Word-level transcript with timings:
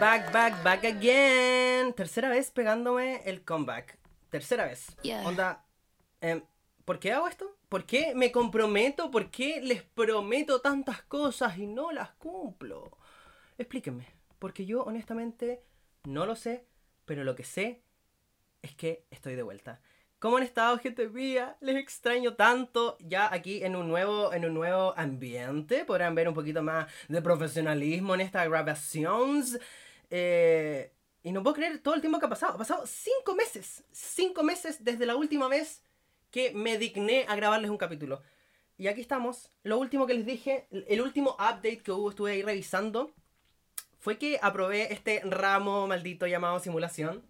back, 0.00 0.32
back, 0.32 0.62
back 0.62 0.84
again. 0.84 1.92
Tercera 1.94 2.28
vez 2.28 2.50
pegándome 2.50 3.22
el 3.24 3.42
comeback. 3.44 3.98
Tercera 4.30 4.64
vez. 4.64 4.96
Onda, 5.24 5.64
em, 6.20 6.42
¿por 6.84 6.98
qué 6.98 7.12
hago 7.12 7.28
esto? 7.28 7.56
¿Por 7.68 7.86
qué 7.86 8.14
me 8.14 8.30
comprometo? 8.30 9.10
¿Por 9.10 9.30
qué 9.30 9.60
les 9.62 9.82
prometo 9.82 10.60
tantas 10.60 11.02
cosas 11.02 11.56
y 11.58 11.66
no 11.66 11.92
las 11.92 12.10
cumplo? 12.12 12.96
Explíquenme. 13.58 14.06
Porque 14.38 14.66
yo 14.66 14.82
honestamente 14.82 15.62
no 16.04 16.26
lo 16.26 16.36
sé, 16.36 16.66
pero 17.04 17.24
lo 17.24 17.34
que 17.34 17.44
sé 17.44 17.82
es 18.62 18.74
que 18.74 19.06
estoy 19.10 19.34
de 19.34 19.42
vuelta. 19.42 19.80
¿Cómo 20.18 20.38
han 20.38 20.42
estado, 20.42 20.78
gente 20.78 21.08
mía? 21.08 21.56
Les 21.60 21.76
extraño 21.76 22.34
tanto. 22.34 22.96
Ya 23.00 23.32
aquí 23.32 23.62
en 23.62 23.76
un 23.76 23.88
nuevo, 23.88 24.32
en 24.32 24.44
un 24.44 24.54
nuevo 24.54 24.94
ambiente. 24.96 25.84
Podrán 25.84 26.14
ver 26.14 26.28
un 26.28 26.34
poquito 26.34 26.62
más 26.62 26.86
de 27.08 27.20
profesionalismo 27.20 28.14
en 28.14 28.22
estas 28.22 28.48
grabaciones. 28.48 29.58
Eh, 30.10 30.92
y 31.22 31.32
no 31.32 31.42
puedo 31.42 31.56
creer 31.56 31.78
todo 31.80 31.94
el 31.94 32.00
tiempo 32.00 32.18
que 32.18 32.26
ha 32.26 32.28
pasado. 32.28 32.54
Ha 32.54 32.58
pasado 32.58 32.86
cinco 32.86 33.34
meses. 33.34 33.84
Cinco 33.92 34.42
meses 34.42 34.84
desde 34.84 35.06
la 35.06 35.16
última 35.16 35.48
vez 35.48 35.82
que 36.30 36.52
me 36.52 36.78
digné 36.78 37.24
a 37.28 37.36
grabarles 37.36 37.70
un 37.70 37.78
capítulo. 37.78 38.22
Y 38.78 38.88
aquí 38.88 39.00
estamos. 39.00 39.50
Lo 39.62 39.78
último 39.78 40.06
que 40.06 40.14
les 40.14 40.26
dije, 40.26 40.68
el 40.70 41.00
último 41.00 41.32
update 41.32 41.82
que 41.82 41.92
hubo, 41.92 42.10
estuve 42.10 42.32
ahí 42.32 42.42
revisando, 42.42 43.14
fue 43.98 44.18
que 44.18 44.38
aprobé 44.42 44.92
este 44.92 45.20
ramo 45.24 45.86
maldito 45.86 46.26
llamado 46.26 46.60
simulación. 46.60 47.26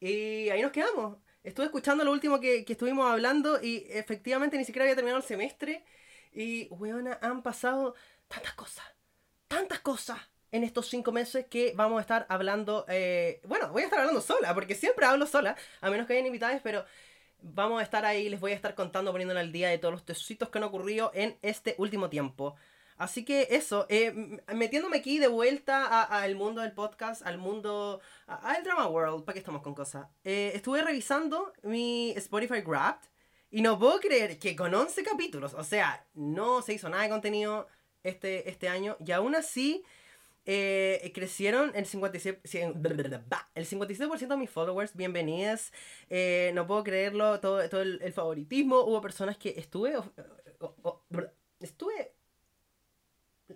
Y 0.00 0.48
ahí 0.48 0.62
nos 0.62 0.72
quedamos 0.72 1.18
estuve 1.48 1.66
escuchando 1.66 2.04
lo 2.04 2.12
último 2.12 2.40
que, 2.40 2.64
estuvimos 2.68 3.10
hablando 3.10 3.62
y 3.62 3.86
efectivamente 3.88 4.56
ni 4.56 4.64
siquiera 4.64 4.84
había 4.84 4.94
terminado 4.94 5.20
el 5.20 5.26
semestre. 5.26 5.84
Y, 6.32 6.68
weona, 6.70 7.18
han 7.22 7.42
pasado 7.42 7.94
tantas 8.28 8.54
cosas, 8.54 8.84
tantas 9.48 9.80
cosas 9.80 10.18
en 10.52 10.64
estos 10.64 10.88
cinco 10.88 11.12
meses 11.12 11.46
que 11.46 11.72
vamos 11.76 11.98
a 11.98 12.00
estar 12.00 12.26
hablando. 12.28 12.84
Eh, 12.88 13.40
bueno, 13.44 13.70
voy 13.70 13.82
a 13.82 13.84
estar 13.86 14.00
hablando 14.00 14.20
sola, 14.20 14.54
porque 14.54 14.74
siempre 14.74 15.06
hablo 15.06 15.26
sola, 15.26 15.56
a 15.80 15.90
menos 15.90 16.06
que 16.06 16.14
hayan 16.14 16.26
invitados, 16.26 16.60
pero 16.62 16.84
vamos 17.40 17.80
a 17.80 17.84
estar 17.84 18.04
ahí, 18.04 18.28
les 18.28 18.40
voy 18.40 18.52
a 18.52 18.54
estar 18.54 18.74
contando, 18.74 19.12
poniéndole 19.12 19.40
al 19.40 19.52
día 19.52 19.68
de 19.68 19.78
todos 19.78 19.92
los 19.92 20.04
tesitos 20.04 20.48
que 20.48 20.58
han 20.58 20.64
ocurrido 20.64 21.10
en 21.14 21.36
este 21.42 21.74
último 21.78 22.08
tiempo. 22.08 22.56
Así 22.96 23.24
que 23.24 23.46
eso, 23.50 23.86
eh, 23.88 24.40
metiéndome 24.52 24.96
aquí 24.96 25.20
de 25.20 25.28
vuelta 25.28 26.02
al 26.02 26.34
mundo 26.34 26.62
del 26.62 26.72
podcast, 26.72 27.24
al 27.24 27.38
mundo, 27.38 28.00
al 28.26 28.64
Drama 28.64 28.88
World, 28.88 29.24
¿para 29.24 29.34
qué 29.34 29.38
estamos 29.38 29.62
con 29.62 29.72
cosas? 29.72 30.08
Eh, 30.24 30.50
estuve 30.54 30.82
revisando 30.82 31.52
mi 31.62 32.10
Spotify 32.16 32.60
Wrapped 32.60 33.08
y 33.52 33.62
no 33.62 33.78
puedo 33.78 34.00
creer 34.00 34.40
que 34.40 34.56
con 34.56 34.74
11 34.74 35.04
capítulos, 35.04 35.54
o 35.54 35.62
sea, 35.62 36.04
no 36.14 36.60
se 36.60 36.74
hizo 36.74 36.88
nada 36.88 37.04
de 37.04 37.08
contenido 37.08 37.68
este, 38.02 38.50
este 38.50 38.68
año 38.68 38.96
y 38.98 39.12
aún 39.12 39.36
así 39.36 39.84
eh, 40.46 41.10
crecieron 41.14 41.72
el 41.74 41.86
56%, 41.86 43.40
el 43.54 43.66
56 43.66 44.28
de 44.28 44.36
mis 44.36 44.50
followers, 44.50 44.96
bienvenidas, 44.96 45.72
no 46.54 46.66
puedo 46.66 46.84
creerlo, 46.84 47.40
todo, 47.40 47.68
todo 47.68 47.82
el, 47.82 48.12
favoritismo, 48.12 48.80
hubo 48.80 49.00
personas 49.00 49.36
que 49.36 49.54
estuve, 49.58 49.94
estuve 51.60 52.12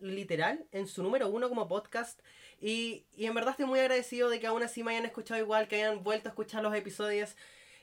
literal 0.00 0.66
en 0.72 0.86
su 0.86 1.02
número 1.02 1.28
uno 1.28 1.48
como 1.48 1.68
podcast. 1.68 2.20
Y, 2.60 3.06
y, 3.16 3.26
en 3.26 3.34
verdad 3.34 3.50
estoy 3.50 3.66
muy 3.66 3.80
agradecido 3.80 4.28
de 4.28 4.40
que 4.40 4.46
aún 4.46 4.62
así 4.62 4.82
me 4.82 4.92
hayan 4.92 5.04
escuchado 5.04 5.40
igual, 5.40 5.68
que 5.68 5.76
hayan 5.76 6.02
vuelto 6.02 6.28
a 6.28 6.30
escuchar 6.30 6.62
los 6.62 6.74
episodios. 6.74 7.36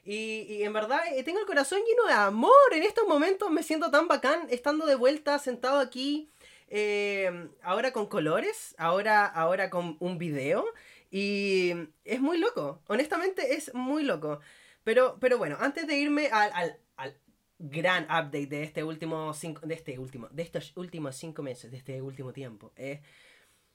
Y, 0.06 0.48
y 0.50 0.64
en 0.64 0.74
verdad 0.74 1.02
eh, 1.14 1.24
tengo 1.24 1.40
el 1.40 1.46
corazón 1.46 1.80
lleno 1.88 2.06
de 2.06 2.14
amor. 2.14 2.54
En 2.72 2.84
estos 2.84 3.08
momentos 3.08 3.52
me 3.52 3.64
siento 3.64 3.92
tan 3.92 4.08
bacán 4.08 4.48
estando 4.50 4.86
de 4.86 4.96
vuelta, 4.96 5.38
sentado 5.40 5.80
aquí. 5.80 6.32
Eh, 6.70 7.50
ahora 7.62 7.92
con 7.92 8.08
colores, 8.08 8.76
ahora, 8.78 9.26
ahora 9.26 9.70
con 9.70 9.98
un 10.00 10.18
video. 10.18 10.66
Y 11.12 11.74
es 12.06 12.22
muy 12.22 12.38
loco. 12.38 12.82
Honestamente 12.88 13.56
es 13.56 13.74
muy 13.74 14.04
loco. 14.04 14.40
Pero, 14.84 15.18
pero 15.20 15.38
bueno, 15.38 15.58
antes 15.60 15.88
de 15.88 15.98
irme 15.98 16.28
al, 16.28 16.52
al, 16.54 16.80
al 16.98 17.16
gran 17.60 18.06
update 18.06 18.48
de 18.48 18.64
este 18.64 18.84
último 18.84 19.34
cinco, 19.34 19.68
de 19.68 19.74
este 19.74 20.00
último, 20.00 20.30
de 20.32 20.44
estos 20.44 20.76
últimos 20.78 21.16
cinco 21.18 21.44
meses, 21.44 21.70
de 21.70 21.78
este 21.78 22.02
último 22.02 22.32
tiempo. 22.32 22.72
Eh, 22.78 23.02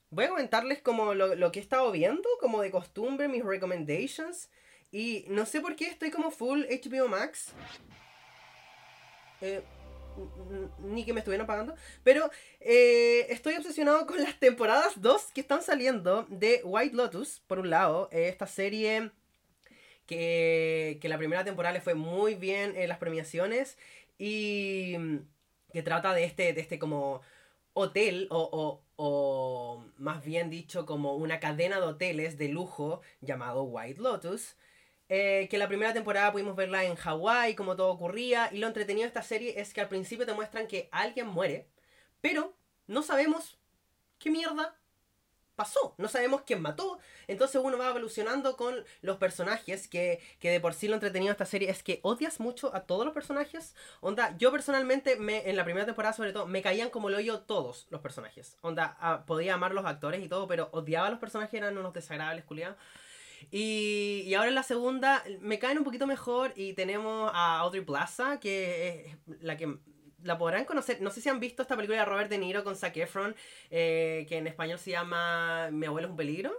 voy 0.09 0.25
a 0.25 0.29
comentarles 0.29 0.81
como 0.81 1.13
lo, 1.13 1.51
que 1.51 1.59
he 1.59 1.61
estado 1.61 1.91
viendo, 1.91 2.27
como 2.39 2.61
de 2.61 2.71
costumbre, 2.71 3.27
mis 3.27 3.45
recommendations. 3.45 4.49
Y 4.91 5.25
no 5.27 5.45
sé 5.45 5.61
por 5.61 5.75
qué 5.75 5.87
estoy 5.87 6.09
como 6.09 6.31
full 6.31 6.63
HBO 6.63 7.07
Max. 7.07 7.53
Eh, 9.41 9.61
ni 10.79 11.05
que 11.05 11.13
me 11.13 11.19
estuvieran 11.19 11.47
pagando. 11.47 11.75
Pero 12.03 12.29
eh, 12.59 13.27
estoy 13.29 13.55
obsesionado 13.55 14.05
con 14.05 14.21
las 14.21 14.39
temporadas 14.39 15.01
2 15.01 15.31
que 15.33 15.41
están 15.41 15.61
saliendo 15.61 16.25
de 16.29 16.61
White 16.63 16.95
Lotus, 16.95 17.41
por 17.47 17.59
un 17.59 17.69
lado. 17.69 18.09
esta 18.11 18.47
serie 18.47 19.11
que, 20.05 20.99
la 21.03 21.17
primera 21.17 21.43
temporada 21.43 21.73
le 21.73 21.81
fue 21.81 21.95
muy 21.95 22.35
bien 22.35 22.75
en 22.75 22.89
las 22.89 22.97
premiaciones 22.97 23.77
y 24.17 24.95
que 25.73 25.83
trata 25.83 26.13
de 26.13 26.23
este, 26.23 26.53
de 26.53 26.61
este 26.61 26.79
como 26.79 27.21
hotel 27.73 28.27
o, 28.31 28.81
o, 28.95 29.85
más 29.97 30.23
bien 30.23 30.49
dicho 30.49 30.85
como 30.85 31.15
una 31.15 31.39
cadena 31.39 31.79
de 31.79 31.87
hoteles 31.87 32.37
de 32.37 32.47
lujo 32.49 33.01
llamado 33.21 33.63
White 33.63 34.01
Lotus. 34.01 34.55
Eh, 35.07 35.47
que 35.51 35.59
la 35.59 35.67
primera 35.67 35.93
temporada 35.93 36.31
pudimos 36.31 36.55
verla 36.55 36.83
en 36.83 36.95
Hawái, 36.95 37.55
como 37.55 37.75
todo 37.75 37.89
ocurría, 37.89 38.49
y 38.51 38.57
lo 38.57 38.67
entretenido 38.67 39.03
de 39.03 39.09
esta 39.09 39.21
serie 39.21 39.59
es 39.59 39.73
que 39.73 39.81
al 39.81 39.87
principio 39.89 40.25
te 40.25 40.33
muestran 40.33 40.67
que 40.67 40.89
alguien 40.91 41.27
muere, 41.27 41.67
pero 42.21 42.55
no 42.87 43.03
sabemos 43.03 43.59
qué 44.17 44.31
mierda 44.31 44.75
pasó, 45.55 45.95
no 45.97 46.07
sabemos 46.07 46.41
quién 46.45 46.61
mató, 46.61 46.99
entonces 47.27 47.61
uno 47.63 47.77
va 47.77 47.89
evolucionando 47.89 48.57
con 48.57 48.83
los 49.01 49.17
personajes, 49.17 49.87
que, 49.87 50.21
de 50.41 50.59
por 50.59 50.73
sí 50.73 50.87
lo 50.87 50.95
entretenido 50.95 51.29
de 51.29 51.33
esta 51.33 51.45
serie 51.45 51.69
es 51.69 51.81
que 51.81 51.99
odias 52.03 52.39
mucho 52.39 52.75
a 52.75 52.81
todos 52.81 53.05
los 53.05 53.13
personajes, 53.13 53.75
onda, 54.01 54.35
yo 54.37 54.51
personalmente, 54.51 55.15
me, 55.15 55.49
en 55.49 55.55
la 55.55 55.63
primera 55.63 55.85
temporada 55.85 56.13
sobre 56.13 56.33
todo, 56.33 56.45
me 56.45 56.61
caían 56.61 56.89
como 56.89 57.09
lo 57.09 57.17
oyo 57.17 57.41
todos 57.41 57.87
los 57.89 58.01
personajes, 58.01 58.57
onda, 58.61 58.97
ah, 58.99 59.23
podía 59.25 59.53
amar 59.53 59.73
los 59.73 59.85
actores 59.85 60.23
y 60.23 60.27
todo, 60.27 60.47
pero 60.47 60.69
odiaba 60.71 61.07
a 61.07 61.11
los 61.11 61.19
personajes, 61.19 61.53
eran 61.53 61.77
unos 61.77 61.93
desagradables, 61.93 62.43
culiados. 62.43 62.77
Y, 63.51 64.23
y, 64.25 64.33
ahora 64.33 64.49
en 64.49 64.55
la 64.55 64.63
segunda 64.63 65.23
me 65.41 65.59
caen 65.59 65.77
un 65.77 65.83
poquito 65.83 66.07
mejor 66.07 66.53
y 66.55 66.73
tenemos 66.73 67.31
a 67.33 67.59
Audrey 67.59 67.83
Plaza, 67.83 68.39
que 68.39 69.05
es 69.07 69.17
la 69.41 69.57
que 69.57 69.77
la 70.25 70.37
podrán 70.37 70.65
conocer. 70.65 71.01
No 71.01 71.11
sé 71.11 71.21
si 71.21 71.29
han 71.29 71.39
visto 71.39 71.61
esta 71.61 71.75
película 71.75 71.99
de 71.99 72.05
Robert 72.05 72.29
De 72.29 72.37
Niro 72.37 72.63
con 72.63 72.75
Zac 72.75 72.97
Efron, 72.97 73.35
eh, 73.69 74.25
que 74.27 74.37
en 74.37 74.47
español 74.47 74.79
se 74.79 74.91
llama 74.91 75.69
Mi 75.71 75.85
abuelo 75.85 76.07
es 76.07 76.11
un 76.11 76.17
peligro. 76.17 76.53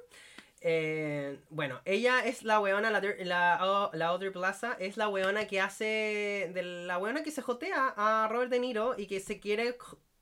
Eh, 0.60 1.38
bueno, 1.50 1.80
ella 1.84 2.24
es 2.24 2.42
la 2.42 2.60
weona, 2.60 2.90
la, 2.90 3.00
la, 3.00 4.08
Audrey 4.08 4.30
Plaza, 4.30 4.76
es 4.78 4.96
la 4.96 5.08
weona 5.08 5.46
que 5.46 5.60
hace. 5.60 6.50
De 6.54 6.62
la 6.62 6.98
weona 6.98 7.22
que 7.22 7.30
se 7.30 7.42
jotea 7.42 7.92
a 7.96 8.28
Robert 8.28 8.50
De 8.50 8.60
Niro 8.60 8.94
y 8.96 9.06
que 9.06 9.20
se 9.20 9.38
quiere 9.38 9.76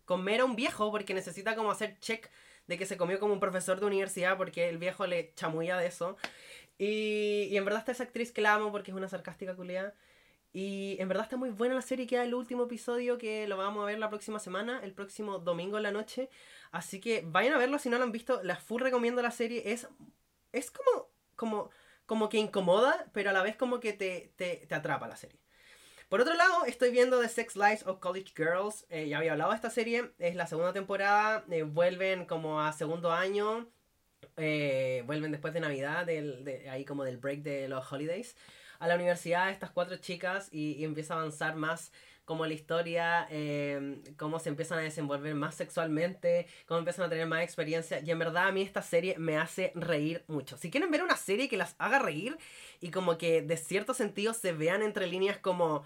comer 0.04 0.41
a 0.41 0.44
un 0.44 0.56
viejo 0.56 0.91
porque 0.91 1.14
necesita 1.14 1.54
como 1.54 1.70
hacer 1.70 1.98
check 2.00 2.31
de 2.66 2.78
que 2.78 2.86
se 2.86 2.97
comió 2.97 3.19
como 3.20 3.34
un 3.34 3.41
profesor 3.41 3.80
de 3.80 3.86
universidad 3.86 4.36
porque 4.36 4.69
el 4.69 4.78
viejo 4.78 5.06
le 5.06 5.32
chamulla 5.34 5.76
de 5.78 5.86
eso. 5.86 6.16
Y, 6.78 7.48
y 7.50 7.56
en 7.56 7.64
verdad 7.64 7.80
está 7.80 7.92
esa 7.92 8.04
actriz 8.04 8.32
que 8.32 8.41
la 8.42 8.54
amo 8.54 8.72
porque 8.72 8.91
es 8.91 8.97
una 8.97 9.08
sarcástica 9.08 9.54
culiada. 9.54 9.94
Y 10.52 10.97
en 11.00 11.08
verdad 11.08 11.25
está 11.25 11.36
muy 11.36 11.50
buena 11.50 11.75
la 11.75 11.82
serie, 11.82 12.06
queda 12.06 12.22
el 12.25 12.32
último 12.32 12.64
episodio 12.64 13.19
que 13.19 13.48
lo 13.48 13.56
vamos 13.56 13.82
a 13.82 13.86
ver 13.86 13.98
la 13.98 14.08
próxima 14.08 14.38
semana, 14.38 14.80
el 14.84 14.92
próximo 14.92 15.41
domingo 15.41 15.78
en 15.78 15.82
la 15.82 15.91
noche. 15.91 16.30
Así 16.70 17.00
que 17.00 17.22
vayan 17.26 17.54
a 17.54 17.58
verlo 17.58 17.78
si 17.80 17.88
no 17.88 17.98
lo 17.98 18.04
han 18.04 18.12
visto. 18.12 18.41
La 18.44 18.56
full 18.56 18.81
recomiendo 18.81 19.20
la 19.20 19.32
serie. 19.32 19.72
Es, 19.72 19.88
es 20.52 20.70
como, 20.70 21.08
como, 21.36 21.70
como 22.06 22.28
que 22.28 22.38
incomoda, 22.38 23.06
pero 23.12 23.31
a 23.31 23.32
la 23.32 23.43
vez 23.43 23.56
como 23.56 23.81
que 23.81 23.93
te, 23.94 24.32
te, 24.37 24.66
te 24.69 24.75
atrapa 24.76 25.08
la 25.08 25.16
serie. 25.16 25.44
Por 26.08 26.20
otro 26.20 26.34
lado, 26.34 26.64
estoy 26.66 26.90
viendo 26.90 27.20
The 27.20 27.28
Sex 27.28 27.56
Lives 27.56 27.86
of 27.86 27.98
College 27.98 28.32
Girls. 28.36 28.86
Eh, 28.90 29.08
ya 29.08 29.18
había 29.18 29.32
hablado 29.32 29.50
de 29.50 29.56
esta 29.56 29.70
serie. 29.70 30.12
Es 30.18 30.34
la 30.34 30.46
segunda 30.46 30.72
temporada. 30.72 31.44
Eh, 31.50 31.62
vuelven 31.62 32.26
como 32.26 32.60
a 32.60 32.72
segundo 32.72 33.12
año. 33.12 33.68
Eh, 34.36 35.02
vuelven 35.06 35.32
después 35.32 35.54
de 35.54 35.60
Navidad, 35.60 36.06
del, 36.06 36.44
de, 36.44 36.68
ahí 36.70 36.84
como 36.84 37.04
del 37.04 37.18
break 37.18 37.42
de 37.42 37.68
los 37.68 37.90
holidays 37.92 38.36
a 38.84 38.88
la 38.88 38.96
universidad 38.96 39.50
estas 39.50 39.70
cuatro 39.70 39.96
chicas 39.96 40.48
y, 40.52 40.84
empieza 40.84 41.14
a 41.14 41.18
avanzar 41.18 41.56
más 41.56 41.92
como 42.25 42.47
la 42.47 42.55
historia, 42.55 43.26
eh, 43.31 44.03
cómo 44.17 44.38
se 44.38 44.49
empiezan 44.49 44.79
a 44.79 44.82
desenvolver 44.82 45.35
más 45.35 45.55
sexualmente, 45.55 46.47
cómo 46.67 46.79
empiezan 46.79 47.06
a 47.06 47.09
tener 47.09 47.26
más 47.26 47.43
experiencia. 47.43 48.00
Y 48.00 48.11
en 48.11 48.19
verdad 48.19 48.49
a 48.49 48.53
mí 48.53 48.62
esta 48.62 48.82
serie 48.82 49.17
me 49.19 49.37
hace 49.37 49.73
reír 49.75 50.25
mucho. 50.26 50.56
Si 50.56 50.71
quieren 50.71 50.91
ver 50.91 51.03
una 51.03 51.17
serie 51.17 51.49
que 51.49 51.56
las 51.56 51.75
haga 51.79 51.99
reír 51.99 52.38
y 52.81 52.91
como 52.91 53.19
que 53.19 53.43
de 53.43 53.56
cierto 53.56 53.94
sentido 53.94 54.35
se 54.35 54.53
vean 54.53 54.82
entre 54.82 55.06
líneas 55.06 55.38
como, 55.38 55.85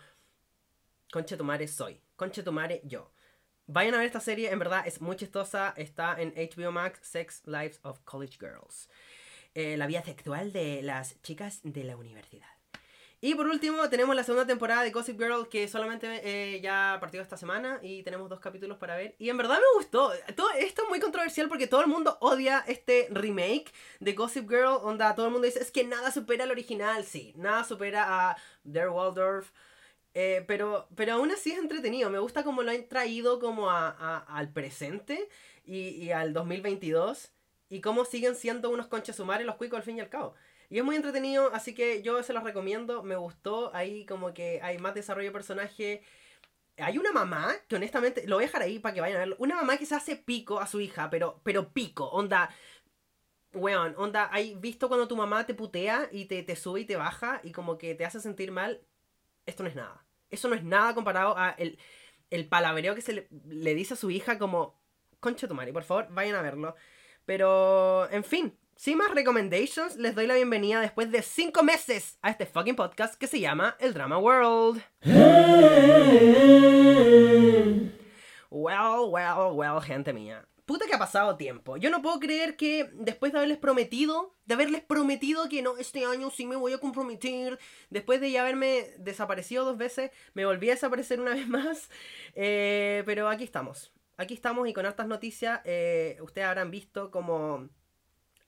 conche 1.12 1.36
tu 1.36 1.44
madre 1.44 1.66
soy, 1.68 2.00
conche 2.16 2.42
tu 2.42 2.52
madre 2.52 2.80
yo. 2.84 3.10
Vayan 3.66 3.94
a 3.94 3.98
ver 3.98 4.06
esta 4.06 4.20
serie, 4.20 4.50
en 4.50 4.58
verdad 4.58 4.86
es 4.86 5.00
muy 5.02 5.16
chistosa, 5.16 5.74
está 5.76 6.16
en 6.18 6.32
HBO 6.34 6.72
Max, 6.72 7.00
Sex 7.02 7.42
Lives 7.46 7.80
of 7.82 8.00
College 8.04 8.38
Girls. 8.40 8.88
Eh, 9.54 9.76
la 9.76 9.86
vida 9.86 10.02
sexual 10.02 10.52
de 10.52 10.82
las 10.82 11.20
chicas 11.22 11.60
de 11.64 11.84
la 11.84 11.96
universidad. 11.96 12.57
Y 13.20 13.34
por 13.34 13.48
último, 13.48 13.88
tenemos 13.88 14.14
la 14.14 14.22
segunda 14.22 14.46
temporada 14.46 14.84
de 14.84 14.92
Gossip 14.92 15.18
Girl 15.18 15.48
que 15.48 15.66
solamente 15.66 16.20
eh, 16.22 16.60
ya 16.60 16.98
partió 17.00 17.20
esta 17.20 17.36
semana 17.36 17.80
y 17.82 18.04
tenemos 18.04 18.28
dos 18.28 18.38
capítulos 18.38 18.78
para 18.78 18.96
ver. 18.96 19.16
Y 19.18 19.28
en 19.28 19.36
verdad 19.36 19.56
me 19.56 19.78
gustó. 19.78 20.12
Todo 20.36 20.50
esto 20.52 20.82
es 20.82 20.88
muy 20.88 21.00
controversial 21.00 21.48
porque 21.48 21.66
todo 21.66 21.80
el 21.80 21.88
mundo 21.88 22.16
odia 22.20 22.64
este 22.68 23.08
remake 23.10 23.72
de 23.98 24.12
Gossip 24.12 24.48
Girl. 24.48 24.78
Onda, 24.82 25.16
todo 25.16 25.26
el 25.26 25.32
mundo 25.32 25.46
dice, 25.46 25.58
es 25.60 25.72
que 25.72 25.82
nada 25.82 26.12
supera 26.12 26.44
al 26.44 26.52
original. 26.52 27.04
Sí, 27.04 27.32
nada 27.36 27.64
supera 27.64 28.30
a 28.30 28.36
Der 28.62 28.88
Waldorf. 28.88 29.50
Eh, 30.14 30.44
pero, 30.46 30.88
pero 30.94 31.14
aún 31.14 31.32
así 31.32 31.50
es 31.50 31.58
entretenido. 31.58 32.10
Me 32.10 32.20
gusta 32.20 32.44
cómo 32.44 32.62
lo 32.62 32.70
han 32.70 32.86
traído 32.86 33.40
como 33.40 33.68
a, 33.68 34.18
al 34.28 34.52
presente 34.52 35.28
y, 35.64 35.88
y, 35.88 36.12
al 36.12 36.32
2022. 36.32 37.32
Y 37.68 37.80
cómo 37.80 38.04
siguen 38.04 38.36
siendo 38.36 38.70
unos 38.70 38.86
conches 38.86 39.16
sumares 39.16 39.44
los 39.44 39.56
cuicos 39.56 39.78
al 39.78 39.82
fin 39.82 39.98
y 39.98 40.00
al 40.00 40.08
cabo. 40.08 40.34
Y 40.70 40.78
es 40.78 40.84
muy 40.84 40.96
entretenido, 40.96 41.50
así 41.54 41.74
que 41.74 42.02
yo 42.02 42.22
se 42.22 42.32
los 42.32 42.44
recomiendo. 42.44 43.02
Me 43.02 43.16
gustó. 43.16 43.74
Ahí 43.74 44.04
como 44.06 44.34
que 44.34 44.60
hay 44.62 44.78
más 44.78 44.94
desarrollo 44.94 45.28
de 45.28 45.32
personaje. 45.32 46.02
Hay 46.76 46.98
una 46.98 47.12
mamá 47.12 47.54
que 47.68 47.76
honestamente, 47.76 48.26
lo 48.26 48.36
voy 48.36 48.44
a 48.44 48.46
dejar 48.46 48.62
ahí 48.62 48.78
para 48.78 48.94
que 48.94 49.00
vayan 49.00 49.16
a 49.16 49.20
verlo. 49.20 49.36
Una 49.38 49.56
mamá 49.56 49.78
que 49.78 49.86
se 49.86 49.94
hace 49.94 50.16
pico 50.16 50.60
a 50.60 50.66
su 50.66 50.80
hija, 50.80 51.10
pero, 51.10 51.40
pero 51.44 51.72
pico, 51.72 52.06
onda. 52.08 52.50
Weón, 53.54 53.94
onda, 53.96 54.28
¿hay 54.30 54.54
visto 54.56 54.88
cuando 54.88 55.08
tu 55.08 55.16
mamá 55.16 55.46
te 55.46 55.54
putea 55.54 56.08
y 56.12 56.26
te, 56.26 56.42
te 56.42 56.54
sube 56.54 56.80
y 56.80 56.84
te 56.84 56.96
baja 56.96 57.40
y 57.42 57.52
como 57.52 57.78
que 57.78 57.94
te 57.94 58.04
hace 58.04 58.20
sentir 58.20 58.52
mal? 58.52 58.82
Esto 59.46 59.62
no 59.62 59.70
es 59.70 59.74
nada. 59.74 60.04
Eso 60.30 60.48
no 60.48 60.54
es 60.54 60.62
nada 60.62 60.94
comparado 60.94 61.36
a 61.38 61.50
el, 61.52 61.78
el 62.30 62.48
palabreo 62.48 62.94
que 62.94 63.00
se 63.00 63.12
le, 63.12 63.74
dice 63.74 63.94
a 63.94 63.96
su 63.96 64.10
hija 64.10 64.38
como, 64.38 64.80
concha 65.20 65.48
tu 65.48 65.54
madre, 65.54 65.72
por 65.72 65.84
favor, 65.84 66.08
vayan 66.10 66.36
a 66.36 66.42
verlo. 66.42 66.74
Pero, 67.24 68.08
en 68.10 68.24
fin, 68.24 68.57
sin 68.78 68.96
más 68.96 69.10
recommendations, 69.10 69.96
les 69.96 70.14
doy 70.14 70.28
la 70.28 70.36
bienvenida 70.36 70.80
después 70.80 71.10
de 71.10 71.20
5 71.20 71.64
meses 71.64 72.16
a 72.22 72.30
este 72.30 72.46
fucking 72.46 72.76
podcast 72.76 73.16
que 73.16 73.26
se 73.26 73.40
llama 73.40 73.76
El 73.80 73.92
Drama 73.92 74.18
World. 74.18 74.80
Well, 78.50 79.10
well, 79.10 79.50
well, 79.54 79.80
gente 79.82 80.12
mía. 80.12 80.46
Puta 80.64 80.86
que 80.86 80.94
ha 80.94 80.98
pasado 80.98 81.36
tiempo. 81.36 81.76
Yo 81.76 81.90
no 81.90 82.02
puedo 82.02 82.20
creer 82.20 82.56
que 82.56 82.88
después 82.92 83.32
de 83.32 83.38
haberles 83.38 83.58
prometido, 83.58 84.36
de 84.44 84.54
haberles 84.54 84.82
prometido 84.82 85.48
que 85.48 85.60
no, 85.60 85.76
este 85.76 86.04
año 86.04 86.30
sí 86.30 86.46
me 86.46 86.54
voy 86.54 86.72
a 86.72 86.78
comprometer, 86.78 87.58
después 87.90 88.20
de 88.20 88.30
ya 88.30 88.42
haberme 88.42 88.94
desaparecido 88.98 89.64
dos 89.64 89.76
veces, 89.76 90.12
me 90.34 90.46
volví 90.46 90.68
a 90.70 90.74
desaparecer 90.74 91.20
una 91.20 91.34
vez 91.34 91.48
más. 91.48 91.90
Eh, 92.36 93.02
pero 93.06 93.28
aquí 93.28 93.42
estamos. 93.42 93.92
Aquí 94.16 94.34
estamos 94.34 94.68
y 94.68 94.72
con 94.72 94.86
hartas 94.86 95.08
noticias. 95.08 95.62
Eh, 95.64 96.18
ustedes 96.20 96.46
habrán 96.46 96.70
visto 96.70 97.10
como 97.10 97.70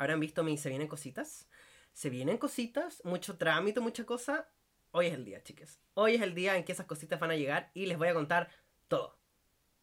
habrán 0.00 0.18
visto 0.18 0.42
mi 0.42 0.56
Se 0.56 0.70
vienen 0.70 0.88
cositas. 0.88 1.46
Se 1.92 2.08
vienen 2.08 2.38
cositas, 2.38 3.02
mucho 3.04 3.36
trámite, 3.36 3.80
mucha 3.80 4.04
cosa. 4.04 4.48
Hoy 4.92 5.06
es 5.06 5.14
el 5.14 5.24
día, 5.24 5.42
chicas. 5.42 5.78
Hoy 5.94 6.14
es 6.14 6.22
el 6.22 6.34
día 6.34 6.56
en 6.56 6.64
que 6.64 6.72
esas 6.72 6.86
cositas 6.86 7.20
van 7.20 7.30
a 7.32 7.36
llegar 7.36 7.70
y 7.74 7.84
les 7.84 7.98
voy 7.98 8.08
a 8.08 8.14
contar 8.14 8.48
todo. 8.88 9.18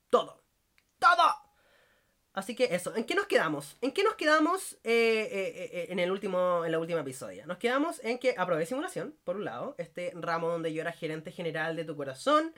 Todo. 0.09 0.43
Todo. 0.97 1.35
Así 2.33 2.55
que 2.55 2.65
eso, 2.75 2.95
¿en 2.95 3.03
qué 3.03 3.13
nos 3.13 3.27
quedamos? 3.27 3.77
¿En 3.81 3.91
qué 3.91 4.03
nos 4.03 4.15
quedamos 4.15 4.73
eh, 4.83 5.29
eh, 5.31 5.69
eh, 5.71 5.87
en 5.89 5.99
el 5.99 6.11
último 6.11 6.65
en 6.65 6.71
la 6.71 6.79
última 6.79 7.01
episodio? 7.01 7.45
Nos 7.45 7.57
quedamos 7.57 8.03
en 8.03 8.17
que 8.17 8.33
aprobé 8.37 8.65
simulación, 8.65 9.15
por 9.23 9.35
un 9.35 9.45
lado, 9.45 9.75
este 9.77 10.13
ramo 10.15 10.47
donde 10.47 10.73
yo 10.73 10.81
era 10.81 10.91
gerente 10.91 11.31
general 11.31 11.75
de 11.75 11.85
tu 11.85 11.95
corazón. 11.95 12.53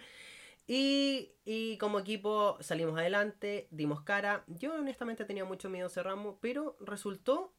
Y, 0.71 1.31
y, 1.45 1.80
como 1.80 1.98
equipo 1.98 2.56
salimos 2.60 2.95
adelante, 2.95 3.68
dimos 3.71 4.04
cara. 4.04 4.44
Yo 4.45 4.75
honestamente 4.75 5.25
tenía 5.25 5.44
mucho 5.44 5.68
miedo 5.68 5.88
a 5.88 5.89
ese 5.89 6.04
ramo, 6.04 6.38
pero 6.42 6.77
resultó 6.80 7.51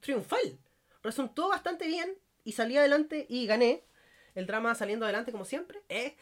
triunfal. 0.00 0.58
Resultó 1.04 1.48
bastante 1.48 1.86
bien 1.86 2.18
y 2.42 2.52
salí 2.52 2.76
adelante 2.76 3.26
y 3.28 3.46
gané. 3.46 3.84
El 4.34 4.46
drama 4.46 4.74
saliendo 4.74 5.04
adelante 5.04 5.30
como 5.30 5.44
siempre. 5.44 5.82
¿eh? 5.88 6.16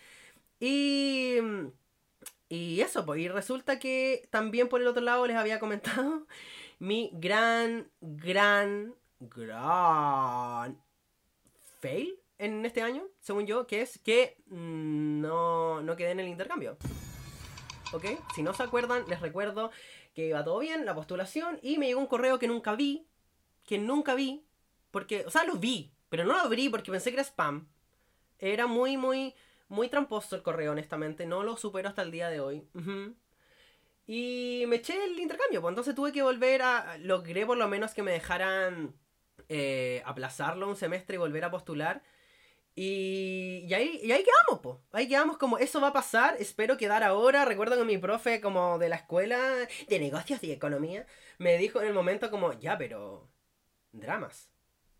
Y, 0.60 1.38
y 2.50 2.82
eso, 2.82 3.06
pues. 3.06 3.18
Y 3.18 3.28
resulta 3.28 3.78
que 3.78 4.28
también 4.30 4.68
por 4.68 4.82
el 4.82 4.88
otro 4.88 5.00
lado 5.02 5.26
les 5.26 5.36
había 5.36 5.58
comentado 5.58 6.26
mi 6.78 7.12
gran, 7.14 7.90
gran, 8.02 8.94
gran 9.20 10.78
fail 11.80 12.25
en 12.38 12.64
este 12.64 12.82
año, 12.82 13.04
según 13.20 13.46
yo, 13.46 13.66
que 13.66 13.82
es 13.82 13.98
que 13.98 14.36
mm, 14.46 15.20
no, 15.20 15.82
no 15.82 15.96
quedé 15.96 16.10
en 16.10 16.20
el 16.20 16.28
intercambio. 16.28 16.76
¿Ok? 17.92 18.04
Si 18.34 18.42
no 18.42 18.52
se 18.52 18.62
acuerdan, 18.62 19.04
les 19.08 19.20
recuerdo 19.20 19.70
que 20.14 20.26
iba 20.28 20.44
todo 20.44 20.58
bien, 20.58 20.84
la 20.84 20.94
postulación, 20.94 21.58
y 21.62 21.78
me 21.78 21.86
llegó 21.86 22.00
un 22.00 22.06
correo 22.06 22.38
que 22.38 22.48
nunca 22.48 22.74
vi, 22.74 23.06
que 23.64 23.78
nunca 23.78 24.14
vi, 24.14 24.44
porque, 24.90 25.24
o 25.26 25.30
sea, 25.30 25.44
lo 25.44 25.56
vi, 25.56 25.92
pero 26.08 26.24
no 26.24 26.32
lo 26.34 26.40
abrí 26.40 26.68
porque 26.68 26.90
pensé 26.90 27.10
que 27.10 27.16
era 27.16 27.24
spam. 27.24 27.68
Era 28.38 28.66
muy, 28.66 28.96
muy, 28.96 29.34
muy 29.68 29.88
tramposo 29.88 30.36
el 30.36 30.42
correo, 30.42 30.72
honestamente, 30.72 31.26
no 31.26 31.42
lo 31.42 31.56
supero 31.56 31.88
hasta 31.88 32.02
el 32.02 32.10
día 32.10 32.28
de 32.28 32.40
hoy. 32.40 32.66
Y 34.06 34.64
me 34.68 34.76
eché 34.76 35.04
el 35.04 35.18
intercambio, 35.18 35.60
pues 35.60 35.72
entonces 35.72 35.94
tuve 35.94 36.12
que 36.12 36.22
volver 36.22 36.62
a... 36.62 36.96
Logré 36.98 37.44
por 37.44 37.56
lo 37.56 37.68
menos 37.68 37.92
que 37.92 38.02
me 38.02 38.12
dejaran 38.12 38.94
eh, 39.48 40.02
aplazarlo 40.04 40.68
un 40.68 40.76
semestre 40.76 41.16
y 41.16 41.18
volver 41.18 41.44
a 41.44 41.50
postular. 41.50 42.02
Y, 42.78 43.72
ahí, 43.72 44.00
y 44.02 44.12
ahí 44.12 44.22
quedamos, 44.22 44.60
po. 44.62 44.82
Ahí 44.92 45.08
quedamos 45.08 45.38
como, 45.38 45.56
eso 45.56 45.80
va 45.80 45.88
a 45.88 45.92
pasar, 45.94 46.36
espero 46.38 46.76
quedar 46.76 47.02
ahora. 47.02 47.46
Recuerdo 47.46 47.78
que 47.78 47.84
mi 47.84 47.96
profe 47.96 48.42
como 48.42 48.78
de 48.78 48.90
la 48.90 48.96
escuela 48.96 49.38
de 49.88 49.98
negocios 49.98 50.42
y 50.42 50.52
economía 50.52 51.06
me 51.38 51.56
dijo 51.56 51.80
en 51.80 51.88
el 51.88 51.94
momento 51.94 52.30
como, 52.30 52.52
ya, 52.52 52.76
pero... 52.76 53.30
Dramas. 53.92 54.50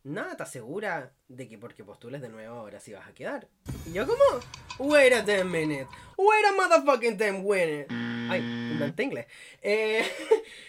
Nada 0.04 0.36
te 0.38 0.44
asegura 0.44 1.12
de 1.28 1.48
que 1.48 1.58
porque 1.58 1.84
postules 1.84 2.22
de 2.22 2.30
nuevo 2.30 2.56
ahora 2.56 2.80
sí 2.80 2.92
vas 2.92 3.06
a 3.06 3.12
quedar. 3.12 3.46
Y 3.84 3.92
yo 3.92 4.06
como, 4.06 4.22
wait 4.78 5.12
a 5.12 5.20
damn 5.20 5.50
minute. 5.50 5.86
Wait 6.16 6.46
a 6.46 6.52
motherfucking 6.52 7.18
damn 7.18 7.42
minute. 7.42 7.88
Ay, 7.90 8.40
inventé 8.40 9.02
inglés. 9.02 9.26
Eh... 9.60 10.02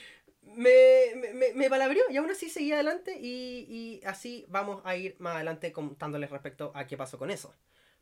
me, 0.58 1.34
me, 1.34 1.54
me 1.54 1.70
palabrió 1.70 2.02
y 2.10 2.18
aún 2.18 2.32
así 2.32 2.50
seguí 2.50 2.72
adelante 2.74 3.16
y, 3.22 3.68
y, 3.70 4.06
así 4.06 4.44
vamos 4.50 4.82
a 4.86 4.96
ir 4.96 5.16
más 5.20 5.36
adelante 5.36 5.72
contándoles 5.72 6.32
respecto 6.32 6.72
a 6.74 6.88
qué 6.88 6.98
pasó 6.98 7.20
con 7.20 7.30
eso. 7.30 7.54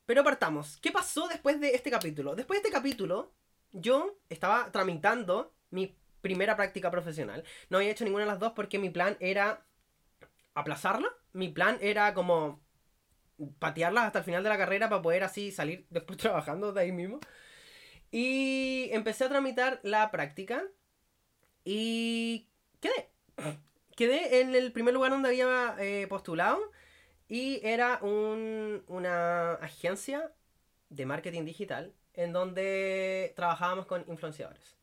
Pero 0.05 0.23
partamos. 0.23 0.77
¿Qué 0.77 0.91
pasó 0.91 1.27
después 1.27 1.59
de 1.59 1.75
este 1.75 1.91
capítulo? 1.91 2.33
Después 2.33 2.61
de 2.61 2.67
este 2.67 2.77
capítulo, 2.77 3.33
yo 3.73 4.17
estaba 4.29 4.71
tramitando 4.71 5.53
mi 5.69 5.97
primera 6.21 6.55
práctica 6.55 6.89
profesional. 6.89 7.43
No 7.69 7.77
había 7.77 7.91
hecho 7.91 8.05
ninguna 8.05 8.23
de 8.23 8.31
las 8.31 8.39
dos 8.39 8.53
porque 8.53 8.79
mi 8.79 8.89
plan 8.89 9.17
era 9.19 9.65
aplazarla. 10.53 11.09
Mi 11.33 11.49
plan 11.49 11.77
era 11.81 12.13
como 12.13 12.63
patearla 13.59 14.05
hasta 14.05 14.19
el 14.19 14.25
final 14.25 14.43
de 14.43 14.49
la 14.49 14.57
carrera 14.57 14.87
para 14.87 15.01
poder 15.01 15.25
así 15.25 15.51
salir 15.51 15.87
después 15.89 16.17
trabajando 16.19 16.71
de 16.71 16.81
ahí 16.81 16.93
mismo. 16.93 17.19
Y 18.11 18.87
empecé 18.93 19.25
a 19.25 19.29
tramitar 19.29 19.81
la 19.83 20.09
práctica 20.09 20.63
y 21.65 22.47
quedé. 22.79 23.09
Quedé 23.95 24.41
en 24.41 24.55
el 24.55 24.71
primer 24.71 24.93
lugar 24.93 25.11
donde 25.11 25.29
había 25.29 25.75
eh, 25.79 26.05
postulado 26.07 26.71
y 27.27 27.59
era 27.65 27.99
un, 28.01 28.83
una 28.87 29.53
agencia 29.55 30.31
de 30.89 31.05
marketing 31.05 31.43
digital 31.43 31.93
en 32.13 32.33
donde 32.33 33.33
trabajábamos 33.35 33.87
con 33.87 34.05
influenciadores. 34.07 34.77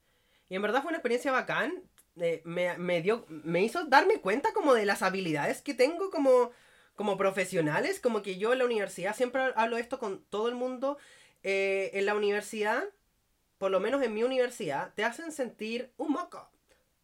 Y 0.49 0.57
en 0.57 0.63
verdad 0.63 0.83
fue 0.83 0.89
una 0.89 0.99
experiencia 0.99 1.31
bacán. 1.31 1.85
Eh, 2.17 2.43
me, 2.45 2.77
me, 2.77 3.01
dio, 3.01 3.25
me 3.29 3.63
hizo 3.63 3.85
darme 3.85 4.21
cuenta 4.21 4.53
como 4.53 4.75
de 4.75 4.85
las 4.85 5.03
habilidades 5.03 5.63
que 5.63 5.73
tengo 5.73 6.11
como, 6.11 6.51
como 6.97 7.17
profesionales. 7.17 8.01
Como 8.01 8.23
que 8.23 8.39
yo 8.39 8.53
en 8.53 8.59
la 8.59 8.65
universidad, 8.65 9.15
siempre 9.15 9.53
hablo 9.57 9.77
esto 9.77 9.99
con 9.99 10.25
todo 10.25 10.49
el 10.49 10.55
mundo. 10.55 10.99
Eh, 11.43 11.91
en 11.95 12.07
la 12.07 12.15
universidad, 12.15 12.85
por 13.59 13.71
lo 13.71 13.81
menos 13.81 14.03
en 14.03 14.15
mi 14.15 14.25
universidad, 14.25 14.93
te 14.95 15.05
hacen 15.05 15.33
sentir 15.33 15.93
un 15.97 16.13
moco 16.13 16.51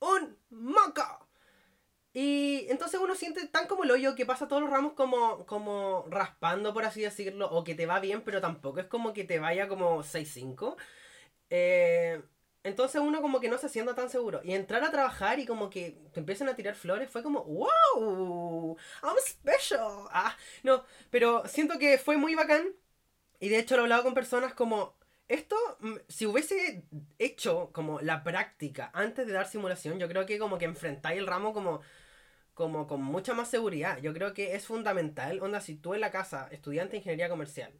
un 0.00 0.37
moco. 0.50 1.28
Y 2.14 2.67
entonces 2.71 3.00
uno 3.00 3.14
siente 3.14 3.47
tan 3.49 3.67
como 3.67 3.85
el 3.85 3.90
hoyo 3.90 4.14
que 4.14 4.26
pasa 4.26 4.49
todos 4.49 4.62
los 4.62 4.71
ramos 4.71 4.95
como, 4.95 5.47
como 5.47 6.05
raspando, 6.09 6.75
por 6.75 6.85
así 6.85 7.02
decirlo, 7.02 7.49
o 7.50 7.64
que 7.64 7.75
te 7.75 7.87
va 7.87 8.00
bien, 8.00 8.23
pero 8.23 8.40
tampoco 8.40 8.81
es 8.81 8.87
como 8.87 9.12
que 9.12 9.25
te 9.25 9.38
vaya 9.38 9.69
como 9.69 10.02
6-5. 10.02 10.76
Eh, 11.50 12.23
entonces 12.64 13.00
uno 13.00 13.23
como 13.23 13.40
que 13.40 13.49
no 13.49 13.59
se 13.59 13.69
sienta 13.69 13.95
tan 13.95 14.11
seguro. 14.11 14.40
Y 14.45 14.55
entrar 14.55 14.83
a 14.85 14.90
trabajar 14.90 15.38
y 15.38 15.47
como 15.47 15.71
que 15.71 15.99
te 16.12 16.21
empiezan 16.21 16.49
a 16.49 16.57
tirar 16.57 16.75
flores 16.75 17.11
fue 17.11 17.23
como, 17.23 17.45
wow, 17.45 18.76
I'm 19.02 19.17
special. 19.26 20.09
Ah, 20.11 20.37
no, 20.62 20.85
pero 21.11 21.47
siento 21.49 21.78
que 21.78 21.99
fue 21.99 22.17
muy 22.17 22.35
bacán. 22.35 22.75
Y 23.40 23.49
de 23.50 23.59
hecho 23.61 23.76
lo 23.76 23.83
he 23.83 23.85
hablado 23.85 24.05
con 24.05 24.14
personas 24.14 24.55
como, 24.55 24.95
esto, 25.28 25.56
mm, 25.80 25.97
si 26.08 26.26
hubiese 26.26 26.85
hecho 27.18 27.70
como 27.73 28.00
la 28.00 28.25
práctica 28.25 28.90
antes 28.94 29.26
de 29.26 29.32
dar 29.32 29.47
simulación, 29.49 29.99
yo 29.99 30.08
creo 30.08 30.26
que 30.26 30.38
como 30.38 30.58
que 30.58 30.64
enfrentáis 30.66 31.18
el 31.18 31.26
ramo 31.26 31.52
como, 31.52 31.80
como 32.54 32.87
con 32.87 33.02
mucha 33.02 33.35
más 33.35 33.49
seguridad. 33.50 33.99
Yo 34.02 34.12
creo 34.14 34.35
que 34.35 34.54
es 34.54 34.66
fundamental. 34.66 35.40
Onda, 35.42 35.61
si 35.61 35.76
tú 35.76 35.94
en 35.94 36.00
la 36.02 36.11
casa, 36.11 36.49
estudiante 36.52 36.92
de 36.92 36.99
ingeniería 36.99 37.28
comercial, 37.28 37.73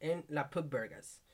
en 0.00 0.24
la 0.28 0.50
Burgers 0.52 1.24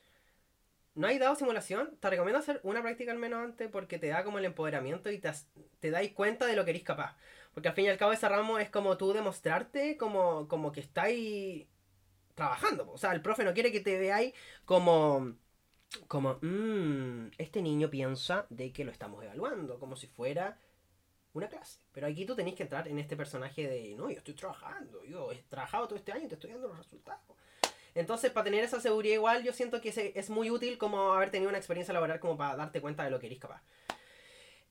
no 0.95 1.07
hay 1.07 1.19
dado 1.19 1.35
simulación, 1.35 1.97
te 2.01 2.11
recomiendo 2.11 2.39
hacer 2.39 2.61
una 2.63 2.83
práctica 2.83 3.13
al 3.13 3.19
menos 3.19 3.41
antes 3.43 3.69
porque 3.71 3.99
te 3.99 4.09
da 4.09 4.25
como 4.25 4.39
el 4.39 4.45
empoderamiento 4.45 5.11
y 5.11 5.19
te, 5.19 5.31
te 5.79 5.91
dais 5.91 6.13
cuenta 6.13 6.47
de 6.47 6.57
lo 6.57 6.65
que 6.65 6.71
eres 6.71 6.83
capaz. 6.83 7.17
Porque 7.55 7.69
al 7.69 7.75
fin 7.75 7.87
y 7.87 7.89
al 7.89 7.97
cabo 7.99 8.13
ese 8.13 8.29
ramo 8.29 8.59
es 8.59 8.71
como 8.71 8.97
tú 8.97 9.13
demostrarte 9.13 9.97
como, 9.97 10.49
como 10.49 10.73
que 10.73 10.81
estáis 10.81 11.67
trabajando. 12.35 12.91
O 12.93 12.99
sea, 12.99 13.13
el 13.13 13.23
profe 13.23 13.45
no 13.45 13.55
quiere 13.55 13.73
que 13.73 13.81
te 13.81 13.99
veáis 13.99 14.35
como 14.65 15.37
como, 16.07 16.39
mmm, 16.41 17.29
este 17.39 17.63
niño 17.63 17.91
piensa 17.91 18.47
de 18.49 18.73
que 18.73 18.85
lo 18.85 18.93
estamos 18.93 19.23
evaluando, 19.25 19.79
como 19.79 19.97
si 19.97 20.07
fuera 20.07 20.59
una 21.33 21.49
clase. 21.49 21.81
Pero 21.93 22.07
aquí 22.07 22.25
tú 22.25 22.35
tenés 22.35 22.55
que 22.55 22.65
entrar 22.65 22.89
en 22.89 22.99
este 22.99 23.17
personaje 23.17 23.69
de, 23.69 23.95
no, 23.97 24.11
yo 24.11 24.19
estoy 24.19 24.35
trabajando, 24.35 25.05
yo 25.05 25.33
he 25.33 25.43
trabajado 25.49 25.87
todo 25.87 25.97
este 25.97 26.13
año 26.13 26.27
y 26.27 26.29
te 26.29 26.35
estoy 26.35 26.51
dando 26.51 26.69
los 26.69 26.79
resultados. 26.79 27.23
Entonces, 27.95 28.31
para 28.31 28.45
tener 28.45 28.63
esa 28.63 28.81
seguridad 28.81 29.15
igual, 29.15 29.43
yo 29.43 29.53
siento 29.53 29.81
que 29.81 30.13
es 30.15 30.31
muy 30.31 30.51
útil 30.51 30.79
como 30.79 31.13
haber 31.13 31.31
tenido 31.31 31.49
una 31.49 31.59
experiencia 31.59 31.93
laboral 31.93 32.21
como 32.21 32.37
para 32.37 32.57
darte 32.57 32.81
cuenta 32.81 33.05
de 33.05 33.11
lo 33.11 33.19
que 33.19 33.27
eres 33.27 33.41
capaz. 33.41 33.63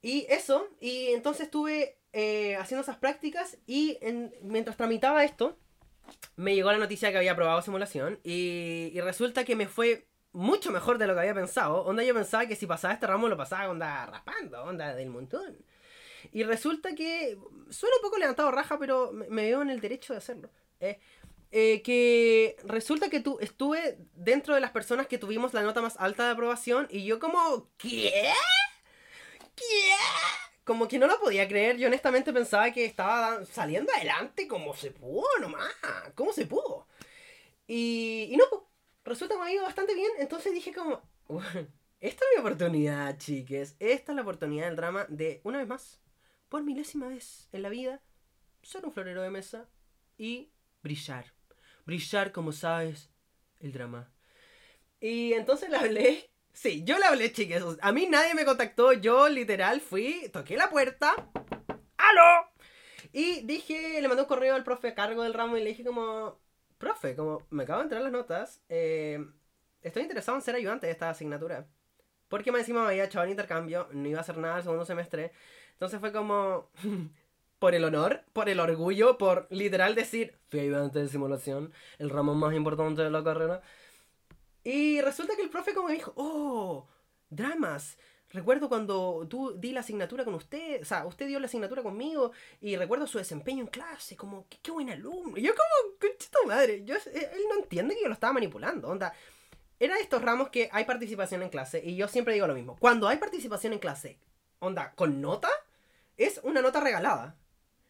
Y 0.01 0.25
eso, 0.29 0.69
y 0.79 1.07
entonces 1.07 1.47
estuve 1.47 1.97
eh, 2.13 2.55
haciendo 2.55 2.83
esas 2.83 2.97
prácticas 2.97 3.57
y 3.67 3.97
mientras 4.41 4.77
tramitaba 4.77 5.25
esto, 5.25 5.57
me 6.37 6.55
llegó 6.55 6.71
la 6.71 6.77
noticia 6.77 7.11
que 7.11 7.17
había 7.17 7.33
aprobado 7.33 7.61
simulación 7.61 8.19
y, 8.23 8.91
y 8.93 9.01
resulta 9.01 9.43
que 9.43 9.57
me 9.57 9.67
fue 9.67 10.07
mucho 10.31 10.71
mejor 10.71 10.97
de 10.97 11.07
lo 11.07 11.13
que 11.13 11.21
había 11.21 11.33
pensado. 11.33 11.83
Onda, 11.83 12.03
yo 12.03 12.13
pensaba 12.13 12.45
que 12.45 12.55
si 12.55 12.65
pasaba 12.65 12.93
este 12.93 13.07
ramo 13.07 13.27
lo 13.27 13.37
pasaba 13.37 13.69
onda 13.69 14.05
raspando, 14.05 14.63
onda 14.63 14.93
del 14.93 15.09
montón. 15.09 15.57
Y 16.31 16.43
resulta 16.43 16.93
que 16.95 17.37
suena 17.69 17.95
un 17.95 18.01
poco 18.01 18.17
levantado 18.17 18.51
raja, 18.51 18.77
pero 18.77 19.11
me, 19.11 19.27
veo 19.27 19.61
en 19.61 19.69
el 19.69 19.79
derecho 19.79 20.13
de 20.13 20.17
hacerlo. 20.17 20.49
Eh, 20.79 20.99
eh, 21.51 21.81
que 21.81 22.57
resulta 22.63 23.09
que 23.09 23.21
tú 23.21 23.39
estuve 23.41 23.97
dentro 24.13 24.53
de 24.53 24.61
las 24.61 24.71
personas 24.71 25.07
que 25.07 25.17
tuvimos 25.17 25.53
la 25.53 25.63
nota 25.63 25.81
más 25.81 25.97
alta 25.97 26.25
de 26.25 26.31
aprobación 26.31 26.87
y 26.91 27.05
yo 27.05 27.19
como, 27.19 27.69
¿qué? 27.77 28.31
¿Qué? 29.55 29.91
Como 30.63 30.87
que 30.87 30.99
no 30.99 31.07
lo 31.07 31.19
podía 31.19 31.47
creer, 31.47 31.77
yo 31.77 31.87
honestamente 31.87 32.31
pensaba 32.31 32.71
que 32.71 32.85
estaba 32.85 33.43
saliendo 33.45 33.91
adelante 33.91 34.47
como 34.47 34.75
se 34.75 34.91
pudo 34.91 35.27
nomás, 35.41 35.73
¿cómo 36.13 36.31
se 36.31 36.45
pudo? 36.45 36.87
Y, 37.65 38.29
y 38.31 38.37
no, 38.37 38.68
resulta 39.09 39.35
que 39.35 39.41
me 39.41 39.47
ha 39.47 39.53
ido 39.53 39.63
bastante 39.63 39.93
bien, 39.93 40.11
entonces 40.19 40.53
dije 40.53 40.73
como, 40.73 41.01
esta 41.99 42.23
es 42.23 42.31
mi 42.35 42.39
oportunidad, 42.39 43.17
chiques, 43.17 43.75
esta 43.79 44.11
es 44.11 44.15
la 44.15 44.21
oportunidad 44.21 44.67
del 44.67 44.75
drama 44.75 45.05
de, 45.09 45.41
una 45.43 45.57
vez 45.57 45.67
más, 45.67 45.99
por 46.47 46.63
milésima 46.63 47.07
vez 47.07 47.49
en 47.51 47.61
la 47.61 47.69
vida, 47.69 48.01
ser 48.63 48.85
un 48.85 48.93
florero 48.93 49.21
de 49.21 49.29
mesa 49.29 49.69
y 50.17 50.51
brillar. 50.81 51.33
Brillar, 51.85 52.31
como 52.31 52.51
sabes, 52.51 53.09
el 53.59 53.71
drama. 53.71 54.11
Y 54.99 55.33
entonces 55.33 55.69
le 55.69 55.77
hablé. 55.77 56.29
Sí, 56.51 56.83
yo 56.83 56.97
le 56.97 57.05
hablé, 57.05 57.31
chiques. 57.31 57.63
A 57.81 57.91
mí 57.91 58.07
nadie 58.07 58.33
me 58.35 58.45
contactó. 58.45 58.93
Yo 58.93 59.29
literal 59.29 59.81
fui, 59.81 60.29
toqué 60.33 60.57
la 60.57 60.69
puerta. 60.69 61.13
¡Aló! 61.97 62.49
Y 63.13 63.41
dije, 63.41 64.01
le 64.01 64.07
mandé 64.07 64.23
un 64.23 64.27
correo 64.27 64.55
al 64.55 64.63
profe 64.63 64.89
a 64.89 64.95
cargo 64.95 65.23
del 65.23 65.33
ramo 65.33 65.57
y 65.57 65.63
le 65.63 65.69
dije 65.69 65.83
como, 65.83 66.39
profe, 66.79 67.15
como 67.15 67.45
me 67.51 67.63
acabo 67.63 67.79
de 67.79 67.83
entrar 67.83 68.01
las 68.01 68.11
notas, 68.11 68.63
eh, 68.69 69.23
estoy 69.83 70.01
interesado 70.01 70.37
en 70.37 70.41
ser 70.41 70.55
ayudante 70.55 70.87
de 70.87 70.93
esta 70.93 71.11
asignatura. 71.11 71.67
Porque 72.27 72.51
más 72.51 72.61
encima 72.61 72.81
me 72.81 72.87
había 72.87 73.03
echado 73.03 73.25
el 73.25 73.31
intercambio, 73.31 73.87
no 73.91 74.07
iba 74.07 74.19
a 74.19 74.21
hacer 74.21 74.37
nada 74.37 74.57
el 74.57 74.63
segundo 74.63 74.85
semestre. 74.85 75.31
Entonces 75.73 75.99
fue 75.99 76.11
como, 76.11 76.69
por 77.59 77.75
el 77.75 77.83
honor, 77.83 78.23
por 78.33 78.49
el 78.49 78.59
orgullo, 78.59 79.17
por 79.17 79.47
literal 79.51 79.93
decir, 79.93 80.35
fui 80.47 80.61
ayudante 80.61 80.99
de 80.99 81.07
simulación, 81.07 81.73
el 81.99 82.09
ramo 82.09 82.33
más 82.33 82.55
importante 82.55 83.03
de 83.03 83.11
la 83.11 83.23
carrera. 83.23 83.61
Y 84.63 85.01
resulta 85.01 85.35
que 85.35 85.43
el 85.43 85.49
profe 85.49 85.73
como 85.73 85.89
me 85.89 85.95
dijo, 85.95 86.13
oh, 86.15 86.87
dramas, 87.29 87.97
Recuerdo 88.31 88.69
cuando 88.69 89.25
tú 89.27 89.55
di 89.57 89.71
la 89.71 89.79
asignatura 89.79 90.23
con 90.23 90.35
usted, 90.35 90.81
o 90.81 90.85
sea, 90.85 91.05
usted 91.07 91.27
dio 91.27 91.39
la 91.39 91.47
asignatura 91.47 91.81
conmigo 91.81 92.31
y 92.61 92.75
recuerdo 92.75 93.07
su 93.07 93.17
desempeño 93.17 93.61
en 93.61 93.67
clase, 93.67 94.15
como, 94.15 94.45
qué, 94.61 94.71
buen 94.71 94.89
alumno. 94.91 95.35
Y 95.37 95.41
yo 95.41 95.51
como, 95.53 95.95
conchito 95.99 96.39
madre, 96.45 96.83
yo, 96.85 96.95
eh, 96.95 97.31
él 97.33 97.41
no 97.49 97.63
entiende 97.63 97.95
que 97.95 98.01
yo 98.01 98.07
lo 98.07 98.13
estaba 98.13 98.33
manipulando, 98.33 98.87
onda. 98.87 99.13
Era 99.79 99.95
de 99.95 100.01
estos 100.01 100.21
ramos 100.21 100.49
que 100.49 100.69
hay 100.71 100.85
participación 100.85 101.41
en 101.41 101.49
clase 101.49 101.81
y 101.83 101.95
yo 101.95 102.07
siempre 102.07 102.33
digo 102.33 102.45
lo 102.45 102.53
mismo. 102.53 102.77
Cuando 102.79 103.07
hay 103.07 103.17
participación 103.17 103.73
en 103.73 103.79
clase, 103.79 104.19
onda, 104.59 104.93
con 104.93 105.21
nota, 105.21 105.49
es 106.17 106.39
una 106.43 106.61
nota 106.61 106.81
regalada. 106.81 107.35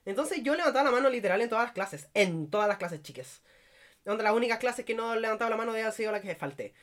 Entonces 0.06 0.42
yo 0.42 0.56
levantaba 0.56 0.90
la 0.90 0.96
mano 0.96 1.10
literal 1.10 1.42
en 1.42 1.50
todas 1.50 1.66
las 1.66 1.74
clases, 1.74 2.08
en 2.14 2.50
todas 2.50 2.68
las 2.68 2.78
clases 2.78 3.02
chiques. 3.02 3.42
Onda, 4.06 4.24
las 4.24 4.34
únicas 4.34 4.60
clases 4.60 4.86
que 4.86 4.96
no 4.96 5.16
levantaba 5.16 5.50
la 5.50 5.58
mano 5.58 5.74
de 5.74 5.92
sido 5.92 6.12
la 6.12 6.22
que 6.22 6.34
falté. 6.36 6.74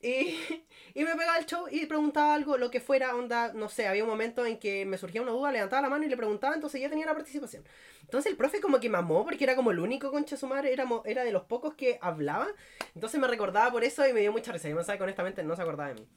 Y, 0.00 0.38
y, 0.94 1.04
me 1.04 1.14
pegaba 1.16 1.38
el 1.38 1.46
show 1.46 1.66
y 1.70 1.86
preguntaba 1.86 2.34
algo, 2.34 2.56
lo 2.56 2.70
que 2.70 2.80
fuera, 2.80 3.16
onda, 3.16 3.52
no 3.52 3.68
sé, 3.68 3.88
había 3.88 4.04
un 4.04 4.10
momento 4.10 4.46
en 4.46 4.58
que 4.58 4.84
me 4.86 4.98
surgía 4.98 5.22
una 5.22 5.32
duda, 5.32 5.50
levantaba 5.50 5.82
la 5.82 5.88
mano 5.88 6.04
y 6.04 6.08
le 6.08 6.16
preguntaba, 6.16 6.54
entonces 6.54 6.80
ya 6.80 6.88
tenía 6.88 7.06
la 7.06 7.14
participación. 7.14 7.64
Entonces 8.02 8.30
el 8.30 8.38
profe 8.38 8.60
como 8.60 8.80
que 8.80 8.88
mamó, 8.88 9.24
porque 9.24 9.44
era 9.44 9.54
como 9.54 9.70
el 9.70 9.80
único 9.80 10.10
concha 10.10 10.36
su 10.36 10.46
madre, 10.46 10.72
era, 10.72 10.88
era 11.04 11.24
de 11.24 11.32
los 11.32 11.44
pocos 11.44 11.74
que 11.74 11.98
hablaba. 12.00 12.48
Entonces 12.94 13.20
me 13.20 13.26
recordaba 13.26 13.70
por 13.70 13.84
eso 13.84 14.06
y 14.08 14.12
me 14.12 14.20
dio 14.20 14.32
mucha 14.32 14.50
risa. 14.50 14.68
Yo 14.68 14.82
sabía 14.82 14.96
que 14.96 15.04
honestamente 15.04 15.42
no 15.42 15.54
se 15.54 15.62
acordaba 15.62 15.90
de 15.90 15.96
mí. 15.96 16.08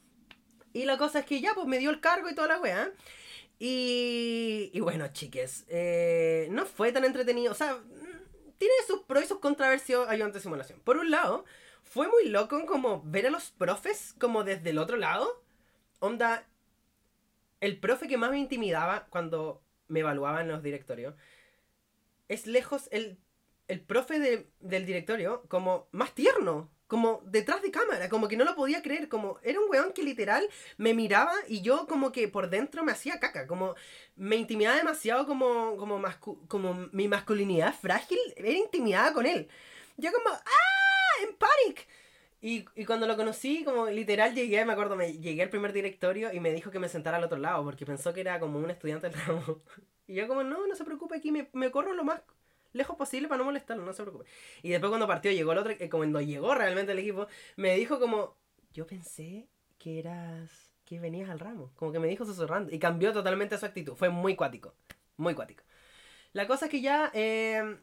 Y 0.72 0.84
la 0.86 0.96
cosa 0.96 1.18
es 1.18 1.26
que 1.26 1.40
ya, 1.40 1.52
pues 1.54 1.66
me 1.66 1.78
dio 1.78 1.90
el 1.90 2.00
cargo 2.00 2.30
y 2.30 2.34
toda 2.34 2.48
la 2.48 2.60
weá. 2.60 2.90
Y, 3.58 4.70
y 4.72 4.80
bueno, 4.80 5.06
chiques, 5.08 5.66
eh, 5.68 6.48
no 6.50 6.64
fue 6.64 6.92
tan 6.92 7.04
entretenido. 7.04 7.52
O 7.52 7.54
sea, 7.54 7.74
mm, 7.74 8.52
tiene 8.56 8.74
sus 8.86 9.02
pros 9.02 9.24
y 9.24 9.26
sus 9.26 9.38
controversias 9.38 10.08
ayudante 10.08 10.38
de 10.38 10.42
simulación. 10.42 10.80
Por 10.80 10.96
un 10.96 11.10
lado, 11.10 11.44
fue 11.92 12.08
muy 12.08 12.30
loco 12.30 12.64
como 12.64 13.02
ver 13.04 13.26
a 13.26 13.30
los 13.30 13.50
profes 13.50 14.14
como 14.18 14.44
desde 14.44 14.70
el 14.70 14.78
otro 14.78 14.96
lado. 14.96 15.44
Onda, 15.98 16.48
el 17.60 17.78
profe 17.80 18.08
que 18.08 18.16
más 18.16 18.30
me 18.30 18.38
intimidaba 18.38 19.08
cuando 19.10 19.62
me 19.88 20.00
evaluaban 20.00 20.46
en 20.46 20.52
los 20.52 20.62
directorios 20.62 21.14
es 22.28 22.46
lejos 22.46 22.88
el, 22.92 23.18
el 23.68 23.82
profe 23.82 24.48
del 24.60 24.86
directorio 24.86 25.42
como 25.48 25.88
más 25.92 26.14
tierno, 26.14 26.70
como 26.86 27.20
detrás 27.26 27.60
de 27.60 27.70
cámara, 27.70 28.08
como 28.08 28.26
que 28.26 28.38
no 28.38 28.46
lo 28.46 28.56
podía 28.56 28.80
creer, 28.80 29.10
como 29.10 29.38
era 29.42 29.60
un 29.60 29.68
weón 29.68 29.92
que 29.92 30.02
literal 30.02 30.48
me 30.78 30.94
miraba 30.94 31.34
y 31.46 31.60
yo 31.60 31.86
como 31.86 32.10
que 32.10 32.26
por 32.26 32.48
dentro 32.48 32.84
me 32.84 32.92
hacía 32.92 33.20
caca, 33.20 33.46
como 33.46 33.74
me 34.16 34.36
intimidaba 34.36 34.78
demasiado 34.78 35.26
como, 35.26 35.76
como, 35.76 36.02
como 36.48 36.88
mi 36.92 37.06
masculinidad 37.06 37.74
frágil, 37.74 38.18
era 38.34 38.48
intimidada 38.48 39.12
con 39.12 39.26
él. 39.26 39.48
Yo 39.98 40.10
como, 40.10 40.30
¡ah! 40.30 40.81
En 41.22 41.36
Panic. 41.36 41.88
Y, 42.40 42.64
y, 42.74 42.84
cuando 42.84 43.06
lo 43.06 43.16
conocí, 43.16 43.62
como 43.64 43.86
literal 43.86 44.34
llegué, 44.34 44.64
me 44.64 44.72
acuerdo, 44.72 44.96
me 44.96 45.12
llegué 45.12 45.42
al 45.42 45.50
primer 45.50 45.72
directorio 45.72 46.32
y 46.32 46.40
me 46.40 46.52
dijo 46.52 46.72
que 46.72 46.80
me 46.80 46.88
sentara 46.88 47.18
al 47.18 47.24
otro 47.24 47.38
lado, 47.38 47.62
porque 47.64 47.86
pensó 47.86 48.12
que 48.12 48.20
era 48.20 48.40
como 48.40 48.58
un 48.58 48.70
estudiante 48.70 49.08
del 49.08 49.18
ramo. 49.18 49.62
Y 50.08 50.14
yo 50.14 50.26
como, 50.26 50.42
no, 50.42 50.66
no 50.66 50.74
se 50.74 50.84
preocupe, 50.84 51.16
aquí 51.16 51.30
me, 51.30 51.48
me 51.52 51.70
corro 51.70 51.94
lo 51.94 52.02
más 52.02 52.20
lejos 52.72 52.96
posible 52.96 53.28
para 53.28 53.38
no 53.38 53.44
molestarlo, 53.44 53.84
no 53.84 53.92
se 53.92 54.02
preocupe. 54.02 54.26
Y 54.62 54.70
después 54.70 54.90
cuando 54.90 55.06
partió, 55.06 55.30
llegó 55.30 55.52
el 55.52 55.58
otro, 55.58 55.72
eh, 55.78 55.88
cuando 55.88 56.20
llegó 56.20 56.54
realmente 56.54 56.92
el 56.92 56.98
equipo, 56.98 57.28
me 57.56 57.76
dijo 57.76 58.00
como, 58.00 58.36
yo 58.72 58.86
pensé 58.86 59.48
que 59.78 59.98
eras, 59.98 60.74
que 60.84 61.00
venías 61.00 61.30
al 61.30 61.38
ramo. 61.38 61.72
Como 61.76 61.92
que 61.92 61.98
me 61.98 62.08
dijo 62.08 62.24
susurrando. 62.24 62.74
Y 62.74 62.78
cambió 62.78 63.12
totalmente 63.12 63.58
su 63.58 63.66
actitud. 63.66 63.94
Fue 63.94 64.08
muy 64.08 64.36
cuático, 64.36 64.74
muy 65.16 65.34
cuático. 65.34 65.64
La 66.32 66.46
cosa 66.46 66.66
es 66.66 66.70
que 66.70 66.80
ya... 66.80 67.10
Eh, 67.14 67.78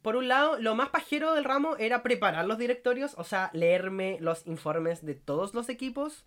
por 0.00 0.16
un 0.16 0.28
lado, 0.28 0.58
lo 0.58 0.74
más 0.74 0.88
pajero 0.88 1.34
del 1.34 1.44
ramo 1.44 1.76
era 1.76 2.02
preparar 2.02 2.44
los 2.46 2.58
directorios, 2.58 3.14
o 3.18 3.24
sea, 3.24 3.50
leerme 3.52 4.18
los 4.20 4.46
informes 4.46 5.04
de 5.04 5.14
todos 5.14 5.54
los 5.54 5.68
equipos, 5.68 6.24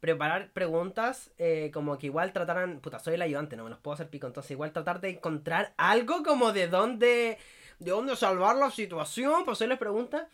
preparar 0.00 0.50
preguntas, 0.52 1.32
eh, 1.38 1.70
como 1.74 1.98
que 1.98 2.06
igual 2.06 2.32
trataran, 2.32 2.80
puta, 2.80 2.98
soy 2.98 3.14
el 3.14 3.22
ayudante, 3.22 3.56
no 3.56 3.64
me 3.64 3.70
los 3.70 3.80
puedo 3.80 3.94
hacer 3.94 4.08
pico, 4.08 4.26
entonces 4.26 4.52
igual 4.52 4.72
tratar 4.72 5.00
de 5.00 5.10
encontrar 5.10 5.74
algo 5.76 6.22
como 6.22 6.52
de 6.52 6.68
dónde, 6.68 7.38
de 7.78 7.90
dónde 7.90 8.16
salvar 8.16 8.56
la 8.56 8.70
situación, 8.70 9.44
pues 9.44 9.58
hacerles 9.58 9.78
preguntas. 9.78 10.28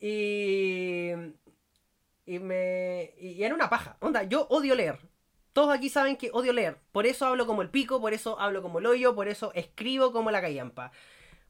Y, 0.00 1.12
y 2.26 2.38
me, 2.38 3.14
y 3.18 3.42
era 3.42 3.54
una 3.54 3.70
paja, 3.70 3.96
onda, 4.00 4.22
yo 4.24 4.46
odio 4.50 4.74
leer. 4.74 4.98
Todos 5.52 5.72
aquí 5.72 5.88
saben 5.88 6.16
que 6.16 6.30
odio 6.32 6.52
leer, 6.52 6.78
por 6.90 7.06
eso 7.06 7.26
hablo 7.26 7.46
como 7.46 7.62
el 7.62 7.70
pico, 7.70 8.00
por 8.00 8.12
eso 8.12 8.38
hablo 8.40 8.60
como 8.60 8.80
el 8.80 8.86
hoyo, 8.86 9.14
por 9.14 9.28
eso 9.28 9.52
escribo 9.54 10.12
como 10.12 10.30
la 10.32 10.40
callampa. 10.40 10.90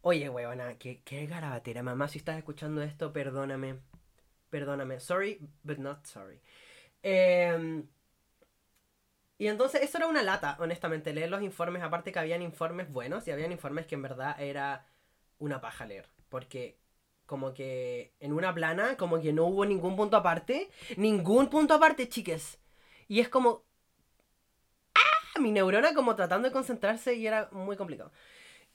Oye, 0.06 0.28
huevona, 0.28 0.76
qué, 0.78 1.00
qué 1.02 1.24
garabatera. 1.26 1.82
Mamá, 1.82 2.08
si 2.08 2.18
estás 2.18 2.36
escuchando 2.36 2.82
esto, 2.82 3.10
perdóname. 3.10 3.76
Perdóname. 4.50 5.00
Sorry, 5.00 5.38
but 5.62 5.78
not 5.78 6.04
sorry. 6.04 6.42
Em, 7.02 7.86
y 9.38 9.46
entonces 9.46 9.80
eso 9.80 9.96
era 9.96 10.06
una 10.06 10.22
lata, 10.22 10.58
honestamente, 10.60 11.14
leer 11.14 11.30
los 11.30 11.40
informes, 11.40 11.82
aparte 11.82 12.12
que 12.12 12.18
habían 12.18 12.42
informes 12.42 12.92
buenos 12.92 13.26
y 13.26 13.30
habían 13.30 13.50
informes 13.50 13.86
que 13.86 13.94
en 13.94 14.02
verdad 14.02 14.38
era 14.38 14.86
una 15.38 15.62
paja 15.62 15.86
leer. 15.86 16.06
Porque 16.28 16.76
como 17.24 17.54
que 17.54 18.12
en 18.20 18.34
una 18.34 18.52
plana, 18.54 18.98
como 18.98 19.22
que 19.22 19.32
no 19.32 19.46
hubo 19.46 19.64
ningún 19.64 19.96
punto 19.96 20.18
aparte. 20.18 20.70
Ningún 20.98 21.48
punto 21.48 21.72
aparte, 21.72 22.10
chiques. 22.10 22.58
Y 23.08 23.20
es 23.20 23.30
como... 23.30 23.64
¡Ah! 24.94 25.40
Mi 25.40 25.50
neurona 25.50 25.94
como 25.94 26.14
tratando 26.14 26.48
de 26.48 26.52
concentrarse 26.52 27.14
y 27.14 27.26
era 27.26 27.48
muy 27.52 27.76
complicado. 27.78 28.12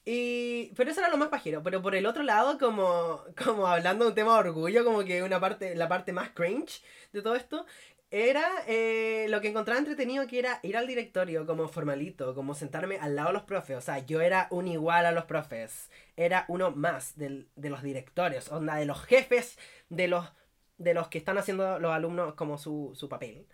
Y, 0.05 0.73
pero 0.75 0.89
eso 0.89 1.01
era 1.01 1.09
lo 1.09 1.17
más 1.17 1.29
pajero. 1.29 1.61
Pero 1.63 1.81
por 1.81 1.95
el 1.95 2.05
otro 2.05 2.23
lado, 2.23 2.57
como, 2.57 3.23
como 3.43 3.67
hablando 3.67 4.05
de 4.05 4.09
un 4.09 4.15
tema 4.15 4.33
de 4.33 4.49
orgullo, 4.49 4.83
como 4.85 5.03
que 5.03 5.23
una 5.23 5.39
parte, 5.39 5.75
la 5.75 5.87
parte 5.87 6.13
más 6.13 6.31
cringe 6.31 6.81
de 7.13 7.21
todo 7.21 7.35
esto, 7.35 7.65
Era 8.11 8.43
eh, 8.67 9.27
lo 9.29 9.39
que 9.41 9.49
encontraba 9.49 9.79
entretenido 9.79 10.25
que 10.27 10.39
era 10.39 10.59
ir 10.63 10.77
al 10.77 10.87
directorio 10.87 11.45
como 11.45 11.67
formalito, 11.67 12.33
como 12.35 12.55
sentarme 12.55 12.97
al 12.99 13.15
lado 13.15 13.29
de 13.29 13.33
los 13.35 13.43
profes. 13.43 13.77
O 13.77 13.81
sea, 13.81 13.99
yo 13.99 14.21
era 14.21 14.47
un 14.51 14.67
igual 14.67 15.05
a 15.05 15.11
los 15.11 15.25
profes. 15.25 15.91
Era 16.17 16.45
uno 16.47 16.71
más 16.71 17.17
de 17.17 17.47
los 17.55 17.83
directorios, 17.83 18.51
onda 18.51 18.75
de 18.77 18.85
los 18.85 19.03
jefes 19.05 19.57
de 19.89 20.07
los, 20.07 20.25
de 20.77 20.93
los 20.95 21.07
que 21.09 21.19
están 21.19 21.37
haciendo 21.37 21.79
los 21.79 21.91
alumnos 21.93 22.33
como 22.35 22.57
su, 22.57 22.93
su 22.95 23.09
papel. 23.09 23.47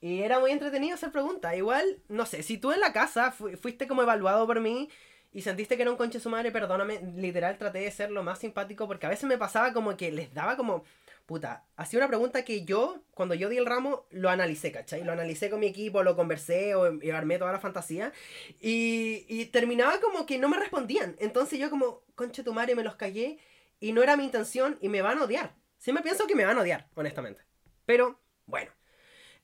Y 0.00 0.22
era 0.22 0.40
muy 0.40 0.50
entretenido 0.52 0.94
hacer 0.94 1.10
preguntas. 1.12 1.56
Igual, 1.56 2.02
no 2.08 2.26
sé, 2.26 2.42
si 2.42 2.58
tú 2.58 2.72
en 2.72 2.80
la 2.80 2.92
casa 2.92 3.32
fuiste 3.32 3.86
como 3.88 4.02
evaluado 4.02 4.46
por 4.46 4.60
mí 4.60 4.88
y 5.36 5.42
sentiste 5.42 5.76
que 5.76 5.82
era 5.82 5.90
un 5.90 5.98
conche 5.98 6.18
su 6.18 6.30
madre, 6.30 6.50
perdóname, 6.50 6.98
literal 7.14 7.58
traté 7.58 7.80
de 7.80 7.90
ser 7.90 8.10
lo 8.10 8.22
más 8.22 8.38
simpático 8.38 8.86
porque 8.86 9.04
a 9.04 9.10
veces 9.10 9.24
me 9.24 9.36
pasaba 9.36 9.74
como 9.74 9.94
que 9.94 10.10
les 10.10 10.32
daba 10.32 10.56
como 10.56 10.82
puta, 11.26 11.66
hacía 11.76 11.98
una 11.98 12.08
pregunta 12.08 12.42
que 12.42 12.64
yo, 12.64 13.02
cuando 13.12 13.34
yo 13.34 13.50
di 13.50 13.58
el 13.58 13.66
ramo, 13.66 14.06
lo 14.08 14.30
analicé, 14.30 14.72
¿cachai? 14.72 15.04
Lo 15.04 15.12
analicé 15.12 15.50
con 15.50 15.60
mi 15.60 15.66
equipo, 15.66 16.02
lo 16.02 16.16
conversé 16.16 16.74
o 16.74 16.84
armé 17.12 17.36
toda 17.36 17.52
la 17.52 17.60
fantasía. 17.60 18.14
Y, 18.62 19.26
y 19.28 19.44
terminaba 19.46 20.00
como 20.00 20.24
que 20.24 20.38
no 20.38 20.48
me 20.48 20.56
respondían. 20.56 21.16
Entonces 21.18 21.58
yo 21.58 21.68
como, 21.68 22.02
conche 22.14 22.42
tu 22.42 22.54
madre, 22.54 22.74
me 22.74 22.82
los 22.82 22.94
callé 22.94 23.38
y 23.78 23.92
no 23.92 24.02
era 24.02 24.16
mi 24.16 24.24
intención 24.24 24.78
y 24.80 24.88
me 24.88 25.02
van 25.02 25.18
a 25.18 25.24
odiar. 25.24 25.54
Sí 25.76 25.92
me 25.92 26.00
pienso 26.00 26.26
que 26.26 26.34
me 26.34 26.46
van 26.46 26.56
a 26.56 26.62
odiar, 26.62 26.88
honestamente. 26.94 27.42
Pero, 27.84 28.18
bueno. 28.46 28.72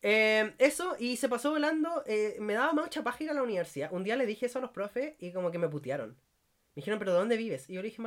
Eh, 0.02 0.54
eso, 0.58 0.96
y 0.98 1.16
se 1.16 1.28
pasó 1.28 1.50
volando. 1.50 2.02
Eh, 2.06 2.36
me 2.40 2.54
daba 2.54 2.72
mucha 2.72 3.02
paja 3.02 3.24
ir 3.24 3.30
a 3.30 3.34
la 3.34 3.42
universidad. 3.42 3.92
Un 3.92 4.04
día 4.04 4.16
le 4.16 4.26
dije 4.26 4.46
eso 4.46 4.58
a 4.58 4.62
los 4.62 4.70
profes 4.70 5.14
y 5.18 5.32
como 5.32 5.50
que 5.50 5.58
me 5.58 5.68
putearon. 5.68 6.16
Me 6.74 6.80
dijeron, 6.80 6.98
¿pero 6.98 7.12
dónde 7.12 7.36
vives? 7.36 7.68
Y 7.68 7.74
yo 7.74 7.82
le 7.82 7.88
dije. 7.88 8.00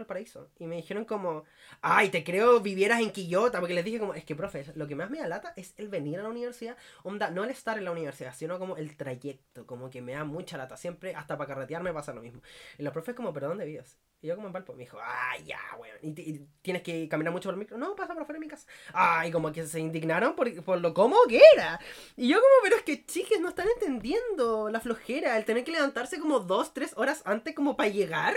Y 0.58 0.66
me 0.66 0.76
dijeron 0.78 1.06
como, 1.06 1.44
ay, 1.82 2.10
te 2.10 2.24
creo 2.24 2.60
vivieras 2.62 3.00
en 3.00 3.12
Quillota. 3.12 3.60
Porque 3.60 3.76
les 3.76 3.86
dije 3.86 4.00
como, 4.00 4.14
es 4.16 4.26
que, 4.26 4.36
profe, 4.36 4.66
lo 4.76 4.88
que 4.88 4.96
más 4.96 5.10
me 5.10 5.20
da 5.20 5.28
lata 5.28 5.54
es 5.56 5.74
el 5.78 5.88
venir 5.88 6.20
a 6.20 6.24
la 6.24 6.30
universidad. 6.30 6.76
Onda, 7.04 7.30
no 7.30 7.44
el 7.44 7.52
estar 7.52 7.78
en 7.78 7.86
la 7.86 7.92
universidad, 7.92 8.34
sino 8.36 8.58
como 8.60 8.76
el 8.78 8.98
trayecto. 8.98 9.66
Como 9.68 9.90
que 9.90 10.02
me 10.02 10.14
da 10.14 10.24
mucha 10.24 10.58
lata. 10.58 10.78
Siempre, 10.78 11.16
hasta 11.16 11.38
para 11.38 11.48
carretear 11.50 11.84
me 11.84 11.94
pasa 11.94 12.14
lo 12.14 12.22
mismo. 12.22 12.42
Y 12.78 12.84
los 12.84 12.92
profes 12.94 13.16
como, 13.16 13.34
¿pero 13.34 13.48
dónde 13.50 13.66
vives? 13.66 13.98
Y 14.26 14.28
yo 14.28 14.36
como 14.36 14.48
en 14.48 14.54
Valpo. 14.54 14.74
Me 14.74 14.86
dijo, 14.86 14.98
ay, 15.00 15.44
ya, 15.46 15.60
weón. 15.78 15.98
¿Y, 16.02 16.40
tienes 16.64 16.82
que 16.82 17.08
caminar 17.08 17.32
mucho 17.32 17.48
por 17.48 17.54
el 17.54 17.60
micro? 17.60 17.78
No, 17.78 17.96
pasa 17.96 18.16
por 18.16 18.26
fuera 18.26 18.40
de 18.40 18.46
mi 18.46 18.50
casa. 18.50 18.68
Ay, 18.92 19.32
como 19.32 19.52
que 19.52 19.68
se 19.68 19.80
indignaron 19.80 20.36
por, 20.36 20.52
por 20.64 20.82
lo 20.82 20.96
cómodo 20.96 21.22
que 21.30 21.40
era. 21.54 21.80
Y 22.18 22.30
yo 22.30 22.38
como, 22.38 22.54
pero 22.64 22.78
es 22.78 22.82
que, 22.82 23.06
chiques, 23.06 23.40
no 23.40 23.50
están 23.50 23.68
entendiendo 23.76 24.72
la 24.72 24.80
flojera. 24.80 25.38
El 25.38 25.46
tener 25.46 25.64
que 25.64 25.74
levantarse 25.74 26.20
como 26.20 26.40
dos, 26.40 26.74
tres 26.74 26.94
horas 26.98 27.22
antes 27.26 27.54
como 27.54 27.78
para 27.78 27.90
llegar. 27.90 28.34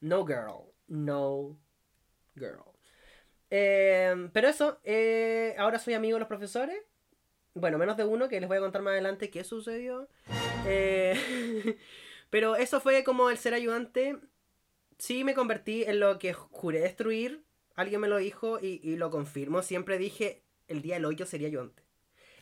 No 0.00 0.26
girl. 0.26 0.72
No 0.88 1.56
girl. 2.34 2.64
Em, 3.50 4.30
pero 4.32 4.48
eso, 4.48 4.80
eh, 4.82 5.54
ahora 5.58 5.78
soy 5.78 5.94
amigo 5.94 6.16
de 6.16 6.20
los 6.20 6.28
profesores. 6.28 6.76
Bueno, 7.54 7.78
menos 7.78 7.96
de 7.96 8.04
uno 8.04 8.28
que 8.28 8.40
les 8.40 8.48
voy 8.48 8.58
a 8.58 8.62
contar 8.62 8.82
más 8.82 8.94
adelante 8.94 9.30
qué 9.30 9.44
sucedió. 9.44 10.08
Eh, 10.66 11.78
pero 12.30 12.56
eso 12.56 12.80
fue 12.80 13.04
como 13.04 13.30
el 13.30 13.38
ser 13.38 13.54
ayudante. 13.54 14.18
Sí 14.98 15.24
me 15.24 15.34
convertí 15.34 15.84
en 15.84 16.00
lo 16.00 16.18
que 16.18 16.32
juré 16.32 16.80
destruir. 16.80 17.44
Alguien 17.74 18.00
me 18.00 18.08
lo 18.08 18.18
dijo 18.18 18.58
y, 18.60 18.80
y 18.82 18.96
lo 18.96 19.10
confirmo. 19.10 19.62
Siempre 19.62 19.98
dije, 19.98 20.44
el 20.68 20.82
día 20.82 20.94
del 20.94 21.04
hoyo 21.04 21.26
sería 21.26 21.48
ayudante. 21.48 21.82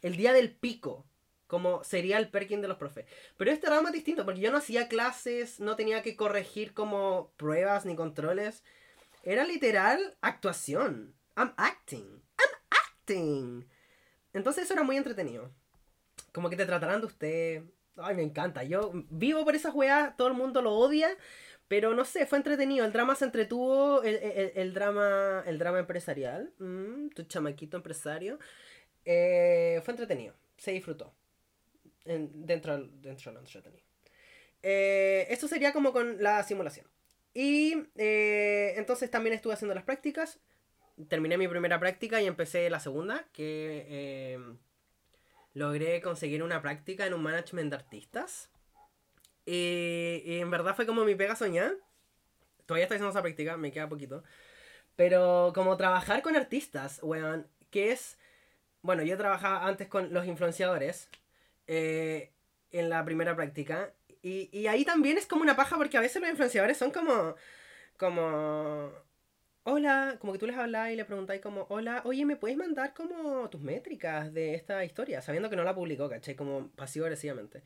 El 0.03 0.17
día 0.17 0.33
del 0.33 0.55
pico 0.55 1.07
como 1.53 1.85
sería 1.85 2.17
el 2.17 2.31
Perkin 2.31 2.63
de 2.63 2.69
los 2.69 2.79
profes. 2.79 3.05
Pero 3.37 3.51
este 3.51 3.67
era 3.67 3.83
más 3.83 3.93
distinto, 3.93 4.25
porque 4.25 4.41
yo 4.41 4.51
no 4.51 4.57
hacía 4.57 4.89
clases, 4.89 5.61
no 5.61 5.77
tenía 5.77 6.01
que 6.01 6.17
corregir 6.17 6.73
como 6.73 7.35
pruebas 7.37 7.85
ni 7.85 7.95
controles. 7.95 8.65
Era 9.23 9.45
literal 9.45 10.17
actuación. 10.23 11.15
I'm 11.37 11.53
acting. 11.59 12.23
I'm 12.39 12.57
acting. 12.71 13.69
Entonces 14.33 14.65
eso 14.65 14.73
era 14.73 14.83
muy 14.83 14.97
entretenido. 14.97 15.53
Como 16.33 16.49
que 16.49 16.57
te 16.57 16.65
tratarán 16.65 17.03
de 17.03 17.07
usted. 17.07 17.65
Ay, 17.99 18.17
me 18.17 18.23
encanta. 18.23 18.65
Yo 18.65 18.91
vivo 19.11 19.45
por 19.45 19.55
esa 19.55 19.71
weas, 19.73 20.17
todo 20.17 20.29
el 20.29 20.35
mundo 20.35 20.63
lo 20.63 20.73
odia. 20.73 21.15
Pero 21.73 21.95
no 21.95 22.05
sé, 22.05 22.27
fue 22.27 22.37
entretenido. 22.37 22.85
El 22.85 22.93
drama 22.93 23.15
se 23.15 23.25
entretuvo. 23.25 24.03
El, 24.03 24.75
drama. 24.75 25.43
El 25.47 25.59
drama 25.59 25.79
empresarial. 25.79 26.53
Mm, 26.59 27.09
tu 27.15 27.23
chamaquito 27.23 27.79
empresario. 27.79 28.39
Eh, 29.07 29.81
fue 29.83 29.93
entretenido. 29.93 30.35
Se 30.59 30.73
disfrutó 30.73 31.15
dentro, 32.05 32.77
dentro 32.77 33.31
de 33.31 33.33
lo 33.33 33.41
entretenido. 33.41 33.87
Eh, 34.63 35.27
esto 35.31 35.49
sería 35.49 35.73
como 35.73 35.95
con 35.95 36.23
la 36.23 36.43
simulación. 36.43 36.87
Y 37.33 37.85
eh, 37.97 38.75
entonces 38.77 39.11
también 39.11 39.35
estuve 39.35 39.55
haciendo 39.55 39.75
las 39.75 39.85
prácticas. 39.85 40.41
Terminé 41.09 41.39
mi 41.39 41.49
primera 41.49 41.81
práctica 41.81 42.21
y 42.21 42.27
empecé 42.27 42.69
la 42.69 42.81
segunda, 42.81 43.27
que 43.33 44.39
logré 45.55 46.03
conseguir 46.03 46.43
una 46.43 46.61
práctica 46.61 47.07
en 47.07 47.15
un 47.15 47.23
management 47.23 47.71
de 47.71 47.77
artistas. 47.77 48.52
Y, 49.45 50.23
y, 50.25 50.41
en 50.41 50.51
verdad 50.51 50.77
fue 50.77 50.87
como 50.87 51.05
mi 51.05 51.15
pega 51.15 51.37
soñar. 51.37 51.77
Todavía 52.67 52.85
estoy 52.85 52.97
haciendo 52.97 53.11
esa 53.11 53.23
práctica, 53.23 53.57
me 53.57 53.73
queda 53.73 53.89
poquito. 53.89 54.23
Pero 54.97 55.53
como 55.55 55.77
trabajar 55.77 56.23
con 56.23 56.37
artistas, 56.37 57.01
weón, 57.03 57.47
que 57.71 57.93
es... 57.93 58.19
Bueno, 58.83 59.03
yo 59.03 59.17
trabajaba 59.17 59.67
antes 59.67 59.89
con 59.89 60.13
los 60.13 60.27
influenciadores, 60.27 61.09
eh, 61.67 62.33
en 62.73 62.89
la 62.91 63.05
primera 63.05 63.37
práctica. 63.37 63.93
Y, 64.23 64.49
y, 64.53 64.67
ahí 64.69 64.85
también 64.85 65.19
es 65.19 65.27
como 65.27 65.43
una 65.43 65.57
paja 65.57 65.77
porque 65.77 65.97
a 65.97 66.01
veces 66.01 66.21
los 66.23 66.31
influenciadores 66.31 66.79
son 66.79 66.91
como... 66.93 67.35
como... 67.97 68.93
Hola, 69.65 70.17
como 70.21 70.33
que 70.33 70.41
tú 70.41 70.47
les 70.47 70.57
hablas 70.57 70.91
y 70.91 70.97
le 70.97 71.05
preguntáis 71.05 71.41
como, 71.41 71.67
hola, 71.71 72.03
oye, 72.05 72.25
¿me 72.27 72.37
puedes 72.37 72.57
mandar 72.57 72.95
como 72.95 73.49
tus 73.49 73.61
métricas 73.61 74.33
de 74.35 74.55
esta 74.55 74.85
historia? 74.85 75.23
Sabiendo 75.23 75.49
que 75.49 75.55
no 75.57 75.63
la 75.63 75.75
publicó, 75.75 76.09
¿cachai? 76.09 76.35
Como 76.35 76.69
pasivo-agresivamente. 76.71 77.63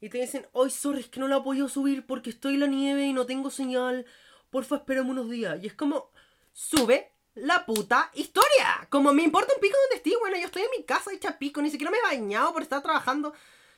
Y 0.00 0.08
te 0.08 0.18
dicen, 0.18 0.46
hoy 0.52 0.70
sorry, 0.70 1.00
es 1.00 1.08
que 1.08 1.20
no 1.20 1.28
la 1.28 1.42
puedo 1.42 1.68
subir 1.68 2.06
porque 2.06 2.30
estoy 2.30 2.54
en 2.54 2.60
la 2.60 2.66
nieve 2.66 3.06
y 3.06 3.12
no 3.12 3.26
tengo 3.26 3.50
señal. 3.50 4.06
Porfa, 4.50 4.76
espérame 4.76 5.10
unos 5.10 5.30
días. 5.30 5.58
Y 5.62 5.66
es 5.66 5.74
como, 5.74 6.10
sube 6.52 7.12
la 7.34 7.64
puta 7.64 8.10
historia. 8.14 8.86
Como 8.90 9.12
me 9.12 9.22
importa 9.22 9.54
un 9.54 9.60
pico 9.60 9.76
donde 9.82 9.96
estoy, 9.96 10.14
bueno, 10.20 10.36
yo 10.36 10.46
estoy 10.46 10.62
en 10.62 10.70
mi 10.76 10.84
casa 10.84 11.12
hecha 11.12 11.38
pico, 11.38 11.62
ni 11.62 11.70
siquiera 11.70 11.90
me 11.90 11.98
he 11.98 12.02
bañado 12.02 12.52
por 12.52 12.62
estar 12.62 12.82
trabajando. 12.82 13.32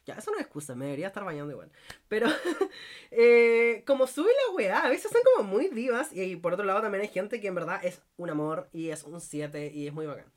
Ya, 0.07 0.15
eso 0.15 0.31
no 0.31 0.39
es 0.39 0.45
excusa, 0.45 0.75
me 0.75 0.87
debería 0.87 1.09
estar 1.09 1.23
bañando 1.23 1.53
igual. 1.53 1.71
Pero, 2.09 2.29
eh, 3.11 3.83
como 3.87 4.07
sube 4.07 4.31
la 4.31 4.55
weá, 4.55 4.79
a 4.79 4.89
veces 4.89 5.11
son 5.13 5.21
como 5.35 5.49
muy 5.49 5.69
divas. 5.69 6.13
Y, 6.13 6.37
por 6.37 6.55
otro 6.55 6.65
lado 6.65 6.81
también 6.81 7.03
hay 7.03 7.09
gente 7.09 7.41
que 7.41 7.49
en 7.49 7.55
verdad 7.55 7.85
es 7.85 8.01
un 8.17 8.31
amor 8.31 8.69
y 8.73 8.89
es 8.89 9.05
un 9.05 9.21
7 9.21 9.71
y 9.75 9.87
es 9.87 9.93
muy 9.93 10.07
bacán. 10.07 10.33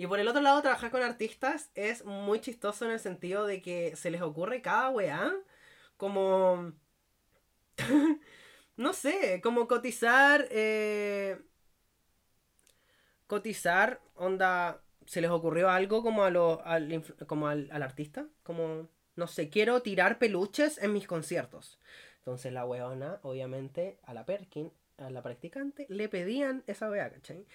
Y 0.00 0.06
por 0.06 0.18
el 0.18 0.26
otro 0.28 0.40
lado, 0.40 0.62
trabajar 0.62 0.90
con 0.90 1.02
artistas 1.02 1.70
es 1.74 2.06
muy 2.06 2.40
chistoso 2.40 2.86
en 2.86 2.92
el 2.92 3.00
sentido 3.00 3.44
de 3.44 3.60
que 3.60 3.94
se 3.96 4.10
les 4.10 4.22
ocurre 4.22 4.62
cada 4.62 4.88
weá 4.88 5.30
como... 5.98 6.72
no 8.78 8.94
sé, 8.94 9.42
como 9.42 9.68
cotizar... 9.68 10.48
Eh, 10.50 11.38
cotizar, 13.26 14.00
onda, 14.14 14.82
se 15.04 15.20
les 15.20 15.30
ocurrió 15.30 15.68
algo 15.68 16.02
como, 16.02 16.24
a 16.24 16.30
lo, 16.30 16.64
al, 16.64 17.04
como 17.26 17.48
al, 17.48 17.70
artista, 17.70 18.26
como, 18.42 18.88
no 19.16 19.26
sé, 19.26 19.50
quiero 19.50 19.82
tirar 19.82 20.18
peluches 20.18 20.78
en 20.78 20.94
mis 20.94 21.06
conciertos. 21.06 21.78
Entonces 22.20 22.54
la 22.54 22.64
weona, 22.64 23.20
obviamente, 23.22 23.98
a 24.04 24.14
la 24.14 24.24
Perkin, 24.24 24.72
a 25.00 25.10
la 25.10 25.22
practicante, 25.22 25.86
le 25.88 26.08
pedían 26.08 26.62
esa 26.66 26.90
wea, 26.90 27.10
¿cachai? 27.10 27.46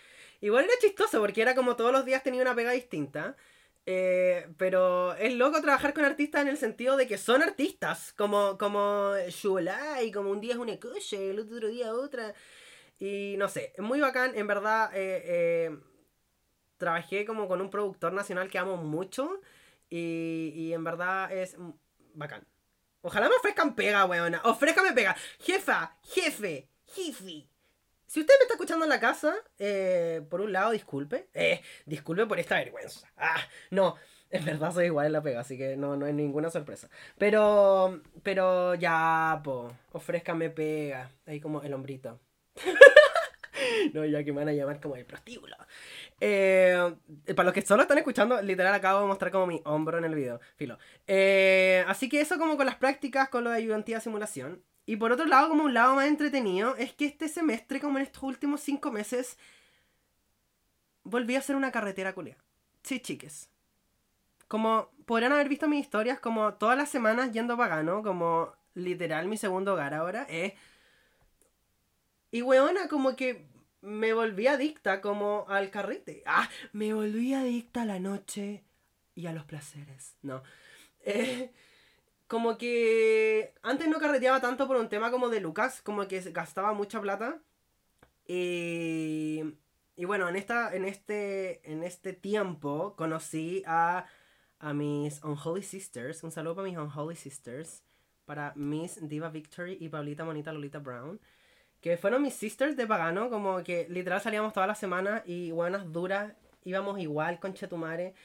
Igual 0.41 0.65
era 0.65 0.73
chistoso 0.79 1.19
porque 1.19 1.41
era 1.41 1.55
como 1.55 1.75
todos 1.75 1.91
los 1.91 2.05
días 2.05 2.23
tenía 2.23 2.41
una 2.41 2.55
pega 2.55 2.71
distinta. 2.71 3.35
Eh, 3.87 4.47
pero 4.57 5.13
es 5.13 5.33
loco 5.35 5.61
trabajar 5.61 5.93
con 5.93 6.05
artistas 6.05 6.41
en 6.41 6.47
el 6.47 6.57
sentido 6.57 6.97
de 6.97 7.07
que 7.07 7.19
son 7.19 7.43
artistas, 7.43 8.13
como, 8.13 8.57
como 8.57 9.11
y 10.03 10.11
como 10.11 10.31
un 10.31 10.41
día 10.41 10.53
es 10.53 10.59
una 10.59 10.79
cosa, 10.79 11.17
el 11.17 11.39
otro 11.39 11.67
día 11.67 11.93
otra. 11.93 12.33
Y 12.99 13.35
no 13.37 13.47
sé, 13.47 13.73
muy 13.77 13.99
bacán, 13.99 14.35
en 14.35 14.47
verdad. 14.47 14.91
Eh, 14.93 15.21
eh, 15.25 15.77
trabajé 16.77 17.25
como 17.25 17.47
con 17.47 17.61
un 17.61 17.69
productor 17.69 18.13
nacional 18.13 18.49
que 18.49 18.57
amo 18.57 18.77
mucho. 18.77 19.41
Y, 19.89 20.51
y 20.55 20.73
en 20.73 20.83
verdad 20.83 21.31
es 21.31 21.55
bacán. 22.13 22.45
Ojalá 23.01 23.29
me 23.29 23.35
ofrezcan 23.35 23.75
pega, 23.75 24.05
weona. 24.05 24.41
Ofrézcame 24.45 24.93
pega. 24.93 25.15
Jefa, 25.39 25.95
jefe, 26.01 26.69
jefe. 26.87 27.47
Si 28.07 28.19
usted 28.19 28.33
me 28.39 28.43
está 28.43 28.53
escuchando 28.53 28.85
en 28.85 28.89
la 28.89 28.99
casa, 28.99 29.35
eh, 29.57 30.21
por 30.29 30.41
un 30.41 30.53
lado, 30.53 30.71
disculpe. 30.71 31.27
Eh, 31.33 31.61
disculpe 31.85 32.25
por 32.25 32.39
esta 32.39 32.55
vergüenza. 32.55 33.11
Ah, 33.17 33.41
no. 33.71 33.95
En 34.29 34.45
verdad 34.45 34.71
soy 34.71 34.85
igual 34.85 35.07
en 35.07 35.13
la 35.13 35.21
pega, 35.21 35.41
así 35.41 35.57
que 35.57 35.75
no, 35.75 35.95
no 35.95 36.07
es 36.07 36.13
ninguna 36.13 36.49
sorpresa. 36.49 36.89
Pero, 37.17 38.01
pero 38.23 38.75
ya, 38.75 39.41
po, 39.43 39.71
ofrézcame 39.91 40.49
pega. 40.49 41.09
Ahí 41.25 41.39
como 41.39 41.61
el 41.61 41.73
hombrito. 41.73 42.19
no, 43.93 44.05
ya 44.05 44.23
que 44.23 44.31
me 44.31 44.39
van 44.39 44.49
a 44.49 44.53
llamar 44.53 44.79
como 44.79 44.95
el 44.95 45.05
prostíbulo. 45.05 45.55
Eh, 46.19 46.95
para 47.35 47.45
los 47.45 47.53
que 47.53 47.61
solo 47.63 47.81
están 47.81 47.97
escuchando, 47.97 48.41
literal 48.41 48.73
acabo 48.73 49.01
de 49.01 49.07
mostrar 49.07 49.31
como 49.31 49.47
mi 49.47 49.61
hombro 49.65 49.97
en 49.97 50.05
el 50.05 50.15
video. 50.15 50.39
Filo. 50.57 50.77
Así 51.87 52.07
que 52.09 52.21
eso 52.21 52.37
como 52.37 52.57
con 52.57 52.65
las 52.65 52.75
prácticas, 52.75 53.29
con 53.29 53.43
lo 53.43 53.49
de 53.49 53.57
ayudantía 53.57 53.99
simulación. 53.99 54.63
Y 54.85 54.97
por 54.97 55.11
otro 55.11 55.25
lado, 55.25 55.49
como 55.49 55.63
un 55.63 55.73
lado 55.73 55.95
más 55.95 56.07
entretenido, 56.07 56.75
es 56.75 56.93
que 56.93 57.05
este 57.05 57.27
semestre, 57.27 57.79
como 57.79 57.97
en 57.97 58.03
estos 58.05 58.23
últimos 58.23 58.61
cinco 58.61 58.91
meses, 58.91 59.37
volví 61.03 61.35
a 61.35 61.39
hacer 61.39 61.55
una 61.55 61.71
carretera 61.71 62.13
culia. 62.13 62.37
Sí, 62.83 62.99
chiques. 62.99 63.49
como 64.47 64.89
podrán 65.05 65.31
haber 65.33 65.49
visto 65.49 65.67
mis 65.67 65.81
historias 65.81 66.19
como 66.19 66.53
todas 66.55 66.77
las 66.77 66.89
semanas 66.89 67.31
yendo 67.31 67.57
pagano, 67.57 68.03
como 68.03 68.53
literal 68.73 69.27
mi 69.27 69.37
segundo 69.37 69.73
hogar 69.73 69.93
ahora, 69.93 70.23
es... 70.29 70.53
y 72.31 72.41
weona, 72.41 72.87
como 72.87 73.15
que 73.15 73.47
me 73.81 74.13
volví 74.13 74.47
adicta 74.47 75.01
como 75.01 75.45
al 75.47 75.69
carrete. 75.71 76.23
Ah, 76.25 76.49
me 76.73 76.93
volví 76.93 77.33
adicta 77.33 77.83
a 77.83 77.85
la 77.85 77.99
noche 77.99 78.63
y 79.15 79.27
a 79.27 79.33
los 79.33 79.45
placeres. 79.45 80.15
No. 80.21 80.43
Eh, 81.01 81.51
como 82.27 82.57
que 82.57 83.53
antes 83.61 83.87
no 83.87 83.99
carreteaba 83.99 84.41
tanto 84.41 84.67
por 84.67 84.77
un 84.77 84.89
tema 84.89 85.11
como 85.11 85.29
de 85.29 85.39
Lucas, 85.39 85.81
como 85.81 86.07
que 86.07 86.19
gastaba 86.31 86.73
mucha 86.73 86.99
plata. 87.01 87.39
Y, 88.27 89.43
y 89.95 90.05
bueno, 90.05 90.27
en, 90.27 90.35
esta, 90.35 90.75
en, 90.75 90.85
este, 90.85 91.61
en 91.71 91.83
este 91.83 92.13
tiempo 92.13 92.95
conocí 92.95 93.63
a, 93.67 94.05
a 94.59 94.73
mis 94.73 95.23
Unholy 95.23 95.61
Sisters. 95.61 96.23
Un 96.23 96.31
saludo 96.31 96.55
para 96.55 96.67
mis 96.67 96.77
Unholy 96.77 97.15
Sisters. 97.15 97.83
Para 98.25 98.53
Miss 98.55 98.97
Diva 99.07 99.29
Victory 99.29 99.77
y 99.79 99.89
Paulita 99.89 100.25
Monita 100.25 100.51
Lolita 100.51 100.79
Brown. 100.79 101.19
Que 101.79 101.97
fueron 101.97 102.23
mis 102.23 102.33
sisters 102.33 102.75
de 102.75 102.87
pagano. 102.87 103.29
Como 103.29 103.63
que 103.63 103.87
literal 103.89 104.19
salíamos 104.19 104.53
todas 104.53 104.67
las 104.67 104.79
semanas 104.79 105.21
y 105.27 105.51
buenas 105.51 105.91
duras. 105.91 106.33
Íbamos 106.63 106.99
igual 106.99 107.39
con 107.39 107.53
Chetumare. 107.53 108.15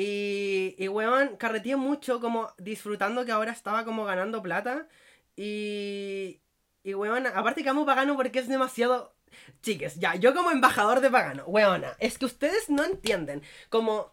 Y, 0.00 0.76
y 0.78 0.88
weón, 0.88 1.36
carreteé 1.36 1.76
mucho 1.76 2.20
como 2.22 2.54
disfrutando 2.56 3.26
que 3.26 3.32
ahora 3.32 3.52
estaba 3.52 3.84
como 3.84 4.06
ganando 4.06 4.42
plata. 4.42 4.88
Y, 5.36 6.40
y 6.82 6.94
weón, 6.94 7.26
aparte 7.26 7.62
que 7.62 7.68
amo 7.68 7.84
Pagano 7.84 8.16
porque 8.16 8.38
es 8.38 8.48
demasiado... 8.48 9.14
Chiques, 9.60 9.96
ya, 9.96 10.14
yo 10.14 10.34
como 10.34 10.52
embajador 10.52 11.00
de 11.00 11.10
Pagano, 11.10 11.44
weona, 11.44 11.96
es 11.98 12.16
que 12.16 12.24
ustedes 12.24 12.70
no 12.70 12.82
entienden. 12.82 13.42
Como, 13.68 14.10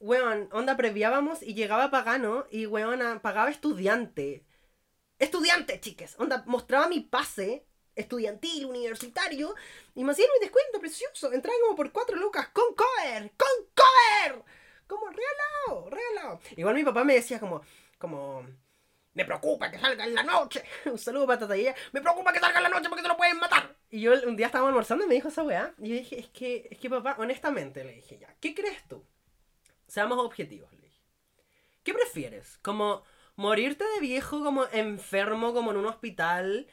weón, 0.00 0.48
onda 0.50 0.76
previábamos 0.76 1.40
y 1.40 1.54
llegaba 1.54 1.92
Pagano 1.92 2.46
y 2.50 2.66
weona, 2.66 3.22
pagaba 3.22 3.50
estudiante. 3.50 4.44
Estudiante, 5.20 5.80
chiques. 5.80 6.16
Onda, 6.18 6.42
mostraba 6.46 6.88
mi 6.88 6.98
pase 6.98 7.64
estudiantil, 7.94 8.66
universitario, 8.66 9.54
y 9.94 10.02
me 10.02 10.10
hacían 10.10 10.30
mi 10.34 10.44
descuento 10.44 10.80
precioso. 10.80 11.32
Entraba 11.32 11.56
como 11.62 11.76
por 11.76 11.92
cuatro 11.92 12.16
lucas 12.16 12.48
con 12.48 12.74
cover, 12.74 13.30
con 13.36 13.48
cover 13.76 14.44
como 14.86 15.06
regalado, 15.06 15.90
regalado. 15.90 16.40
Igual 16.56 16.74
mi 16.74 16.84
papá 16.84 17.04
me 17.04 17.14
decía 17.14 17.40
como, 17.40 17.62
como, 17.98 18.44
me 19.14 19.24
preocupa 19.24 19.70
que 19.70 19.78
salga 19.78 20.04
en 20.04 20.14
la 20.14 20.22
noche. 20.22 20.64
Un 20.86 20.98
saludo 20.98 21.26
para 21.26 21.40
Tataya. 21.40 21.74
Me 21.92 22.00
preocupa 22.00 22.32
que 22.32 22.40
salga 22.40 22.58
en 22.58 22.64
la 22.64 22.68
noche 22.70 22.88
porque 22.88 23.02
se 23.02 23.08
lo 23.08 23.16
pueden 23.16 23.38
matar. 23.38 23.76
Y 23.90 24.00
yo 24.00 24.12
un 24.26 24.36
día 24.36 24.46
estaba 24.46 24.68
almorzando 24.68 25.04
y 25.04 25.08
me 25.08 25.14
dijo 25.14 25.28
esa 25.28 25.42
weá. 25.42 25.74
Y 25.78 25.88
yo 25.90 25.94
dije, 25.96 26.18
es 26.18 26.28
que, 26.28 26.68
es 26.70 26.78
que 26.78 26.88
papá, 26.88 27.16
honestamente, 27.18 27.84
le 27.84 27.92
dije 27.92 28.18
ya, 28.18 28.34
¿qué 28.40 28.54
crees 28.54 28.86
tú? 28.88 29.04
Seamos 29.86 30.18
objetivos, 30.18 30.72
le 30.72 30.80
dije. 30.82 31.02
¿Qué 31.82 31.92
prefieres? 31.92 32.58
Como 32.62 33.02
morirte 33.36 33.84
de 33.84 34.00
viejo, 34.00 34.42
como 34.42 34.64
enfermo, 34.72 35.52
como 35.52 35.72
en 35.72 35.76
un 35.76 35.86
hospital, 35.86 36.66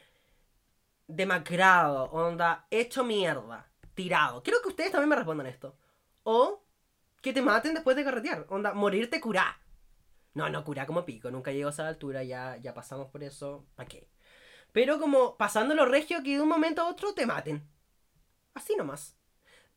demacrado, 1.06 2.04
onda, 2.04 2.66
hecho 2.70 3.04
mierda, 3.04 3.70
tirado. 3.94 4.42
Quiero 4.42 4.62
que 4.62 4.68
ustedes 4.68 4.92
también 4.92 5.10
me 5.10 5.16
respondan 5.16 5.46
esto. 5.46 5.76
O 6.22 6.62
que 7.20 7.32
te 7.32 7.42
maten 7.42 7.74
después 7.74 7.96
de 7.96 8.04
carretear. 8.04 8.46
Onda, 8.48 8.72
morirte 8.72 9.20
curá. 9.20 9.60
No, 10.34 10.48
no, 10.48 10.64
curá 10.64 10.86
como 10.86 11.04
pico. 11.04 11.30
Nunca 11.30 11.52
llego 11.52 11.68
a 11.68 11.72
esa 11.72 11.88
altura, 11.88 12.22
ya, 12.24 12.56
ya 12.56 12.74
pasamos 12.74 13.08
por 13.08 13.22
eso. 13.22 13.66
¿Para 13.74 13.88
qué? 13.88 14.08
Pero 14.72 14.98
como 14.98 15.36
pasando 15.36 15.74
lo 15.74 15.86
regio 15.86 16.22
que 16.22 16.36
de 16.36 16.42
un 16.42 16.48
momento 16.48 16.82
a 16.82 16.88
otro 16.88 17.14
te 17.14 17.26
maten. 17.26 17.66
Así 18.54 18.76
nomás. 18.76 19.16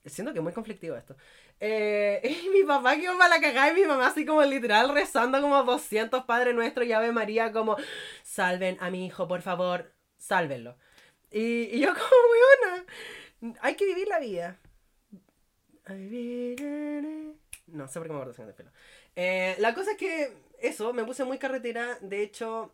Siento 0.05 0.33
que 0.33 0.39
es 0.39 0.43
muy 0.43 0.53
conflictivo 0.53 0.95
esto. 0.95 1.15
Eh, 1.59 2.21
y 2.45 2.49
mi 2.49 2.63
papá 2.63 2.97
que 2.97 3.07
para 3.17 3.29
la 3.29 3.41
cagada 3.41 3.71
y 3.71 3.75
mi 3.75 3.85
mamá 3.85 4.07
así 4.07 4.25
como 4.25 4.43
literal 4.43 4.93
rezando 4.93 5.41
como 5.41 5.63
200 5.63 6.25
Padre 6.25 6.53
Nuestro 6.53 6.83
y 6.83 6.91
Ave 6.91 7.11
María 7.11 7.51
como 7.51 7.77
salven 8.23 8.77
a 8.81 8.89
mi 8.89 9.05
hijo, 9.05 9.27
por 9.27 9.41
favor, 9.41 9.93
sálvenlo. 10.17 10.77
Y, 11.31 11.79
yo 11.79 11.93
como, 11.93 12.05
buena, 13.41 13.57
hay 13.61 13.75
que 13.75 13.85
vivir 13.85 14.07
la 14.07 14.19
vida. 14.19 14.59
No 17.67 17.87
sé 17.87 17.99
por 17.99 18.07
qué 18.07 18.13
me 18.13 18.19
acuerdo 18.19 18.45
de 18.45 18.53
pelo. 18.53 18.71
Eh, 19.15 19.55
la 19.59 19.73
cosa 19.73 19.91
es 19.91 19.97
que 19.97 20.33
eso, 20.61 20.93
me 20.93 21.03
puse 21.03 21.23
muy 21.23 21.37
carretera. 21.37 21.97
De 22.01 22.21
hecho, 22.23 22.71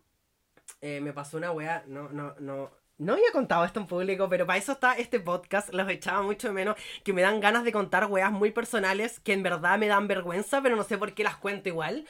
eh, 0.82 1.02
me 1.02 1.14
pasó 1.14 1.38
una 1.38 1.52
wea. 1.52 1.84
No, 1.88 2.10
no, 2.10 2.36
no. 2.40 2.72
No 2.98 3.14
había 3.14 3.32
contado 3.32 3.64
esto 3.64 3.80
en 3.80 3.88
público, 3.88 4.28
pero 4.28 4.46
para 4.46 4.60
eso 4.60 4.74
está 4.74 4.94
este 4.98 5.22
podcast. 5.22 5.74
Los 5.74 5.90
echaba 5.90 6.22
mucho 6.22 6.52
menos. 6.52 6.76
Que 7.04 7.14
me 7.14 7.22
dan 7.22 7.40
ganas 7.40 7.64
de 7.64 7.72
contar 7.72 8.06
weas 8.06 8.32
muy 8.32 8.52
personales 8.52 9.20
que 9.22 9.34
en 9.34 9.42
verdad 9.42 9.80
me 9.80 9.88
dan 9.88 10.08
vergüenza, 10.08 10.62
pero 10.62 10.76
no 10.76 10.84
sé 10.84 10.98
por 10.98 11.14
qué 11.14 11.24
las 11.24 11.38
cuento 11.38 11.70
igual. 11.70 12.06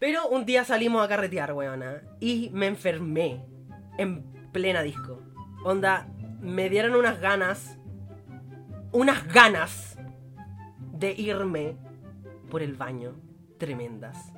Pero 0.00 0.26
un 0.26 0.44
día 0.44 0.64
salimos 0.64 1.04
a 1.04 1.08
carretear, 1.08 1.52
weona. 1.52 2.02
Y 2.20 2.50
me 2.52 2.66
enfermé. 2.66 3.44
En 3.96 4.50
plena 4.52 4.82
disco. 4.82 5.22
Onda, 5.64 6.08
me 6.40 6.68
dieron 6.68 6.96
unas 6.96 7.20
ganas. 7.20 7.78
Unas 8.94 9.26
ganas 9.26 9.98
de 10.92 11.10
irme 11.10 11.76
por 12.48 12.62
el 12.62 12.74
baño 12.74 13.16
tremendas. 13.58 14.32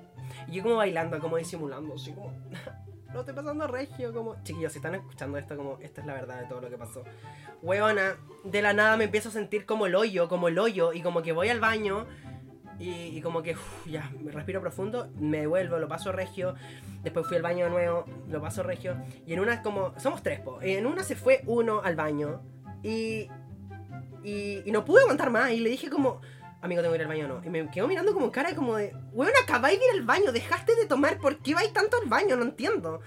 Y 0.49 0.53
yo 0.53 0.63
como 0.63 0.77
bailando, 0.77 1.21
como 1.21 1.37
disimulando, 1.37 1.95
así 1.95 2.13
como... 2.13 2.33
no 3.13 3.21
estoy 3.21 3.35
pasando 3.35 3.67
regio, 3.67 4.15
como... 4.15 4.43
Chiquillos, 4.45 4.73
si 4.73 4.79
están 4.79 4.95
escuchando 4.95 5.37
esto, 5.37 5.59
como... 5.59 5.77
Esta 5.83 6.01
es 6.01 6.07
la 6.07 6.15
verdad 6.15 6.41
de 6.41 6.47
todo 6.47 6.63
lo 6.63 6.71
que 6.71 6.79
pasó. 6.79 7.05
Huevona, 7.61 8.17
de 8.45 8.63
la 8.63 8.73
nada 8.73 8.97
me 8.97 9.05
empiezo 9.05 9.29
a 9.29 9.33
sentir 9.33 9.67
como 9.67 9.85
el 9.85 9.95
hoyo, 9.95 10.27
como 10.27 10.49
el 10.49 10.59
hoyo, 10.59 10.95
y 10.95 11.03
como 11.03 11.21
que 11.21 11.33
voy 11.33 11.51
al 11.51 11.61
baño... 11.61 12.07
Y, 12.79 13.21
como 13.23 13.43
que 13.43 13.57
ya, 13.87 14.11
me 14.23 14.33
respiro 14.33 14.61
profundo, 14.63 15.11
me 15.19 15.47
vuelvo, 15.47 15.79
lo 15.79 15.89
paso 15.89 16.13
regio. 16.13 16.55
Después 17.03 17.27
fui 17.27 17.37
al 17.37 17.43
baño 17.43 17.65
de 17.67 17.71
nuevo, 17.71 18.05
lo 18.29 18.41
paso 18.41 18.63
regio. 18.63 18.97
Y 19.27 19.33
en 19.33 19.41
una 19.41 19.63
como. 19.63 19.99
Somos 19.99 20.23
tres, 20.23 20.41
po. 20.41 20.61
En 20.61 20.85
una 20.85 21.03
se 21.03 21.17
fue 21.17 21.43
uno 21.47 21.81
al 21.83 21.97
baño. 21.97 22.43
Y, 22.83 23.31
y. 24.27 24.71
No 24.71 24.85
pude 24.85 25.03
aguantar 25.03 25.31
más. 25.31 25.51
Y 25.53 25.61
le 25.61 25.71
dije 25.71 25.89
como 25.89 26.21
amigo, 26.67 26.83
tengo 26.83 26.93
que 26.93 26.99
ir 26.99 27.03
al 27.03 27.09
baño 27.09 27.29
no. 27.29 27.43
Y 27.45 27.49
me 27.49 27.71
quedo 27.71 27.89
mirando 27.89 28.13
como 28.13 28.31
cara 28.31 28.55
como 28.55 28.77
de, 28.77 28.95
weón, 29.13 29.33
acabáis 29.43 29.79
de 29.79 29.87
ir 29.87 29.93
al 29.93 30.03
baño, 30.03 30.33
dejaste 30.33 30.75
de 30.75 30.87
tomar, 30.87 31.19
¿por 31.19 31.39
qué 31.39 31.55
vais 31.55 31.73
tanto 31.73 31.97
al 32.03 32.09
baño? 32.09 32.37
No 32.37 32.43
entiendo. 32.43 33.01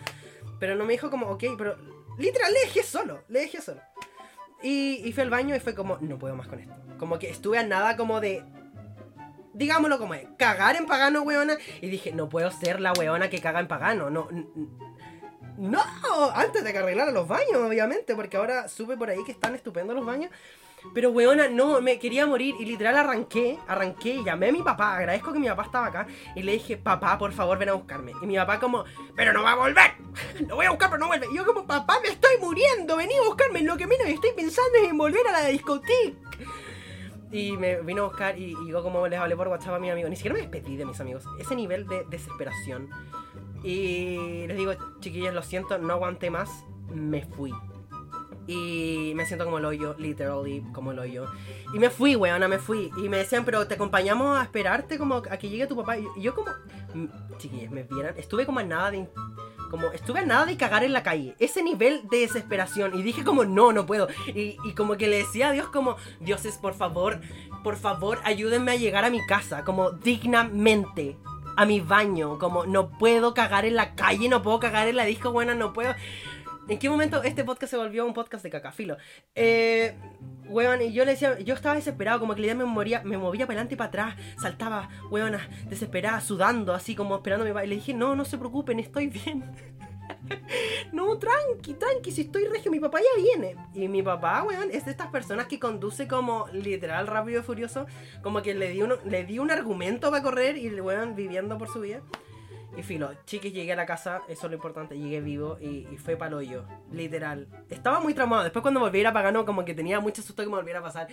Pero 0.60 0.76
no 0.76 0.86
me 0.86 0.94
dijo 0.94 1.10
como, 1.10 1.28
ok, 1.28 1.44
pero 1.58 1.78
literal 2.18 2.52
le 2.54 2.62
dejé 2.62 2.84
solo, 2.84 3.24
le 3.28 3.42
dejé 3.42 3.62
solo. 3.62 3.82
Y, 4.62 5.02
y 5.06 5.14
fui 5.14 5.24
al 5.24 5.30
baño 5.30 5.56
y 5.56 5.60
fue 5.60 5.74
como, 5.74 5.98
no 6.02 6.18
puedo 6.18 6.36
más 6.36 6.48
con 6.48 6.60
esto. 6.60 6.74
Como 6.98 7.20
que 7.20 7.30
estuve 7.30 7.58
a 7.58 7.64
nada 7.64 7.96
como 7.96 8.20
de, 8.20 8.44
digámoslo 9.54 9.98
como 9.98 10.14
es, 10.16 10.28
cagar 10.38 10.76
en 10.76 10.86
pagano, 10.86 11.22
weona. 11.22 11.58
Y 11.82 11.90
dije, 11.90 12.12
no 12.12 12.28
puedo 12.28 12.52
ser 12.52 12.82
la 12.82 12.94
weona 12.94 13.30
que 13.30 13.40
caga 13.40 13.60
en 13.60 13.68
pagano, 13.68 14.10
no. 14.10 14.28
No, 15.58 15.82
antes 16.36 16.64
de 16.64 16.72
que 16.72 16.78
arreglara 16.78 17.12
los 17.12 17.28
baños, 17.28 17.58
obviamente, 17.58 18.16
porque 18.16 18.38
ahora 18.38 18.70
supe 18.70 18.96
por 18.96 19.10
ahí 19.10 19.24
que 19.26 19.34
están 19.34 19.56
estupendos 19.56 19.96
los 19.96 20.06
baños. 20.06 20.32
Pero 20.94 21.12
weona, 21.12 21.48
no, 21.48 21.82
me 21.82 22.00
quería 22.00 22.26
morir 22.26 22.56
y 22.60 22.66
literal 22.66 22.98
arranqué, 22.98 23.60
arranqué 23.68 24.16
y 24.16 24.24
llamé 24.24 24.50
a 24.50 24.52
mi 24.52 24.62
papá, 24.62 24.98
agradezco 24.98 25.34
que 25.34 25.40
mi 25.40 25.48
papá 25.48 25.64
estaba 25.64 25.88
acá 25.88 26.08
y 26.36 26.42
le 26.42 26.54
dije, 26.54 26.78
papá, 26.78 27.18
por 27.18 27.32
favor, 27.32 27.58
ven 27.58 27.70
a 27.70 27.74
buscarme. 27.74 28.14
Y 28.22 28.26
mi 28.26 28.36
papá 28.36 28.60
como, 28.60 28.86
pero 29.16 29.34
no 29.34 29.44
va 29.44 29.52
a 29.52 29.56
volver, 29.56 29.92
lo 30.48 30.56
voy 30.56 30.66
a 30.66 30.72
buscar 30.72 30.90
pero 30.90 31.00
no 31.00 31.08
vuelve. 31.08 31.28
Y 31.32 31.36
yo 31.36 31.46
como, 31.46 31.66
papá, 31.66 32.00
me 32.02 32.10
estoy 32.10 32.38
muriendo, 32.40 32.96
vení 32.96 33.14
a 33.16 33.24
buscarme, 33.24 33.62
lo 33.62 33.78
que 33.78 33.88
menos 33.88 34.08
estoy 34.08 34.32
pensando 34.36 34.78
es 34.82 34.90
en 34.90 34.98
volver 34.98 35.28
a 35.28 35.32
la 35.32 35.48
discoteca. 35.48 36.18
Y 37.32 37.58
me 37.58 37.82
vino 37.82 38.04
a 38.04 38.08
buscar 38.08 38.40
y, 38.40 38.56
yo 38.68 38.82
como 38.82 39.08
les 39.08 39.20
hablé 39.20 39.36
por 39.36 39.48
WhatsApp 39.48 39.76
a 39.76 39.80
mi 39.80 39.92
amigo, 39.92 40.10
ni 40.10 40.16
siquiera 40.16 40.34
me 40.36 40.42
despedí 40.42 40.78
de 40.78 40.86
mis 40.86 41.00
amigos, 41.00 41.26
ese 41.40 41.56
nivel 41.56 41.88
de 41.88 42.04
desesperación. 42.10 42.90
Y 43.64 44.48
les 44.48 44.58
digo, 44.58 44.74
chiquillos, 45.00 45.34
lo 45.34 45.44
siento, 45.44 45.78
no 45.78 45.94
aguanté 45.94 46.32
más, 46.32 46.50
me 46.90 47.26
fui. 47.26 47.54
Y 48.50 49.14
me 49.14 49.28
siento 49.28 49.46
como 49.46 49.60
el 49.60 49.66
hoyo, 49.66 49.96
literally 50.00 50.64
como 50.74 50.92
el 50.92 50.98
hoyo. 50.98 51.28
Y 51.72 51.78
me 51.78 51.92
fui, 51.92 52.16
weona, 52.16 52.48
me 52.48 52.58
fui. 52.58 52.90
Y 52.98 53.08
me 53.08 53.18
decían, 53.18 53.46
pero 53.46 53.68
te 53.68 53.76
acompañamos 53.76 54.40
a 54.40 54.42
esperarte 54.42 54.98
como 54.98 55.18
a 55.18 55.38
que 55.38 55.50
llegue 55.50 55.68
tu 55.68 55.76
papá. 55.76 56.00
Y 56.00 56.08
yo 56.20 56.34
como, 56.34 56.50
mm, 56.96 57.38
chiquillos, 57.38 57.70
me 57.70 57.84
vieran, 57.84 58.16
estuve 58.18 58.48
como 58.48 58.58
a 58.58 58.64
nada 58.64 58.90
de... 58.90 59.08
Como 59.70 59.92
estuve 59.92 60.22
a 60.22 60.26
nada 60.26 60.48
de 60.48 60.58
cagar 60.58 60.84
en 60.84 60.94
la 60.94 61.04
calle. 61.04 61.36
Ese 61.38 61.62
nivel 61.62 62.08
de 62.10 62.22
desesperación. 62.22 62.98
Y 62.98 63.04
dije 63.04 63.24
como, 63.24 63.46
no, 63.46 63.72
no 63.72 63.86
puedo. 63.86 64.08
Y, 64.26 64.58
y 64.64 64.74
como 64.74 64.98
que 64.98 65.08
le 65.08 65.18
decía 65.18 65.50
a 65.50 65.52
Dios 65.52 65.68
como, 65.68 65.98
dioses, 66.20 66.58
por 66.58 66.74
favor, 66.74 67.22
por 67.64 67.76
favor, 67.76 68.18
ayúdenme 68.24 68.72
a 68.72 68.78
llegar 68.78 69.06
a 69.06 69.12
mi 69.12 69.24
casa. 69.28 69.64
Como 69.64 69.92
dignamente 69.92 71.18
a 71.60 71.66
mi 71.66 71.82
baño. 71.82 72.40
Como 72.40 72.66
no 72.66 72.90
puedo 72.90 73.34
cagar 73.34 73.66
en 73.66 73.76
la 73.76 73.94
calle, 73.94 74.30
no 74.30 74.42
puedo 74.42 74.60
cagar 74.60 74.88
en 74.88 74.96
la 74.96 75.04
disco, 75.04 75.32
buena, 75.34 75.54
no 75.54 75.74
puedo. 75.74 75.94
¿En 76.70 76.78
qué 76.78 76.88
momento 76.88 77.24
este 77.24 77.44
podcast 77.44 77.72
se 77.72 77.78
volvió 77.78 78.06
un 78.06 78.14
podcast 78.14 78.44
de 78.44 78.52
cacafilo? 78.52 78.98
Eh, 79.34 79.96
y 80.82 80.94
yo 80.94 81.04
le 81.04 81.12
decía, 81.12 81.40
yo 81.40 81.56
estaba 81.56 81.74
desesperado, 81.74 82.20
como 82.20 82.36
que 82.36 82.42
la 82.42 82.46
idea 82.46 82.56
me, 82.56 82.66
moría, 82.66 83.02
me 83.04 83.18
movía 83.18 83.48
para 83.48 83.58
adelante 83.58 83.74
y 83.74 83.78
para 83.78 83.88
atrás, 83.88 84.16
saltaba, 84.40 84.88
weona, 85.10 85.50
desesperada, 85.68 86.22
sudando, 86.22 86.76
así 86.76 86.94
como 86.94 87.16
esperando 87.16 87.44
a 87.44 87.48
mi 87.48 87.54
papá. 87.54 87.66
Y 87.66 87.70
le 87.70 87.76
dije, 87.76 87.96
no, 87.96 88.16
no 88.16 88.24
se 88.24 88.38
preocupen, 88.38 88.80
estoy 88.80 89.08
bien. 89.08 89.52
no, 90.94 91.18
tranqui, 91.18 91.74
tranqui, 91.74 92.12
si 92.12 92.22
estoy 92.22 92.46
regio, 92.46 92.72
mi 92.72 92.80
papá 92.80 93.00
ya 93.00 93.20
viene. 93.20 93.56
Y 93.74 93.88
mi 93.88 94.04
papá, 94.04 94.44
weón, 94.44 94.70
es 94.72 94.86
de 94.86 94.92
estas 94.92 95.08
personas 95.08 95.48
que 95.48 95.60
conduce 95.60 96.08
como 96.08 96.48
literal 96.54 97.08
rápido 97.08 97.40
y 97.40 97.44
furioso. 97.44 97.88
Como 98.22 98.44
que 98.44 98.54
le 98.54 98.70
di 98.70 98.82
le 99.06 99.24
di 99.24 99.40
un 99.40 99.50
argumento 99.50 100.12
para 100.12 100.22
correr 100.22 100.56
y 100.56 100.70
weón 100.80 101.16
viviendo 101.16 101.58
por 101.58 101.68
su 101.70 101.82
vida. 101.82 102.02
Y 102.78 102.84
filo, 102.84 103.12
chiquis, 103.26 103.52
llegué 103.52 103.74
a 103.74 103.76
la 103.76 103.86
casa, 103.86 104.22
eso 104.28 104.46
es 104.46 104.52
lo 104.52 104.56
importante, 104.56 104.98
llegué 104.98 105.22
vivo 105.22 105.58
y, 105.60 105.88
y 105.92 105.98
fue 105.98 106.16
palo 106.16 106.42
yo, 106.42 106.66
literal. 106.92 107.48
Estaba 107.70 108.00
muy 108.00 108.14
traumado, 108.14 108.44
después 108.44 108.62
cuando 108.62 108.80
volví 108.80 109.04
a 109.04 109.12
Pagano 109.12 109.46
como 109.46 109.66
que 109.66 109.74
tenía 109.74 110.00
mucho 110.00 110.22
susto 110.22 110.44
que 110.44 110.50
me 110.50 110.56
volviera 110.56 110.80
a 110.80 110.84
pasar. 110.84 111.08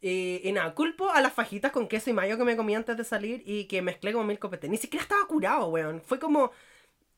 Y, 0.00 0.40
y 0.44 0.52
nada, 0.52 0.74
culpo 0.74 1.10
a 1.10 1.20
las 1.20 1.32
fajitas 1.32 1.72
con 1.72 1.88
queso 1.88 2.10
y 2.10 2.12
mayo 2.12 2.36
que 2.36 2.44
me 2.44 2.56
comí 2.56 2.74
antes 2.74 2.96
de 2.96 3.04
salir 3.04 3.42
y 3.46 3.64
que 3.64 3.82
mezclé 3.82 4.12
como 4.12 4.24
mil 4.24 4.38
copetes. 4.38 4.70
Ni 4.70 4.76
siquiera 4.76 5.02
estaba 5.02 5.26
curado, 5.26 5.68
weón. 5.68 6.00
Fue 6.02 6.18
como 6.18 6.52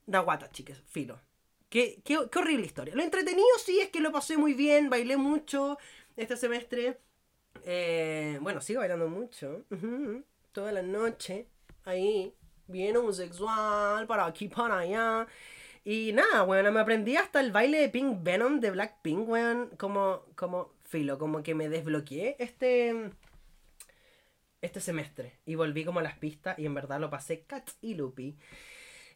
da 0.07 0.21
guata, 0.21 0.51
chiques, 0.51 0.83
filo. 0.89 1.19
Qué, 1.69 2.01
qué, 2.05 2.19
qué 2.31 2.39
horrible 2.39 2.67
historia. 2.67 2.95
Lo 2.95 3.03
entretenido 3.03 3.47
sí 3.65 3.81
es 3.81 3.91
que 3.91 4.01
lo 4.01 4.13
pasé 4.13 4.37
muy 4.37 4.55
bien, 4.55 4.91
bailé 4.91 5.17
mucho 5.17 5.79
este 6.17 6.37
semestre. 6.37 6.99
Eh, 7.65 8.39
bueno, 8.41 8.61
sigo 8.61 8.81
bailando 8.81 9.09
mucho. 9.09 9.65
Toda 10.53 10.73
la 10.73 10.83
noche. 10.83 11.47
Ahí. 11.85 12.35
Bien 12.71 12.97
homosexual. 12.97 14.07
Para 14.07 14.27
aquí, 14.27 14.49
para 14.49 14.79
allá. 14.79 15.27
Y 15.85 16.13
nada, 16.13 16.45
weón. 16.45 16.73
Me 16.73 16.81
aprendí 16.81 17.17
hasta 17.17 17.41
el 17.41 17.53
baile 17.53 17.81
de 17.81 17.89
Pink 17.89 18.23
Venom 18.23 18.61
de 18.61 18.71
Blackpink, 18.71 19.29
weón. 19.29 19.71
Como, 19.77 20.27
como, 20.37 20.75
filo. 20.85 21.19
Como 21.19 21.43
que 21.43 21.55
me 21.55 21.69
desbloqueé 21.69 22.37
este. 22.39 23.11
Este 24.61 24.81
semestre. 24.81 25.41
Y 25.47 25.55
volví 25.55 25.85
como 25.85 26.01
a 26.01 26.03
las 26.03 26.19
pistas. 26.19 26.59
Y 26.59 26.67
en 26.67 26.75
verdad 26.75 27.01
lo 27.01 27.11
pasé 27.11 27.45
cat 27.45 27.69
y 27.81 27.95
lupi. 27.95 28.39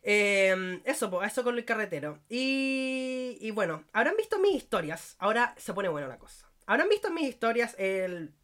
Eh, 0.03 0.81
eso, 0.85 1.11
pues, 1.11 1.33
eso 1.33 1.45
con 1.45 1.57
el 1.57 1.65
carretero. 1.65 2.21
Y, 2.29 3.39
y 3.41 3.51
bueno, 3.53 3.85
habrán 3.93 4.17
visto 4.17 4.39
mis 4.39 4.55
historias. 4.55 5.17
Ahora 5.19 5.55
se 5.57 5.73
pone 5.73 5.89
buena 5.89 6.09
la 6.09 6.19
cosa. 6.19 6.51
Habrán 6.67 6.89
visto 6.89 7.11
mis 7.11 7.29
historias 7.29 7.75
el 7.79 8.35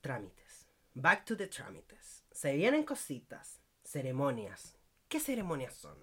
trámites. 0.00 0.66
Back 0.94 1.24
to 1.24 1.36
the 1.36 1.46
trámites. 1.48 2.24
Se 2.30 2.54
vienen 2.54 2.84
cositas, 2.84 3.60
ceremonias. 3.86 4.76
¿Qué 5.08 5.20
ceremonias 5.20 5.74
son? 5.74 5.96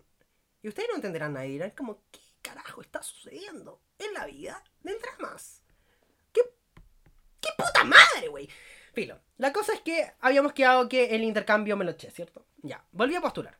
Y 0.61 0.69
ustedes 0.69 0.89
no 0.89 0.95
entenderán 0.95 1.33
nada 1.33 1.45
y 1.45 1.51
dirán 1.51 1.71
como, 1.71 2.03
¿qué 2.11 2.21
carajo 2.41 2.81
está 2.81 3.03
sucediendo 3.03 3.81
en 3.99 4.13
la 4.13 4.25
vida 4.25 4.63
del 4.81 4.97
dramas? 4.99 5.61
¿Qué, 6.31 6.41
qué 7.41 7.49
puta 7.57 7.83
madre, 7.83 8.29
güey? 8.29 8.49
Filo, 8.93 9.19
la 9.37 9.51
cosa 9.51 9.73
es 9.73 9.81
que 9.81 10.13
habíamos 10.21 10.53
quedado 10.53 10.87
que 10.87 11.15
el 11.15 11.23
intercambio 11.23 11.75
me 11.75 11.83
lo 11.83 11.91
eché, 11.91 12.11
¿cierto? 12.11 12.45
Ya, 12.61 12.85
volví 12.91 13.15
a 13.15 13.21
postular. 13.21 13.57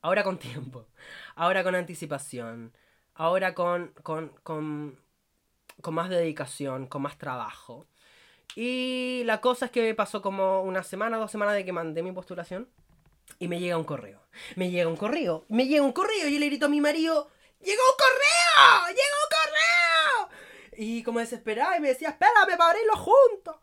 Ahora 0.00 0.24
con 0.24 0.38
tiempo. 0.40 0.88
Ahora 1.36 1.62
con 1.62 1.74
anticipación. 1.74 2.76
Ahora 3.14 3.54
con, 3.54 3.94
con, 4.02 4.30
con, 4.42 4.98
con 5.80 5.94
más 5.94 6.08
dedicación, 6.08 6.86
con 6.86 7.02
más 7.02 7.18
trabajo. 7.18 7.86
Y 8.56 9.22
la 9.24 9.40
cosa 9.40 9.66
es 9.66 9.70
que 9.70 9.94
pasó 9.94 10.20
como 10.20 10.62
una 10.62 10.82
semana, 10.82 11.18
dos 11.18 11.30
semanas 11.30 11.54
de 11.54 11.64
que 11.64 11.72
mandé 11.72 12.02
mi 12.02 12.12
postulación. 12.12 12.68
Y 13.38 13.48
me 13.48 13.60
llega 13.60 13.76
un 13.76 13.84
correo. 13.84 14.22
Me 14.56 14.70
llega 14.70 14.88
un 14.88 14.96
correo. 14.96 15.44
Me 15.48 15.66
llega 15.66 15.82
un 15.82 15.92
correo. 15.92 16.28
Y 16.28 16.34
yo 16.34 16.38
le 16.38 16.46
grito 16.46 16.66
a 16.66 16.68
mi 16.68 16.80
marido: 16.80 17.30
¡Llegó 17.60 17.82
un 17.90 17.96
correo! 17.96 18.86
¡Llegó 18.88 19.18
un 19.24 20.28
correo! 20.28 20.38
Y 20.76 21.02
como 21.02 21.18
desesperada, 21.18 21.76
y 21.76 21.80
me 21.80 21.88
decía: 21.88 22.10
Espérame 22.10 22.56
para 22.56 22.70
abrirlo 22.70 22.96
juntos. 22.96 23.56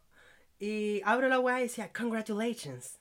Y 0.60 1.02
abro 1.06 1.28
la 1.28 1.40
weá 1.40 1.60
y 1.60 1.64
decía: 1.64 1.92
Congratulations. 1.94 3.00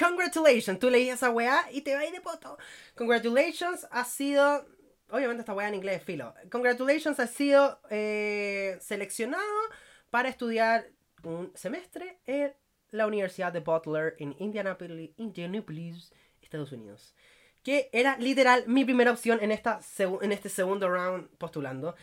Congratulations, 0.00 0.78
tú 0.78 0.88
leí 0.88 1.10
esa 1.10 1.28
weá 1.30 1.66
y 1.70 1.82
te 1.82 1.94
va 1.94 2.00
de 2.00 2.20
poto. 2.22 2.56
Congratulations 2.94 3.86
ha 3.90 4.04
sido. 4.04 4.66
Obviamente 5.10 5.40
esta 5.40 5.52
weá 5.52 5.68
en 5.68 5.74
inglés 5.74 5.98
es 5.98 6.04
filo. 6.04 6.34
Congratulations 6.50 7.20
ha 7.20 7.26
sido 7.26 7.80
eh, 7.90 8.78
seleccionado 8.80 9.44
para 10.08 10.28
estudiar 10.28 10.88
un 11.22 11.52
semestre 11.54 12.18
en 12.24 12.54
la 12.90 13.06
Universidad 13.06 13.52
de 13.52 13.60
Butler 13.60 14.16
en 14.18 14.34
Indianapolis, 14.38 15.10
Indianapolis 15.16 16.12
Estados 16.42 16.72
Unidos. 16.72 17.14
Que 17.62 17.90
era 17.92 18.16
literal 18.16 18.64
mi 18.66 18.84
primera 18.84 19.10
opción 19.10 19.38
en, 19.42 19.52
esta 19.52 19.80
en 20.22 20.32
este 20.32 20.48
segundo 20.48 20.88
round 20.88 21.28
postulando. 21.36 21.94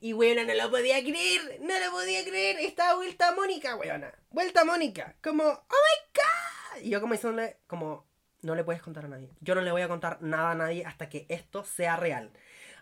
Y 0.00 0.12
weona, 0.12 0.44
no 0.44 0.54
lo 0.54 0.70
podía 0.70 1.00
creer, 1.00 1.58
no 1.60 1.78
lo 1.78 1.90
podía 1.90 2.22
creer. 2.22 2.58
Estaba 2.60 2.96
vuelta 2.96 3.34
Mónica, 3.34 3.76
weona. 3.76 4.12
Vuelta 4.30 4.64
Mónica. 4.64 5.16
Como, 5.22 5.44
oh 5.44 5.48
my 5.48 6.12
god. 6.14 6.82
Y 6.84 6.90
yo 6.90 7.00
como 7.00 7.14
diciéndole, 7.14 7.56
como, 7.66 8.06
no 8.42 8.54
le 8.54 8.62
puedes 8.62 8.82
contar 8.82 9.06
a 9.06 9.08
nadie. 9.08 9.30
Yo 9.40 9.54
no 9.54 9.62
le 9.62 9.72
voy 9.72 9.80
a 9.80 9.88
contar 9.88 10.20
nada 10.20 10.50
a 10.50 10.54
nadie 10.54 10.84
hasta 10.84 11.08
que 11.08 11.24
esto 11.30 11.64
sea 11.64 11.96
real. 11.96 12.30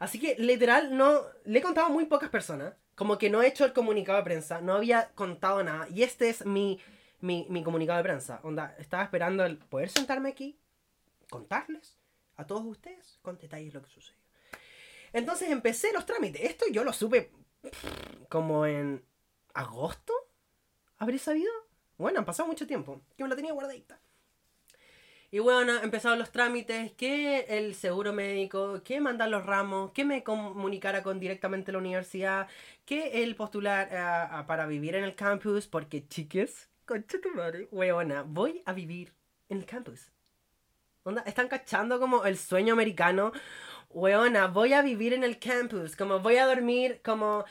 Así 0.00 0.18
que 0.18 0.34
literal 0.36 0.96
no, 0.96 1.22
le 1.44 1.60
he 1.60 1.62
contado 1.62 1.86
a 1.86 1.90
muy 1.90 2.06
pocas 2.06 2.30
personas. 2.30 2.74
Como 2.96 3.16
que 3.16 3.30
no 3.30 3.42
he 3.42 3.48
hecho 3.48 3.64
el 3.64 3.72
comunicado 3.72 4.18
de 4.18 4.24
prensa, 4.24 4.60
no 4.60 4.74
había 4.74 5.10
contado 5.14 5.62
nada. 5.64 5.88
Y 5.88 6.02
este 6.02 6.28
es 6.28 6.44
mi, 6.46 6.80
mi, 7.24 7.46
mi 7.48 7.64
comunicado 7.64 7.96
de 7.96 8.04
prensa. 8.04 8.40
Onda, 8.42 8.76
estaba 8.78 9.02
esperando 9.02 9.46
el 9.46 9.56
poder 9.56 9.88
sentarme 9.88 10.28
aquí, 10.28 10.58
contarles 11.30 11.96
a 12.36 12.46
todos 12.46 12.64
ustedes 12.66 13.18
con 13.22 13.38
detalles 13.38 13.72
lo 13.72 13.82
que 13.82 13.88
sucedió. 13.88 14.20
Entonces 15.14 15.48
empecé 15.50 15.90
los 15.94 16.04
trámites. 16.04 16.42
Esto 16.42 16.66
yo 16.70 16.84
lo 16.84 16.92
supe 16.92 17.30
como 18.28 18.66
en 18.66 19.02
agosto. 19.54 20.12
¿Habré 20.98 21.18
sabido? 21.18 21.50
Bueno, 21.96 22.18
han 22.18 22.26
pasado 22.26 22.46
mucho 22.46 22.66
tiempo. 22.66 23.00
Que 23.16 23.22
me 23.22 23.30
lo 23.30 23.36
tenía 23.36 23.54
guardadita. 23.54 23.98
Y 25.30 25.38
bueno, 25.38 25.72
empezaron 25.82 26.18
los 26.18 26.30
trámites, 26.30 26.92
que 26.92 27.46
el 27.48 27.74
seguro 27.74 28.12
médico, 28.12 28.82
que 28.84 29.00
mandar 29.00 29.30
los 29.30 29.46
ramos, 29.46 29.92
que 29.92 30.04
me 30.04 30.22
comunicara 30.22 31.02
con 31.02 31.18
directamente 31.18 31.72
la 31.72 31.78
universidad, 31.78 32.48
que 32.84 33.24
el 33.24 33.34
postular 33.34 33.88
ah, 33.96 34.44
para 34.46 34.66
vivir 34.66 34.94
en 34.94 35.02
el 35.02 35.16
campus, 35.16 35.66
porque 35.66 36.06
chiques, 36.06 36.68
concha 36.84 37.18
tu 37.20 37.30
madre, 37.30 37.68
weona, 37.70 38.22
voy 38.22 38.62
a 38.66 38.72
vivir 38.72 39.12
en 39.48 39.58
el 39.58 39.66
campus. 39.66 40.10
Onda, 41.02 41.22
están 41.26 41.48
cachando 41.48 42.00
como 42.00 42.24
el 42.24 42.38
sueño 42.38 42.72
americano. 42.72 43.32
Weona, 43.90 44.46
voy 44.46 44.72
a 44.72 44.82
vivir 44.82 45.12
en 45.12 45.22
el 45.22 45.38
campus, 45.38 45.96
como 45.96 46.20
voy 46.20 46.36
a 46.36 46.46
dormir, 46.46 47.00
como 47.04 47.44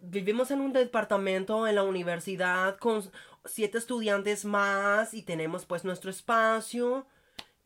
vivimos 0.00 0.50
en 0.50 0.60
un 0.60 0.72
departamento 0.72 1.66
en 1.66 1.74
la 1.74 1.82
universidad 1.82 2.78
con 2.78 3.02
siete 3.44 3.78
estudiantes 3.78 4.44
más 4.44 5.12
y 5.12 5.22
tenemos 5.22 5.66
pues 5.66 5.84
nuestro 5.84 6.10
espacio. 6.10 7.06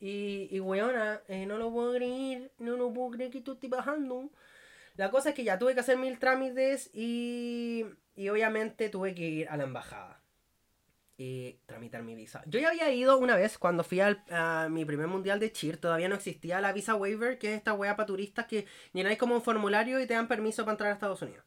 Y, 0.01 0.49
y 0.51 0.61
weona, 0.61 1.23
eh, 1.29 1.47
no 1.47 1.57
lo 1.59 1.71
puedo 1.71 1.95
creer, 1.95 2.51
no 2.59 2.77
lo 2.77 2.93
puedo 2.93 3.13
creer 3.13 3.31
que 3.31 3.41
tú 3.41 3.53
estés 3.53 3.71
bajando. 3.71 4.31
La 4.97 5.11
cosa 5.11 5.31
es 5.31 5.35
que 5.35 5.45
ya 5.45 5.59
tuve 5.59 5.75
que 5.75 5.81
hacer 5.81 5.97
mil 5.97 6.19
trámites 6.19 6.91
y, 6.93 7.85
y 8.15 8.29
obviamente 8.29 8.89
tuve 8.89 9.15
que 9.15 9.29
ir 9.29 9.49
a 9.49 9.57
la 9.57 9.65
embajada 9.65 10.24
y 11.17 11.61
tramitar 11.67 12.03
mi 12.03 12.15
visa. 12.15 12.43
Yo 12.47 12.59
ya 12.59 12.71
había 12.71 12.91
ido 12.91 13.19
una 13.19 13.37
vez 13.37 13.59
cuando 13.59 13.85
fui 13.85 14.01
al, 14.01 14.25
a 14.31 14.69
mi 14.71 14.85
primer 14.85 15.07
mundial 15.07 15.39
de 15.39 15.53
cheer, 15.53 15.77
todavía 15.77 16.09
no 16.09 16.17
existía 16.17 16.61
la 16.61 16.73
visa 16.73 16.95
waiver, 16.95 17.39
que 17.39 17.53
es 17.53 17.57
esta 17.57 17.75
wea 17.75 17.97
para 17.97 18.07
turistas 18.07 18.47
que 18.47 18.67
llenáis 18.93 19.19
como 19.19 19.35
un 19.35 19.43
formulario 19.43 20.01
y 20.01 20.07
te 20.07 20.15
dan 20.15 20.29
permiso 20.29 20.65
para 20.65 20.73
entrar 20.73 20.91
a 20.91 20.95
Estados 20.95 21.23
Unidos. 21.23 21.45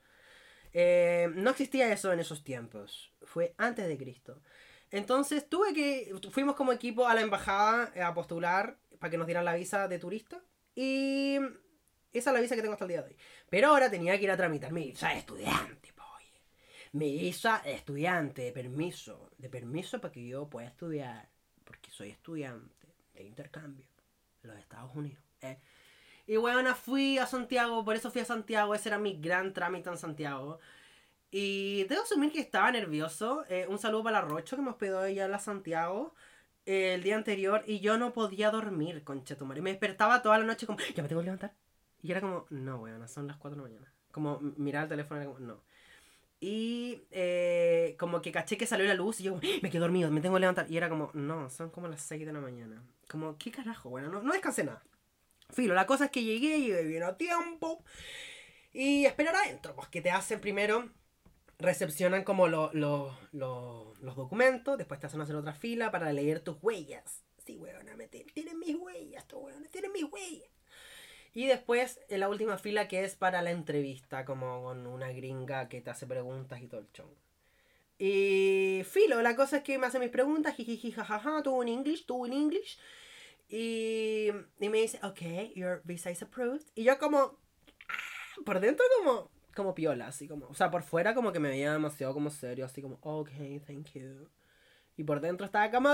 Eh, 0.73 1.29
no 1.35 1.49
existía 1.49 1.91
eso 1.91 2.13
en 2.13 2.19
esos 2.19 2.43
tiempos, 2.43 3.13
fue 3.23 3.53
antes 3.57 3.87
de 3.87 3.97
Cristo. 3.97 4.41
Entonces 4.89 5.49
tuve 5.49 5.73
que, 5.73 6.13
fuimos 6.31 6.55
como 6.55 6.71
equipo 6.71 7.07
a 7.07 7.13
la 7.13 7.21
embajada 7.21 7.91
a 8.07 8.13
postular 8.13 8.77
para 8.99 9.11
que 9.11 9.17
nos 9.17 9.27
dieran 9.27 9.43
la 9.43 9.55
visa 9.55 9.87
de 9.87 9.99
turista 9.99 10.41
y 10.75 11.37
esa 12.13 12.29
es 12.29 12.33
la 12.33 12.39
visa 12.39 12.55
que 12.55 12.61
tengo 12.61 12.73
hasta 12.73 12.85
el 12.85 12.89
día 12.89 13.01
de 13.01 13.09
hoy. 13.09 13.17
Pero 13.49 13.67
ahora 13.67 13.89
tenía 13.89 14.17
que 14.17 14.23
ir 14.23 14.31
a 14.31 14.37
tramitar 14.37 14.71
mi 14.71 14.85
visa 14.85 15.09
de 15.09 15.19
estudiante, 15.19 15.91
visa 16.97 17.61
de 17.63 17.73
estudiante, 17.73 18.43
de 18.43 18.51
permiso, 18.51 19.29
de 19.37 19.49
permiso 19.49 19.99
para 20.01 20.11
que 20.11 20.27
yo 20.27 20.49
pueda 20.49 20.67
estudiar, 20.67 21.29
porque 21.63 21.91
soy 21.91 22.09
estudiante 22.09 22.87
de 23.13 23.23
intercambio 23.23 23.85
en 24.43 24.49
los 24.49 24.59
Estados 24.59 24.95
Unidos. 24.95 25.23
¿eh? 25.41 25.59
Y 26.25 26.35
bueno, 26.37 26.75
fui 26.75 27.17
a 27.17 27.25
Santiago, 27.25 27.83
por 27.85 27.95
eso 27.95 28.11
fui 28.11 28.21
a 28.21 28.25
Santiago, 28.25 28.75
ese 28.75 28.89
era 28.89 28.99
mi 28.99 29.19
gran 29.19 29.53
trámite 29.53 29.89
en 29.89 29.97
Santiago. 29.97 30.59
Y 31.31 31.85
debo 31.85 32.03
asumir 32.03 32.31
que 32.31 32.39
estaba 32.39 32.71
nervioso. 32.71 33.45
Eh, 33.49 33.65
un 33.69 33.79
saludo 33.79 34.03
para 34.03 34.21
la 34.21 34.27
Rocho 34.27 34.55
que 34.55 34.61
me 34.61 34.69
hospedó 34.69 35.05
ella 35.05 35.25
en 35.25 35.31
la 35.31 35.39
Santiago 35.39 36.13
eh, 36.65 36.95
el 36.95 37.03
día 37.03 37.15
anterior 37.15 37.63
y 37.65 37.79
yo 37.79 37.97
no 37.97 38.11
podía 38.13 38.51
dormir, 38.51 39.03
conchetumare. 39.05 39.61
Me 39.61 39.69
despertaba 39.71 40.21
toda 40.21 40.37
la 40.37 40.45
noche 40.45 40.65
como, 40.65 40.79
ya 40.95 41.01
me 41.01 41.09
tengo 41.09 41.21
que 41.21 41.25
levantar. 41.25 41.55
Y 42.01 42.11
era 42.11 42.21
como, 42.21 42.45
no, 42.49 42.77
weón, 42.81 43.07
son 43.07 43.27
las 43.27 43.37
4 43.37 43.55
de 43.55 43.63
la 43.63 43.69
mañana. 43.69 43.93
Como 44.11 44.39
mirar 44.57 44.83
el 44.83 44.89
teléfono 44.89 45.21
era 45.21 45.31
como, 45.31 45.39
no. 45.39 45.63
Y 46.39 47.01
eh, 47.11 47.95
como 47.99 48.21
que 48.21 48.31
caché 48.31 48.57
que 48.57 48.67
salió 48.67 48.85
la 48.85 48.93
luz 48.93 49.19
y 49.19 49.23
yo 49.23 49.31
como, 49.33 49.41
me 49.63 49.69
quedé 49.69 49.79
dormido, 49.79 50.11
me 50.11 50.21
tengo 50.21 50.35
que 50.35 50.41
levantar. 50.41 50.69
Y 50.71 50.77
era 50.77 50.89
como, 50.89 51.09
no, 51.13 51.49
son 51.49 51.69
como 51.71 51.87
las 51.87 52.01
6 52.01 52.25
de 52.25 52.33
la 52.33 52.39
mañana. 52.41 52.83
Como, 53.09 53.37
¿qué 53.37 53.51
carajo? 53.51 53.89
Bueno, 53.89 54.09
no, 54.09 54.21
no 54.21 54.33
descansé 54.33 54.63
nada. 54.63 54.83
Filo, 55.51 55.73
la 55.75 55.85
cosa 55.87 56.05
es 56.05 56.11
que 56.11 56.23
llegué, 56.23 56.59
llegué 56.61 56.83
bien 56.83 57.03
a 57.03 57.17
tiempo. 57.17 57.83
Y 58.73 59.05
esperar 59.05 59.35
adentro, 59.35 59.75
pues 59.75 59.87
que 59.89 60.01
te 60.01 60.11
hacen 60.11 60.39
primero, 60.39 60.89
recepcionan 61.59 62.23
como 62.23 62.47
lo- 62.47 62.71
lo- 62.73 63.17
lo- 63.31 63.93
los 64.01 64.15
documentos, 64.15 64.77
después 64.77 64.99
te 64.99 65.07
hacen 65.07 65.21
hacer 65.21 65.35
otra 65.35 65.53
fila 65.53 65.91
para 65.91 66.13
leer 66.13 66.41
tus 66.41 66.57
huellas. 66.61 67.23
Sí, 67.45 67.57
weón, 67.57 67.85
tienen 68.33 68.59
mis 68.59 68.75
huellas, 68.75 69.23
estos 69.23 69.41
weones, 69.41 69.71
tienen 69.71 69.91
mis 69.93 70.03
huellas. 70.03 70.49
Y 71.33 71.47
después 71.47 71.99
en 72.09 72.21
la 72.21 72.29
última 72.29 72.57
fila 72.57 72.87
que 72.87 73.03
es 73.03 73.15
para 73.15 73.41
la 73.41 73.51
entrevista, 73.51 74.25
como 74.25 74.63
con 74.63 74.87
una 74.87 75.11
gringa 75.11 75.69
que 75.69 75.81
te 75.81 75.89
hace 75.89 76.07
preguntas 76.07 76.61
y 76.61 76.67
todo 76.67 76.81
el 76.81 76.91
chongo. 76.91 77.15
Y 77.99 78.83
filo, 78.85 79.21
la 79.21 79.35
cosa 79.35 79.57
es 79.57 79.63
que 79.63 79.77
me 79.77 79.87
hace 79.87 79.99
mis 79.99 80.09
preguntas, 80.09 80.55
jiji, 80.55 80.91
jajaja, 80.91 81.41
todo 81.43 81.61
en 81.63 81.69
English, 81.69 82.05
todo 82.05 82.25
en 82.25 82.33
English. 82.33 82.77
Y, 83.49 84.29
y 84.59 84.69
me 84.69 84.79
dice, 84.79 84.99
ok, 85.03 85.53
your 85.55 85.81
visa 85.83 86.11
is 86.11 86.21
approved. 86.21 86.65
Y 86.75 86.83
yo 86.83 86.97
como, 86.99 87.17
ah, 87.17 88.41
por 88.45 88.59
dentro 88.59 88.85
como, 88.97 89.31
como 89.55 89.73
piola, 89.73 90.07
así 90.07 90.27
como, 90.27 90.47
o 90.47 90.53
sea, 90.53 90.69
por 90.69 90.83
fuera 90.83 91.15
como 91.15 91.31
que 91.31 91.39
me 91.39 91.49
veía 91.49 91.73
demasiado 91.73 92.13
como 92.13 92.29
serio, 92.29 92.65
así 92.65 92.81
como, 92.81 92.99
ok, 93.01 93.29
thank 93.65 93.93
you. 93.93 94.29
Y 94.95 95.03
por 95.03 95.21
dentro 95.21 95.45
estaba 95.45 95.71
como... 95.71 95.89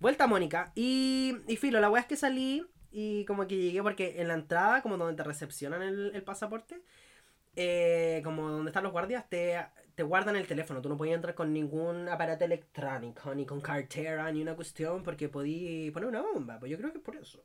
Vuelta 0.00 0.26
Mónica. 0.26 0.72
Y, 0.74 1.36
y 1.46 1.56
filo, 1.56 1.78
la 1.80 1.90
weá 1.90 2.02
es 2.02 2.08
que 2.08 2.16
salí 2.16 2.66
y 2.90 3.24
como 3.26 3.46
que 3.46 3.56
llegué 3.56 3.82
porque 3.82 4.20
en 4.20 4.28
la 4.28 4.34
entrada, 4.34 4.82
como 4.82 4.96
donde 4.96 5.14
te 5.14 5.22
recepcionan 5.22 5.82
el, 5.82 6.22
pasaporte, 6.24 6.82
eh, 7.54 8.20
como 8.24 8.48
donde 8.48 8.70
están 8.70 8.82
los 8.82 8.92
guardias, 8.92 9.28
te, 9.28 9.56
te 9.94 10.02
guardan 10.02 10.36
el 10.36 10.46
teléfono. 10.46 10.80
Tú 10.80 10.88
no 10.88 10.96
podías 10.96 11.16
entrar 11.16 11.34
con 11.34 11.52
ningún 11.52 12.08
aparato 12.08 12.44
electrónico, 12.44 13.34
ni 13.34 13.46
con 13.46 13.60
cartera, 13.60 14.30
ni 14.32 14.42
una 14.42 14.56
cuestión, 14.56 15.02
porque 15.02 15.28
podías 15.28 15.92
poner 15.92 16.08
una 16.08 16.22
bomba. 16.22 16.58
Pues 16.58 16.70
yo 16.70 16.78
creo 16.78 16.92
que 16.92 16.98
es 16.98 17.04
por 17.04 17.16
eso. 17.16 17.44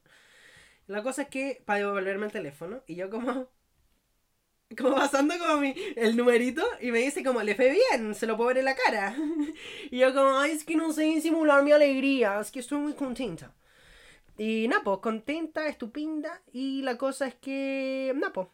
La 0.88 1.04
cosa 1.04 1.24
es 1.24 1.28
que, 1.30 1.62
para 1.66 1.80
devolverme 1.80 2.28
el 2.28 2.32
teléfono, 2.32 2.84
y 2.88 2.96
yo 2.96 3.10
como, 3.10 3.50
como 4.78 4.96
pasando 4.96 5.38
como 5.38 5.58
mi, 5.58 5.76
el 5.96 6.18
numerito 6.18 6.64
y 6.82 6.92
me 6.92 7.00
dice 7.00 7.24
como, 7.24 7.42
le 7.42 7.56
fue 7.56 7.72
bien, 7.72 8.16
se 8.16 8.26
lo 8.26 8.36
puedo 8.36 8.50
ver 8.50 8.60
en 8.60 8.66
la 8.66 8.76
cara. 8.76 9.16
y 9.92 9.98
yo 9.98 10.14
como, 10.14 10.40
ay, 10.40 10.52
es 10.52 10.64
que 10.64 10.76
no 10.76 10.92
sé 10.92 11.04
disimular 11.04 11.64
mi 11.64 11.72
alegría, 11.72 12.40
es 12.40 12.52
que 12.52 12.60
estoy 12.60 12.80
muy 12.80 12.94
contenta. 12.94 13.54
Y 14.38 14.68
Napo, 14.68 15.00
contenta, 15.00 15.68
estupenda, 15.68 16.42
y 16.52 16.82
la 16.82 16.98
cosa 16.98 17.28
es 17.28 17.36
que, 17.36 18.14
Napo, 18.16 18.52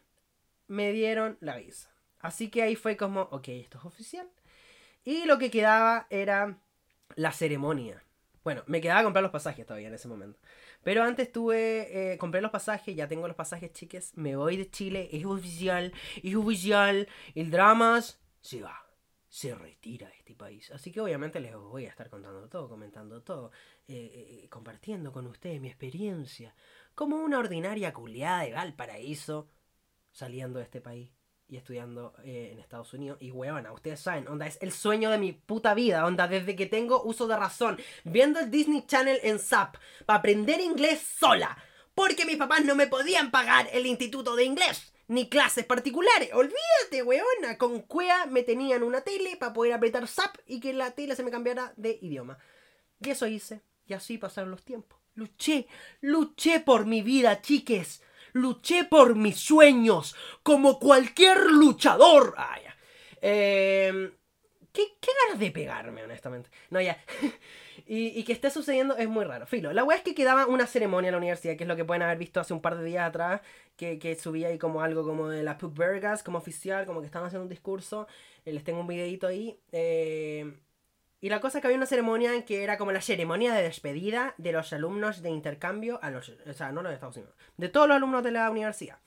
me 0.68 0.92
dieron 0.92 1.38
la 1.40 1.56
visa. 1.56 1.90
Así 2.20 2.50
que 2.50 2.62
ahí 2.62 2.76
fue 2.76 2.96
como, 2.96 3.22
ok, 3.22 3.48
esto 3.48 3.78
es 3.78 3.84
oficial. 3.84 4.28
Y 5.04 5.24
lo 5.24 5.38
que 5.38 5.50
quedaba 5.50 6.06
era 6.08 6.58
la 7.16 7.32
ceremonia. 7.32 8.02
Bueno, 8.44 8.64
me 8.66 8.80
quedaba 8.80 9.00
a 9.00 9.04
comprar 9.04 9.22
los 9.22 9.30
pasajes 9.30 9.64
todavía 9.64 9.88
en 9.88 9.94
ese 9.94 10.08
momento. 10.08 10.38
Pero 10.82 11.04
antes 11.04 11.30
tuve, 11.30 12.12
eh, 12.12 12.18
compré 12.18 12.40
los 12.40 12.50
pasajes, 12.50 12.94
ya 12.96 13.06
tengo 13.06 13.28
los 13.28 13.36
pasajes, 13.36 13.72
chiques. 13.72 14.16
Me 14.16 14.34
voy 14.34 14.56
de 14.56 14.68
Chile, 14.68 15.08
es 15.12 15.24
oficial, 15.24 15.92
es 16.22 16.34
oficial. 16.34 17.08
El 17.34 17.50
Dramas 17.50 18.20
se 18.40 18.62
va, 18.62 18.84
se 19.28 19.54
retira 19.54 20.08
de 20.08 20.16
este 20.16 20.34
país. 20.34 20.70
Así 20.72 20.90
que 20.90 21.00
obviamente 21.00 21.38
les 21.38 21.54
voy 21.54 21.86
a 21.86 21.90
estar 21.90 22.10
contando 22.10 22.48
todo, 22.48 22.68
comentando 22.68 23.22
todo, 23.22 23.52
eh, 23.86 24.42
eh, 24.44 24.48
compartiendo 24.48 25.12
con 25.12 25.26
ustedes 25.26 25.60
mi 25.60 25.68
experiencia. 25.68 26.54
Como 26.94 27.16
una 27.16 27.38
ordinaria 27.38 27.92
culiada 27.92 28.42
de 28.42 28.52
Valparaíso 28.52 29.48
saliendo 30.10 30.58
de 30.58 30.64
este 30.64 30.80
país 30.80 31.10
y 31.52 31.58
estudiando 31.58 32.14
eh, 32.24 32.48
en 32.50 32.60
Estados 32.60 32.94
Unidos. 32.94 33.18
Y 33.20 33.30
huevona, 33.30 33.72
ustedes 33.72 34.00
saben, 34.00 34.26
onda, 34.26 34.46
es 34.46 34.56
el 34.62 34.72
sueño 34.72 35.10
de 35.10 35.18
mi 35.18 35.32
puta 35.32 35.74
vida, 35.74 36.06
onda, 36.06 36.26
desde 36.26 36.56
que 36.56 36.64
tengo 36.64 37.02
uso 37.02 37.28
de 37.28 37.36
razón, 37.36 37.78
viendo 38.04 38.40
el 38.40 38.50
Disney 38.50 38.86
Channel 38.86 39.20
en 39.22 39.38
SAP, 39.38 39.76
para 40.06 40.20
aprender 40.20 40.62
inglés 40.62 41.02
sola, 41.02 41.58
porque 41.94 42.24
mis 42.24 42.38
papás 42.38 42.64
no 42.64 42.74
me 42.74 42.86
podían 42.86 43.30
pagar 43.30 43.68
el 43.70 43.84
instituto 43.84 44.34
de 44.34 44.44
inglés, 44.44 44.94
ni 45.08 45.28
clases 45.28 45.66
particulares. 45.66 46.30
Olvídate, 46.32 47.02
weona, 47.04 47.58
con 47.58 47.82
cuea 47.82 48.24
me 48.24 48.42
tenían 48.44 48.82
una 48.82 49.02
tele 49.02 49.36
para 49.36 49.52
poder 49.52 49.74
apretar 49.74 50.08
SAP 50.08 50.38
y 50.46 50.58
que 50.58 50.72
la 50.72 50.92
tele 50.92 51.14
se 51.16 51.22
me 51.22 51.30
cambiara 51.30 51.74
de 51.76 51.98
idioma. 52.00 52.38
Y 52.98 53.10
eso 53.10 53.26
hice, 53.26 53.60
y 53.86 53.92
así 53.92 54.16
pasaron 54.16 54.50
los 54.50 54.64
tiempos. 54.64 54.98
Luché, 55.16 55.66
luché 56.00 56.60
por 56.60 56.86
mi 56.86 57.02
vida, 57.02 57.42
chiques 57.42 58.00
luché 58.32 58.84
por 58.84 59.16
mis 59.16 59.38
sueños 59.38 60.14
como 60.42 60.78
cualquier 60.78 61.46
luchador. 61.46 62.34
Ah, 62.36 62.58
ya. 62.62 62.76
Em, 63.20 64.12
¿qué, 64.72 64.82
ganas 65.24 65.38
de 65.38 65.50
pegarme, 65.50 66.02
honestamente. 66.02 66.50
No, 66.70 66.80
ya. 66.80 66.98
y, 67.86 68.22
que 68.24 68.32
esté 68.32 68.50
sucediendo 68.50 68.96
es 68.96 69.08
muy 69.08 69.24
raro. 69.24 69.46
Filo, 69.46 69.72
la 69.72 69.84
weá 69.84 69.98
es 69.98 70.02
que 70.02 70.14
quedaba 70.14 70.46
una 70.46 70.66
ceremonia 70.66 71.08
en 71.08 71.12
la 71.12 71.18
universidad, 71.18 71.56
que 71.56 71.64
es 71.64 71.68
lo 71.68 71.76
que 71.76 71.84
pueden 71.84 72.02
haber 72.02 72.18
visto 72.18 72.40
hace 72.40 72.54
un 72.54 72.60
par 72.60 72.76
de 72.76 72.84
días 72.84 73.08
atrás, 73.08 73.40
que, 73.76 73.98
que 73.98 74.16
subía 74.16 74.48
ahí 74.48 74.58
como 74.58 74.82
algo 74.82 75.04
como 75.04 75.28
de 75.28 75.42
la 75.42 75.58
Puck 75.58 75.76
Vergas, 75.76 76.22
como 76.22 76.38
oficial, 76.38 76.86
como 76.86 77.00
que 77.00 77.06
estaban 77.06 77.26
haciendo 77.28 77.44
un 77.44 77.50
discurso. 77.50 78.06
Eh, 78.44 78.52
les 78.52 78.64
tengo 78.64 78.80
un 78.80 78.86
videito 78.86 79.26
ahí. 79.26 79.60
Eh, 79.72 80.52
y 81.22 81.28
la 81.28 81.40
cosa 81.40 81.58
es 81.58 81.62
que 81.62 81.68
había 81.68 81.76
una 81.76 81.86
ceremonia 81.86 82.34
en 82.34 82.42
que 82.42 82.64
era 82.64 82.76
como 82.76 82.90
la 82.90 83.00
ceremonia 83.00 83.54
de 83.54 83.62
despedida 83.62 84.34
de 84.38 84.50
los 84.50 84.72
alumnos 84.72 85.22
de 85.22 85.30
intercambio 85.30 86.00
a 86.02 86.10
los. 86.10 86.28
O 86.28 86.52
sea, 86.52 86.72
no 86.72 86.82
los 86.82 86.90
de 86.90 86.94
Estados 86.94 87.16
Unidos. 87.16 87.36
De 87.56 87.68
todos 87.68 87.86
los 87.86 87.96
alumnos 87.96 88.24
de 88.24 88.32
la 88.32 88.50
universidad. 88.50 88.98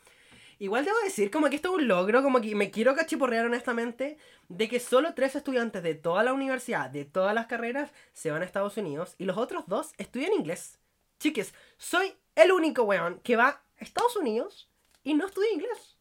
Igual 0.57 0.85
debo 0.85 0.97
decir, 1.03 1.29
como 1.29 1.49
que 1.49 1.57
esto 1.57 1.75
es 1.75 1.75
un 1.75 1.89
logro, 1.89 2.23
como 2.23 2.39
que 2.39 2.55
me 2.55 2.71
quiero 2.71 2.95
cachiporrear 2.95 3.45
honestamente, 3.45 4.17
de 4.47 4.69
que 4.69 4.79
solo 4.79 5.13
tres 5.13 5.35
estudiantes 5.35 5.83
de 5.83 5.93
toda 5.93 6.23
la 6.23 6.31
universidad, 6.31 6.89
de 6.89 7.03
todas 7.03 7.35
las 7.35 7.47
carreras, 7.47 7.91
se 8.13 8.31
van 8.31 8.41
a 8.41 8.45
Estados 8.45 8.77
Unidos 8.77 9.15
y 9.17 9.25
los 9.25 9.35
otros 9.37 9.65
dos 9.67 9.91
estudian 9.97 10.31
inglés. 10.31 10.79
Chiques, 11.19 11.53
soy 11.77 12.13
el 12.35 12.53
único 12.53 12.83
weón 12.83 13.19
que 13.25 13.35
va 13.35 13.47
a 13.49 13.61
Estados 13.77 14.15
Unidos 14.15 14.69
y 15.03 15.15
no 15.15 15.27
estudia 15.27 15.51
inglés. 15.51 15.94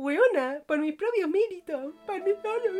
Weona, 0.00 0.62
por 0.66 0.78
mis 0.78 0.94
propios 0.94 1.28
méritos. 1.28 1.94
Por 2.06 2.22
mis 2.24 2.34
propios 2.36 2.74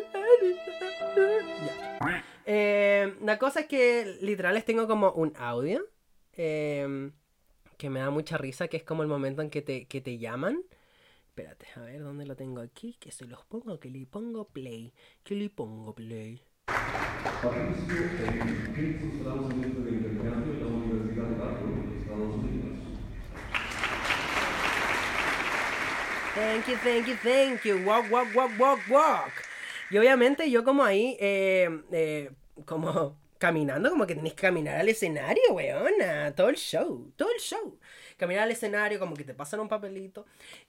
eh, 2.46 3.14
la 3.20 3.38
cosa 3.38 3.60
es 3.60 3.66
que 3.66 4.16
literal 4.22 4.54
les 4.54 4.64
tengo 4.64 4.88
como 4.88 5.12
un 5.12 5.34
audio 5.36 5.86
em, 6.32 7.12
que 7.76 7.90
me 7.90 8.00
da 8.00 8.08
mucha 8.08 8.38
risa, 8.38 8.68
que 8.68 8.78
es 8.78 8.84
como 8.84 9.02
el 9.02 9.08
momento 9.08 9.42
en 9.42 9.50
que 9.50 9.60
te, 9.60 9.84
que 9.84 10.00
te 10.00 10.16
llaman. 10.16 10.62
Espérate, 11.26 11.66
a 11.76 11.80
ver 11.80 12.02
dónde 12.02 12.24
lo 12.24 12.36
tengo 12.36 12.62
aquí, 12.62 12.96
que 12.98 13.12
se 13.12 13.26
los 13.26 13.44
pongo, 13.44 13.78
que 13.78 13.90
le 13.90 14.06
pongo 14.06 14.48
play, 14.48 14.94
que 15.22 15.34
le 15.34 15.50
pongo 15.50 15.94
play. 15.94 16.42
Thank 26.40 26.68
you, 26.68 26.76
thank 26.76 27.06
you, 27.06 27.16
thank 27.16 27.64
you. 27.64 27.84
Walk, 27.84 28.10
walk, 28.10 28.34
walk, 28.34 28.50
walk, 28.58 28.80
walk. 28.88 29.30
Y 29.90 29.98
obviamente 29.98 30.50
yo 30.50 30.64
como 30.64 30.82
ahí, 30.82 31.14
eh, 31.20 31.68
eh, 31.92 32.30
como 32.64 33.18
caminando, 33.36 33.90
como 33.90 34.06
que 34.06 34.14
tenés 34.14 34.32
que 34.32 34.46
caminar 34.46 34.76
al 34.76 34.88
escenario, 34.88 35.42
weona. 35.52 36.34
Todo 36.34 36.48
el 36.48 36.56
show, 36.56 37.12
todo 37.14 37.28
el 37.30 37.40
show. 37.40 37.78
Caminar 38.16 38.44
al 38.44 38.52
escenario, 38.52 38.98
como 38.98 39.14
que 39.14 39.24
te 39.24 39.34
pasan 39.34 39.60
un 39.60 39.68
papelito. 39.68 40.24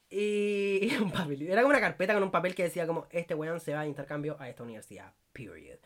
Y 0.10 0.94
un 1.02 1.10
papelito. 1.10 1.54
Era 1.54 1.62
como 1.62 1.70
una 1.70 1.80
carpeta 1.80 2.14
con 2.14 2.24
un 2.24 2.32
papel 2.32 2.54
que 2.54 2.64
decía 2.64 2.86
como, 2.86 3.08
este 3.10 3.34
weón 3.34 3.62
se 3.62 3.74
va 3.74 3.80
a 3.80 3.88
intercambio 3.88 4.36
a 4.42 4.50
esta 4.50 4.64
universidad. 4.64 5.14
Period. 5.32 5.80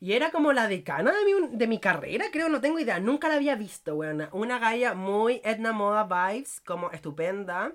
Y 0.00 0.12
era 0.12 0.32
como 0.32 0.52
la 0.52 0.68
decana 0.68 1.12
de 1.12 1.24
mi, 1.24 1.56
de 1.56 1.66
mi 1.66 1.80
carrera, 1.80 2.26
creo, 2.30 2.50
no 2.50 2.60
tengo 2.60 2.78
idea. 2.78 3.00
Nunca 3.00 3.28
la 3.28 3.36
había 3.36 3.54
visto, 3.54 3.94
weona. 3.94 4.28
Una 4.32 4.58
galla 4.58 4.92
muy 4.92 5.40
Edna 5.44 5.72
Moda 5.72 6.04
vibes, 6.04 6.60
como 6.60 6.90
estupenda. 6.90 7.72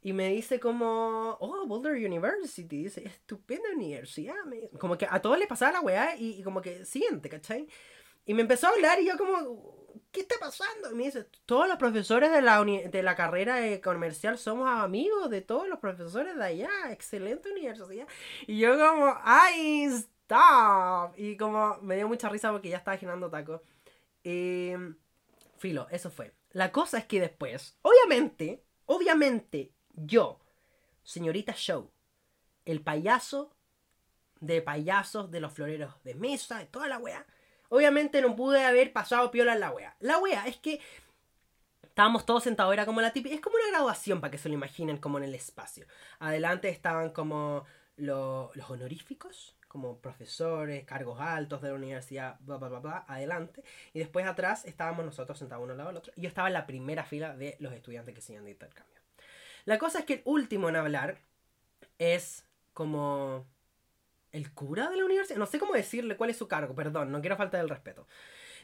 Y 0.00 0.12
me 0.12 0.28
dice 0.28 0.60
como, 0.60 1.36
oh, 1.40 1.66
Boulder 1.66 1.94
University, 1.94 2.84
dice, 2.84 3.04
estupenda 3.04 3.70
universidad. 3.74 4.36
Como 4.78 4.96
que 4.96 5.06
a 5.10 5.20
todos 5.20 5.38
les 5.38 5.48
pasaba 5.48 5.72
la 5.72 5.80
weá 5.80 6.16
y, 6.16 6.42
como 6.42 6.62
que 6.62 6.84
siguiente, 6.84 7.28
¿cachai? 7.28 7.66
Y 8.24 8.34
me 8.34 8.42
empezó 8.42 8.68
a 8.68 8.70
hablar 8.70 9.00
y 9.00 9.06
yo 9.06 9.16
como, 9.16 9.88
¿qué 10.12 10.20
está 10.20 10.36
pasando? 10.38 10.92
Y 10.92 10.94
me 10.94 11.04
dice, 11.04 11.26
todos 11.46 11.66
los 11.66 11.78
profesores 11.78 12.30
de 12.30 12.42
la, 12.42 12.62
de 12.62 13.02
la 13.02 13.16
carrera 13.16 13.58
comercial 13.80 14.38
somos 14.38 14.68
amigos 14.68 15.30
de 15.30 15.40
todos 15.40 15.68
los 15.68 15.80
profesores 15.80 16.36
de 16.36 16.44
allá, 16.44 16.70
excelente 16.90 17.50
universidad. 17.50 18.06
Y 18.46 18.58
yo 18.58 18.78
como, 18.78 19.16
¡ay, 19.22 19.84
stop! 19.84 21.18
Y 21.18 21.36
como 21.36 21.78
me 21.82 21.96
dio 21.96 22.06
mucha 22.06 22.28
risa 22.28 22.52
porque 22.52 22.68
ya 22.68 22.76
estaba 22.76 22.96
girando 22.96 23.30
taco. 23.30 23.62
Y, 24.22 24.72
filo, 25.58 25.88
eso 25.90 26.10
fue. 26.10 26.32
La 26.52 26.70
cosa 26.70 26.98
es 26.98 27.04
que 27.06 27.20
después, 27.20 27.76
obviamente, 27.82 28.62
obviamente, 28.86 29.72
yo, 30.06 30.40
señorita 31.02 31.52
Show, 31.52 31.90
el 32.64 32.82
payaso 32.82 33.54
de 34.40 34.62
payasos 34.62 35.30
de 35.30 35.40
los 35.40 35.52
floreros 35.52 35.94
de 36.04 36.14
mesa, 36.14 36.58
de 36.58 36.66
toda 36.66 36.88
la 36.88 36.98
wea. 36.98 37.26
Obviamente 37.70 38.22
no 38.22 38.36
pude 38.36 38.64
haber 38.64 38.92
pasado 38.92 39.30
piola 39.30 39.54
en 39.54 39.60
la 39.60 39.70
wea. 39.70 39.96
La 40.00 40.18
wea 40.18 40.46
es 40.46 40.56
que 40.56 40.80
estábamos 41.82 42.24
todos 42.24 42.44
sentados, 42.44 42.72
era 42.72 42.86
como 42.86 43.00
la 43.00 43.12
típica, 43.12 43.34
es 43.34 43.40
como 43.40 43.56
una 43.56 43.68
graduación 43.70 44.20
para 44.20 44.30
que 44.30 44.38
se 44.38 44.48
lo 44.48 44.54
imaginen 44.54 44.98
como 44.98 45.18
en 45.18 45.24
el 45.24 45.34
espacio. 45.34 45.86
Adelante 46.20 46.68
estaban 46.68 47.10
como 47.10 47.64
los 47.96 48.70
honoríficos, 48.70 49.56
como 49.66 49.98
profesores, 49.98 50.84
cargos 50.84 51.20
altos 51.20 51.60
de 51.60 51.68
la 51.68 51.74
universidad, 51.74 52.38
bla, 52.40 52.56
bla, 52.56 52.68
bla, 52.68 52.78
bla, 52.78 53.04
adelante. 53.08 53.64
Y 53.92 53.98
después 53.98 54.26
atrás 54.26 54.64
estábamos 54.64 55.04
nosotros 55.04 55.38
sentados 55.38 55.64
uno 55.64 55.72
al 55.72 55.78
lado 55.78 55.90
del 55.90 55.98
otro. 55.98 56.12
Y 56.16 56.22
yo 56.22 56.28
estaba 56.28 56.48
en 56.48 56.54
la 56.54 56.66
primera 56.66 57.04
fila 57.04 57.36
de 57.36 57.56
los 57.58 57.72
estudiantes 57.72 58.14
que 58.14 58.20
se 58.20 58.32
iban 58.32 58.44
de 58.44 58.52
intercambio. 58.52 58.97
La 59.68 59.78
cosa 59.78 59.98
es 59.98 60.06
que 60.06 60.14
el 60.14 60.22
último 60.24 60.70
en 60.70 60.76
hablar 60.76 61.18
es 61.98 62.46
como 62.72 63.44
el 64.32 64.50
cura 64.54 64.88
de 64.88 64.96
la 64.96 65.04
universidad. 65.04 65.38
No 65.38 65.44
sé 65.44 65.58
cómo 65.58 65.74
decirle 65.74 66.16
cuál 66.16 66.30
es 66.30 66.38
su 66.38 66.48
cargo, 66.48 66.74
perdón, 66.74 67.12
no 67.12 67.20
quiero 67.20 67.36
faltar 67.36 67.60
el 67.60 67.68
respeto. 67.68 68.06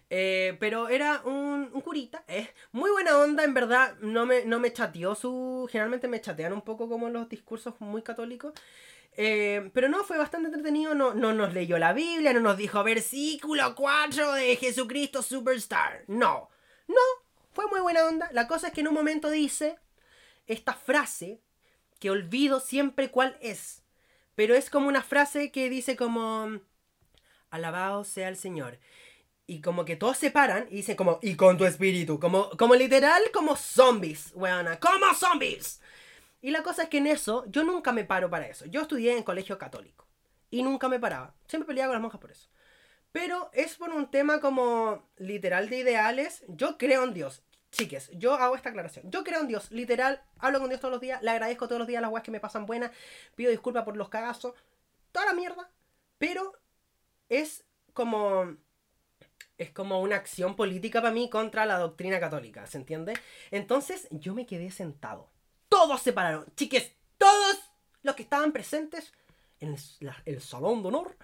Eh, 0.09 0.57
pero 0.61 0.89
era 0.89 1.21
un, 1.27 1.69
un 1.75 1.81
curita, 1.83 2.25
muy 2.73 2.91
buena 2.91 3.19
onda, 3.19 3.45
en 3.45 3.53
verdad, 3.53 3.99
no 4.01 4.25
me, 4.25 4.47
no 4.47 4.59
me 4.61 4.73
chateó 4.73 5.15
su... 5.15 5.69
Generalmente 5.71 6.09
me 6.09 6.23
chatean 6.23 6.55
un 6.55 6.63
poco 6.63 6.89
como 6.89 7.11
los 7.11 7.29
discursos 7.29 7.79
muy 7.81 8.01
católicos. 8.01 8.55
Eh, 9.15 9.71
pero 9.75 9.91
no, 9.91 10.05
fue 10.05 10.17
bastante 10.17 10.47
entretenido, 10.47 10.95
no, 10.95 11.13
no 11.13 11.35
nos 11.35 11.53
leyó 11.53 11.77
la 11.77 11.93
Biblia, 11.93 12.33
no 12.33 12.41
nos 12.41 12.57
dijo 12.57 12.83
versículo 12.83 13.75
4 13.75 14.33
de 14.33 14.57
Jesucristo 14.57 15.21
Superstar. 15.21 16.05
No, 16.07 16.49
no, 16.89 17.03
fue 17.53 17.67
muy 17.67 17.81
buena 17.81 18.07
onda. 18.07 18.31
La 18.33 18.49
cosa 18.49 18.69
es 18.69 18.73
que 18.73 18.81
en 18.81 18.89
un 18.89 18.95
momento 18.95 19.29
dice 19.29 19.77
esta 20.47 20.75
frase 20.75 21.41
que 21.99 22.11
olvido 22.11 22.61
siempre 22.61 23.11
cuál 23.11 23.39
es. 23.41 23.83
Pero 24.35 24.55
es 24.55 24.71
como 24.71 24.89
una 24.89 25.03
frase 25.03 25.51
que 25.51 25.71
dice 25.71 25.97
como... 25.97 26.61
Alabado 27.51 28.05
sea 28.05 28.29
el 28.29 28.37
Señor. 28.37 28.79
Y 29.47 29.61
como 29.61 29.85
que 29.85 29.97
todos 29.97 30.17
se 30.17 30.31
paran 30.31 30.67
y 30.71 30.77
dicen 30.77 30.97
como, 30.97 31.19
y 31.23 31.37
con 31.37 31.57
tu 31.57 31.65
espíritu. 31.65 32.19
Como, 32.19 32.51
como 32.51 32.75
literal, 32.75 33.23
como 33.33 33.57
zombies, 33.57 34.33
weona. 34.35 34.81
Como 34.81 35.15
zombies. 35.15 35.81
Y 36.41 36.51
la 36.51 36.63
cosa 36.63 36.85
es 36.85 36.89
que 36.89 36.99
en 36.99 37.07
eso, 37.07 37.45
yo 37.49 37.63
nunca 37.63 37.93
me 37.93 38.05
paro 38.05 38.29
para 38.29 38.49
eso. 38.49 38.67
Yo 38.67 38.83
estudié 38.83 39.17
en 39.17 39.23
colegio 39.23 39.57
católico. 39.57 40.07
Y 40.51 40.63
nunca 40.63 40.89
me 40.89 40.99
paraba. 40.99 41.35
Siempre 41.47 41.69
peleaba 41.69 41.89
con 41.89 41.95
las 41.95 42.03
monjas 42.03 42.21
por 42.21 42.31
eso. 42.31 42.49
Pero 43.13 43.51
es 43.53 43.77
por 43.77 43.91
un 43.91 44.11
tema 44.11 44.41
como 44.41 45.09
literal 45.17 45.71
de 45.71 45.79
ideales. 45.79 46.45
Yo 46.49 46.77
creo 46.77 47.05
en 47.05 47.15
Dios. 47.15 47.43
Chiques, 47.75 48.09
yo 48.15 48.35
hago 48.35 48.55
esta 48.55 48.69
aclaración. 48.69 49.11
Yo 49.11 49.25
creo 49.25 49.41
en 49.41 49.49
Dios, 49.49 49.71
literal, 49.73 50.23
hablo 50.39 50.61
con 50.61 50.69
Dios 50.69 50.81
todos 50.81 50.93
los 50.93 51.01
días, 51.01 51.21
le 51.23 51.31
agradezco 51.31 51.67
todos 51.67 51.81
los 51.81 51.89
días 51.89 52.01
las 52.01 52.11
weas 52.11 52.23
que 52.23 52.31
me 52.31 52.39
pasan 52.39 52.67
buenas, 52.67 52.93
pido 53.35 53.51
disculpas 53.51 53.85
por 53.85 53.97
los 53.97 54.09
cagazos, 54.09 54.55
toda 55.11 55.27
la 55.27 55.33
mierda. 55.33 55.69
Pero 56.19 56.53
es 57.29 57.65
como 57.93 58.57
es 59.59 59.71
como 59.71 60.01
una 60.01 60.17
acción 60.17 60.57
política 60.57 61.01
para 61.01 61.13
mí 61.13 61.29
contra 61.29 61.67
la 61.67 61.79
doctrina 61.79 62.21
católica, 62.21 62.67
¿se 62.67 62.79
entiende? 62.79 63.15
Entonces 63.51 64.07
yo 64.11 64.35
me 64.35 64.47
quedé 64.47 64.71
sentado. 64.71 65.31
Todos 65.69 66.01
se 66.01 66.13
pararon, 66.13 66.47
chiques, 66.57 66.93
todos 67.19 67.59
los 68.03 68.15
que 68.15 68.23
estaban 68.23 68.53
presentes 68.53 69.13
en 69.59 69.77
el, 70.25 70.41
salón 70.41 70.83
de 70.83 70.89
honor 70.89 71.17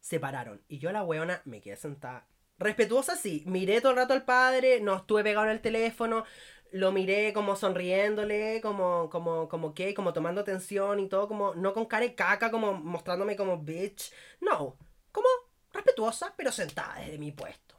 se 0.00 0.20
pararon. 0.20 0.62
Y 0.68 0.78
yo 0.78 0.90
la 0.90 1.02
weona 1.02 1.42
me 1.44 1.60
quedé 1.60 1.76
sentada. 1.76 2.26
Respetuosa, 2.58 3.16
sí. 3.16 3.42
Miré 3.46 3.80
todo 3.80 3.92
el 3.92 3.98
rato 3.98 4.14
al 4.14 4.24
padre, 4.24 4.80
no 4.80 4.96
estuve 4.96 5.22
pegado 5.22 5.46
en 5.46 5.52
el 5.52 5.60
teléfono, 5.60 6.24
lo 6.72 6.92
miré 6.92 7.32
como 7.32 7.56
sonriéndole, 7.56 8.60
como, 8.60 9.08
como, 9.10 9.48
como 9.48 9.74
que, 9.74 9.94
como 9.94 10.12
tomando 10.12 10.40
atención 10.40 11.00
y 11.00 11.08
todo, 11.08 11.28
como, 11.28 11.54
no 11.54 11.72
con 11.72 11.86
cara 11.86 12.04
de 12.04 12.14
caca, 12.14 12.50
como 12.50 12.74
mostrándome 12.74 13.36
como 13.36 13.58
bitch. 13.58 14.12
No, 14.40 14.76
como 15.12 15.28
respetuosa, 15.72 16.34
pero 16.36 16.52
sentada 16.52 17.00
desde 17.00 17.18
mi 17.18 17.32
puesto. 17.32 17.76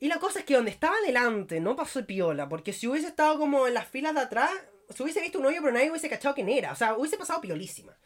Y 0.00 0.08
la 0.08 0.18
cosa 0.18 0.40
es 0.40 0.44
que 0.44 0.54
donde 0.54 0.70
estaba 0.70 0.96
adelante 0.96 1.60
no 1.60 1.76
pasó 1.76 2.04
piola, 2.04 2.48
porque 2.48 2.72
si 2.72 2.86
hubiese 2.86 3.08
estado 3.08 3.38
como 3.38 3.66
en 3.66 3.74
las 3.74 3.88
filas 3.88 4.14
de 4.14 4.20
atrás, 4.20 4.50
se 4.90 5.02
hubiese 5.02 5.20
visto 5.20 5.38
un 5.38 5.46
hoyo, 5.46 5.60
pero 5.62 5.72
nadie 5.72 5.90
hubiese 5.90 6.10
cachado 6.10 6.34
quién 6.34 6.48
era. 6.48 6.72
O 6.72 6.76
sea, 6.76 6.94
hubiese 6.96 7.16
pasado 7.16 7.40
piolísima. 7.40 7.96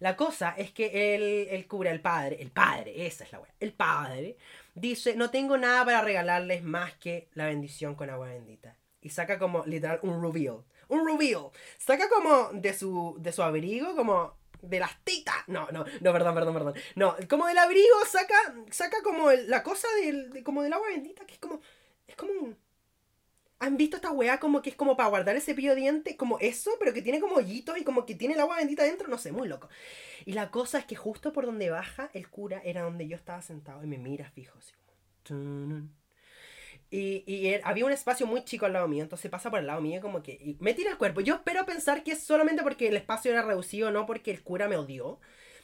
La 0.00 0.16
cosa 0.16 0.54
es 0.56 0.72
que 0.72 1.14
el, 1.14 1.48
el 1.48 1.68
cura, 1.68 1.90
el 1.90 2.00
padre, 2.00 2.40
el 2.40 2.50
padre, 2.50 3.06
esa 3.06 3.24
es 3.24 3.32
la 3.32 3.40
weá, 3.40 3.52
el 3.60 3.72
padre, 3.72 4.36
dice, 4.74 5.14
no 5.14 5.30
tengo 5.30 5.58
nada 5.58 5.84
para 5.84 6.00
regalarles 6.00 6.62
más 6.62 6.94
que 6.94 7.28
la 7.34 7.46
bendición 7.46 7.94
con 7.94 8.08
agua 8.10 8.28
bendita. 8.28 8.76
Y 9.02 9.10
saca 9.10 9.38
como, 9.38 9.64
literal, 9.66 10.00
un 10.02 10.22
reveal. 10.22 10.64
Un 10.88 11.06
reveal. 11.06 11.50
Saca 11.78 12.08
como 12.08 12.48
de 12.52 12.72
su, 12.72 13.16
de 13.18 13.30
su 13.30 13.42
abrigo, 13.42 13.94
como 13.94 14.36
de 14.62 14.80
las 14.80 15.02
titas. 15.04 15.36
No, 15.46 15.68
no, 15.70 15.84
no, 16.00 16.12
perdón, 16.12 16.34
perdón, 16.34 16.54
perdón. 16.54 16.74
No, 16.96 17.16
como 17.28 17.46
del 17.46 17.58
abrigo 17.58 18.04
saca, 18.06 18.54
saca 18.70 19.02
como 19.02 19.30
la 19.30 19.62
cosa 19.62 19.88
del, 20.02 20.42
como 20.42 20.62
del 20.62 20.72
agua 20.72 20.88
bendita, 20.88 21.26
que 21.26 21.34
es 21.34 21.40
como, 21.40 21.60
es 22.06 22.16
como 22.16 22.32
un... 22.32 22.58
¿Han 23.60 23.76
visto 23.76 23.96
esta 23.96 24.10
weá 24.10 24.40
como 24.40 24.62
que 24.62 24.70
es 24.70 24.76
como 24.76 24.96
para 24.96 25.10
guardar 25.10 25.36
ese 25.36 25.54
pillo 25.54 25.74
de 25.74 25.80
diente? 25.82 26.16
Como 26.16 26.38
eso, 26.38 26.72
pero 26.78 26.94
que 26.94 27.02
tiene 27.02 27.20
como 27.20 27.36
hoyitos 27.36 27.78
y 27.78 27.84
como 27.84 28.06
que 28.06 28.14
tiene 28.14 28.34
el 28.34 28.40
agua 28.40 28.56
bendita 28.56 28.82
dentro, 28.84 29.06
no 29.08 29.18
sé, 29.18 29.32
muy 29.32 29.48
loco. 29.48 29.68
Y 30.24 30.32
la 30.32 30.50
cosa 30.50 30.78
es 30.78 30.86
que 30.86 30.96
justo 30.96 31.32
por 31.32 31.44
donde 31.46 31.70
baja 31.70 32.10
el 32.14 32.28
cura 32.30 32.62
era 32.64 32.82
donde 32.82 33.06
yo 33.06 33.16
estaba 33.16 33.42
sentado 33.42 33.84
y 33.84 33.86
me 33.86 33.98
mira 33.98 34.30
fijo, 34.30 34.58
así 34.58 34.72
como... 34.72 35.90
Y, 36.92 37.22
y 37.26 37.54
había 37.62 37.84
un 37.84 37.92
espacio 37.92 38.26
muy 38.26 38.44
chico 38.44 38.66
al 38.66 38.72
lado 38.72 38.88
mío, 38.88 39.02
entonces 39.04 39.30
pasa 39.30 39.50
por 39.50 39.60
el 39.60 39.66
lado 39.66 39.80
mío 39.80 40.00
como 40.00 40.22
que... 40.22 40.56
me 40.58 40.74
tira 40.74 40.90
el 40.90 40.98
cuerpo. 40.98 41.20
Yo 41.20 41.34
espero 41.34 41.64
pensar 41.66 42.02
que 42.02 42.12
es 42.12 42.22
solamente 42.22 42.62
porque 42.62 42.88
el 42.88 42.96
espacio 42.96 43.30
era 43.30 43.42
reducido, 43.42 43.90
no 43.90 44.06
porque 44.06 44.30
el 44.30 44.42
cura 44.42 44.68
me 44.68 44.76
odió. 44.76 45.20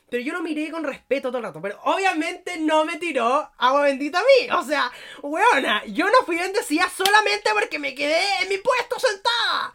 Pero 0.09 0.23
yo 0.23 0.33
lo 0.33 0.43
miré 0.43 0.71
con 0.71 0.85
respeto 0.85 1.29
todo 1.29 1.39
el 1.39 1.45
rato. 1.45 1.61
Pero 1.61 1.81
obviamente 1.85 2.59
no 2.59 2.85
me 2.85 2.97
tiró 2.97 3.51
agua 3.59 3.83
bendita 3.83 4.21
a 4.21 4.23
mí. 4.23 4.51
O 4.51 4.63
sea, 4.63 4.91
weona, 5.23 5.85
yo 5.87 6.07
no 6.07 6.25
fui 6.25 6.37
bendecida 6.37 6.89
solamente 6.89 7.51
porque 7.53 7.79
me 7.79 7.95
quedé 7.95 8.21
en 8.43 8.49
mi 8.49 8.59
puesto 8.59 8.99
sentada 8.99 9.75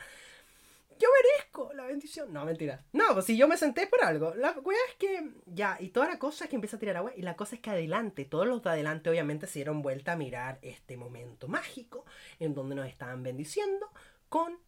yo 1.01 1.09
merezco 1.23 1.73
la 1.73 1.85
bendición. 1.85 2.31
No, 2.31 2.45
mentira. 2.45 2.83
No, 2.93 3.13
pues 3.13 3.25
si 3.25 3.35
yo 3.35 3.47
me 3.47 3.57
senté 3.57 3.87
por 3.87 4.03
algo. 4.03 4.35
La 4.35 4.51
weá 4.51 4.77
es 4.89 4.95
que 4.95 5.31
ya, 5.47 5.77
y 5.79 5.89
toda 5.89 6.07
la 6.07 6.19
cosa 6.19 6.43
es 6.43 6.49
que 6.49 6.55
empieza 6.55 6.77
a 6.77 6.79
tirar 6.79 6.97
agua. 6.97 7.11
Y 7.15 7.23
la 7.23 7.35
cosa 7.35 7.55
es 7.55 7.61
que 7.61 7.71
adelante, 7.71 8.25
todos 8.25 8.45
los 8.45 8.61
de 8.61 8.69
adelante 8.69 9.09
obviamente 9.09 9.47
se 9.47 9.59
dieron 9.59 9.81
vuelta 9.81 10.11
a 10.11 10.15
mirar 10.15 10.59
este 10.61 10.97
momento 10.97 11.47
mágico 11.47 12.05
en 12.39 12.53
donde 12.53 12.75
nos 12.75 12.87
estaban 12.87 13.23
bendiciendo 13.23 13.89
con 14.29 14.59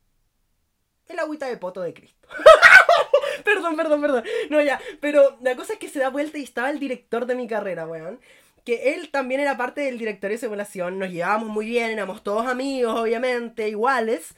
el 1.05 1.19
agüita 1.19 1.45
de 1.47 1.57
poto 1.57 1.81
de 1.81 1.93
Cristo. 1.93 2.27
perdón, 3.45 3.75
perdón, 3.75 4.01
perdón. 4.01 4.23
No, 4.49 4.61
ya. 4.61 4.79
Pero 4.99 5.37
la 5.41 5.55
cosa 5.55 5.73
es 5.73 5.79
que 5.79 5.89
se 5.89 5.99
da 5.99 6.09
vuelta 6.09 6.37
y 6.37 6.43
estaba 6.43 6.69
el 6.69 6.79
director 6.79 7.25
de 7.25 7.35
mi 7.35 7.47
carrera, 7.47 7.87
weón 7.87 8.19
que 8.63 8.93
él 8.93 9.09
también 9.11 9.41
era 9.41 9.57
parte 9.57 9.81
del 9.81 9.97
directorio 9.97 10.37
de 10.37 10.39
simulación, 10.39 10.97
nos 10.97 11.09
llevábamos 11.09 11.49
muy 11.49 11.65
bien, 11.65 11.91
éramos 11.91 12.23
todos 12.23 12.47
amigos, 12.47 12.97
obviamente, 12.97 13.67
iguales, 13.67 14.35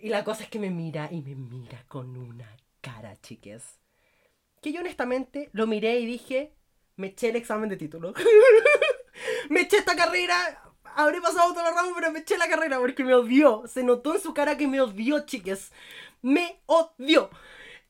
y 0.00 0.10
la 0.10 0.22
cosa 0.22 0.44
es 0.44 0.48
que 0.48 0.60
me 0.60 0.70
mira 0.70 1.08
y 1.10 1.22
me 1.22 1.34
mira 1.34 1.84
con 1.88 2.16
una 2.16 2.56
cara, 2.80 3.16
chiques. 3.20 3.80
Que 4.62 4.72
yo 4.72 4.80
honestamente 4.80 5.50
lo 5.52 5.66
miré 5.66 5.98
y 5.98 6.06
dije, 6.06 6.54
me 6.96 7.08
eché 7.08 7.30
el 7.30 7.36
examen 7.36 7.68
de 7.68 7.76
título. 7.76 8.14
me 9.50 9.62
eché 9.62 9.78
esta 9.78 9.96
carrera. 9.96 10.62
Habré 10.94 11.20
pasado 11.20 11.52
todo 11.52 11.68
el 11.68 11.74
ramo, 11.74 11.92
pero 11.96 12.12
me 12.12 12.20
eché 12.20 12.38
la 12.38 12.48
carrera 12.48 12.78
porque 12.78 13.02
me 13.02 13.14
odió. 13.14 13.64
Se 13.66 13.82
notó 13.82 14.14
en 14.14 14.20
su 14.20 14.32
cara 14.34 14.56
que 14.56 14.68
me 14.68 14.80
odió, 14.80 15.26
chiques. 15.26 15.72
Me 16.22 16.60
odió. 16.66 17.30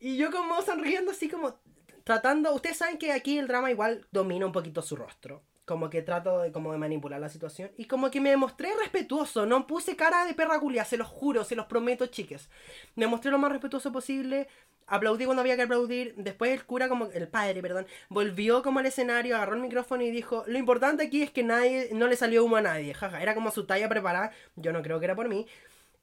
Y 0.01 0.17
yo 0.17 0.31
como 0.31 0.61
sonriendo 0.63 1.11
así 1.11 1.29
como 1.29 1.59
tratando... 2.05 2.55
Ustedes 2.55 2.79
saben 2.79 2.99
que 2.99 3.13
aquí 3.13 3.39
el 3.39 3.49
drama 3.49 3.71
igual 3.71 4.07
domina 4.11 4.47
un 4.47 4.53
poquito 4.53 4.83
su 4.83 4.97
rostro 4.97 5.43
como 5.69 5.91
que 5.91 6.03
trato 6.03 6.41
de, 6.41 6.51
como 6.51 6.73
de 6.73 6.79
manipular 6.79 7.21
la 7.21 7.29
situación. 7.29 7.71
Y 7.77 7.85
como 7.85 8.11
que 8.11 8.21
me 8.21 8.37
mostré 8.37 8.71
respetuoso, 8.81 9.47
no 9.47 9.67
puse 9.69 9.95
cara 9.95 10.25
de 10.25 10.35
perra 10.35 10.59
culia, 10.59 10.85
se 10.85 10.97
los 10.97 11.07
juro, 11.07 11.45
se 11.45 11.55
los 11.55 11.67
prometo, 11.67 12.07
chiques. 12.07 12.49
Me 12.97 13.07
mostré 13.07 13.31
lo 13.31 13.39
más 13.39 13.53
respetuoso 13.53 13.93
posible, 13.93 14.49
aplaudí 14.87 15.27
cuando 15.27 15.43
había 15.43 15.57
que 15.57 15.63
aplaudir. 15.63 16.15
Después 16.17 16.51
el 16.51 16.65
cura, 16.65 16.89
como 16.89 17.07
el 17.07 17.29
padre, 17.29 17.61
perdón, 17.63 17.87
volvió 18.09 18.63
como 18.63 18.81
al 18.81 18.87
escenario, 18.87 19.37
agarró 19.37 19.55
el 19.55 19.61
micrófono 19.61 20.03
y 20.03 20.11
dijo, 20.11 20.43
lo 20.47 20.59
importante 20.59 21.05
aquí 21.05 21.23
es 21.23 21.31
que 21.31 21.45
nadie, 21.45 21.91
no 21.93 22.07
le 22.09 22.17
salió 22.17 22.45
humo 22.45 22.57
a 22.57 22.63
nadie, 22.63 22.95
jaja, 22.95 23.23
era 23.23 23.35
como 23.35 23.51
su 23.51 23.67
talla 23.67 23.89
preparada, 23.89 24.33
yo 24.57 24.73
no 24.73 24.83
creo 24.83 24.99
que 24.99 25.05
era 25.05 25.15
por 25.15 25.29
mí. 25.29 25.47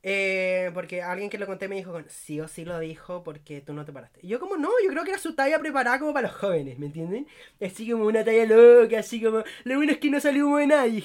Eh, 0.08 0.70
porque 0.76 1.02
alguien 1.02 1.32
que 1.32 1.40
lo 1.40 1.48
conté 1.48 1.68
me 1.68 1.78
dijo, 1.78 2.00
sí 2.10 2.40
o 2.40 2.48
sí 2.48 2.64
lo 2.64 2.78
dijo 2.78 3.24
porque 3.24 3.62
tú 3.62 3.74
no 3.74 3.86
te 3.86 3.92
paraste. 3.92 4.20
Y 4.22 4.28
yo 4.28 4.40
como, 4.40 4.56
no, 4.56 4.70
yo 4.84 4.92
creo 4.92 5.04
que 5.04 5.10
era 5.10 5.20
su 5.20 5.34
talla 5.34 5.58
preparada 5.58 5.98
como 5.98 6.14
para 6.14 6.28
los 6.28 6.38
jóvenes, 6.38 6.78
¿me 6.78 6.86
entienden? 6.86 7.28
Así 7.60 7.90
como 7.90 8.06
una 8.06 8.24
talla 8.24 8.46
loca, 8.46 9.00
así 9.00 9.20
como, 9.20 9.44
lo 9.64 9.76
bueno 9.76 9.94
es 9.94 9.98
que 9.98 10.12
no 10.12 10.20
salió 10.22 10.46
humo 10.46 10.58
de 10.58 10.68
nadie. 10.68 11.04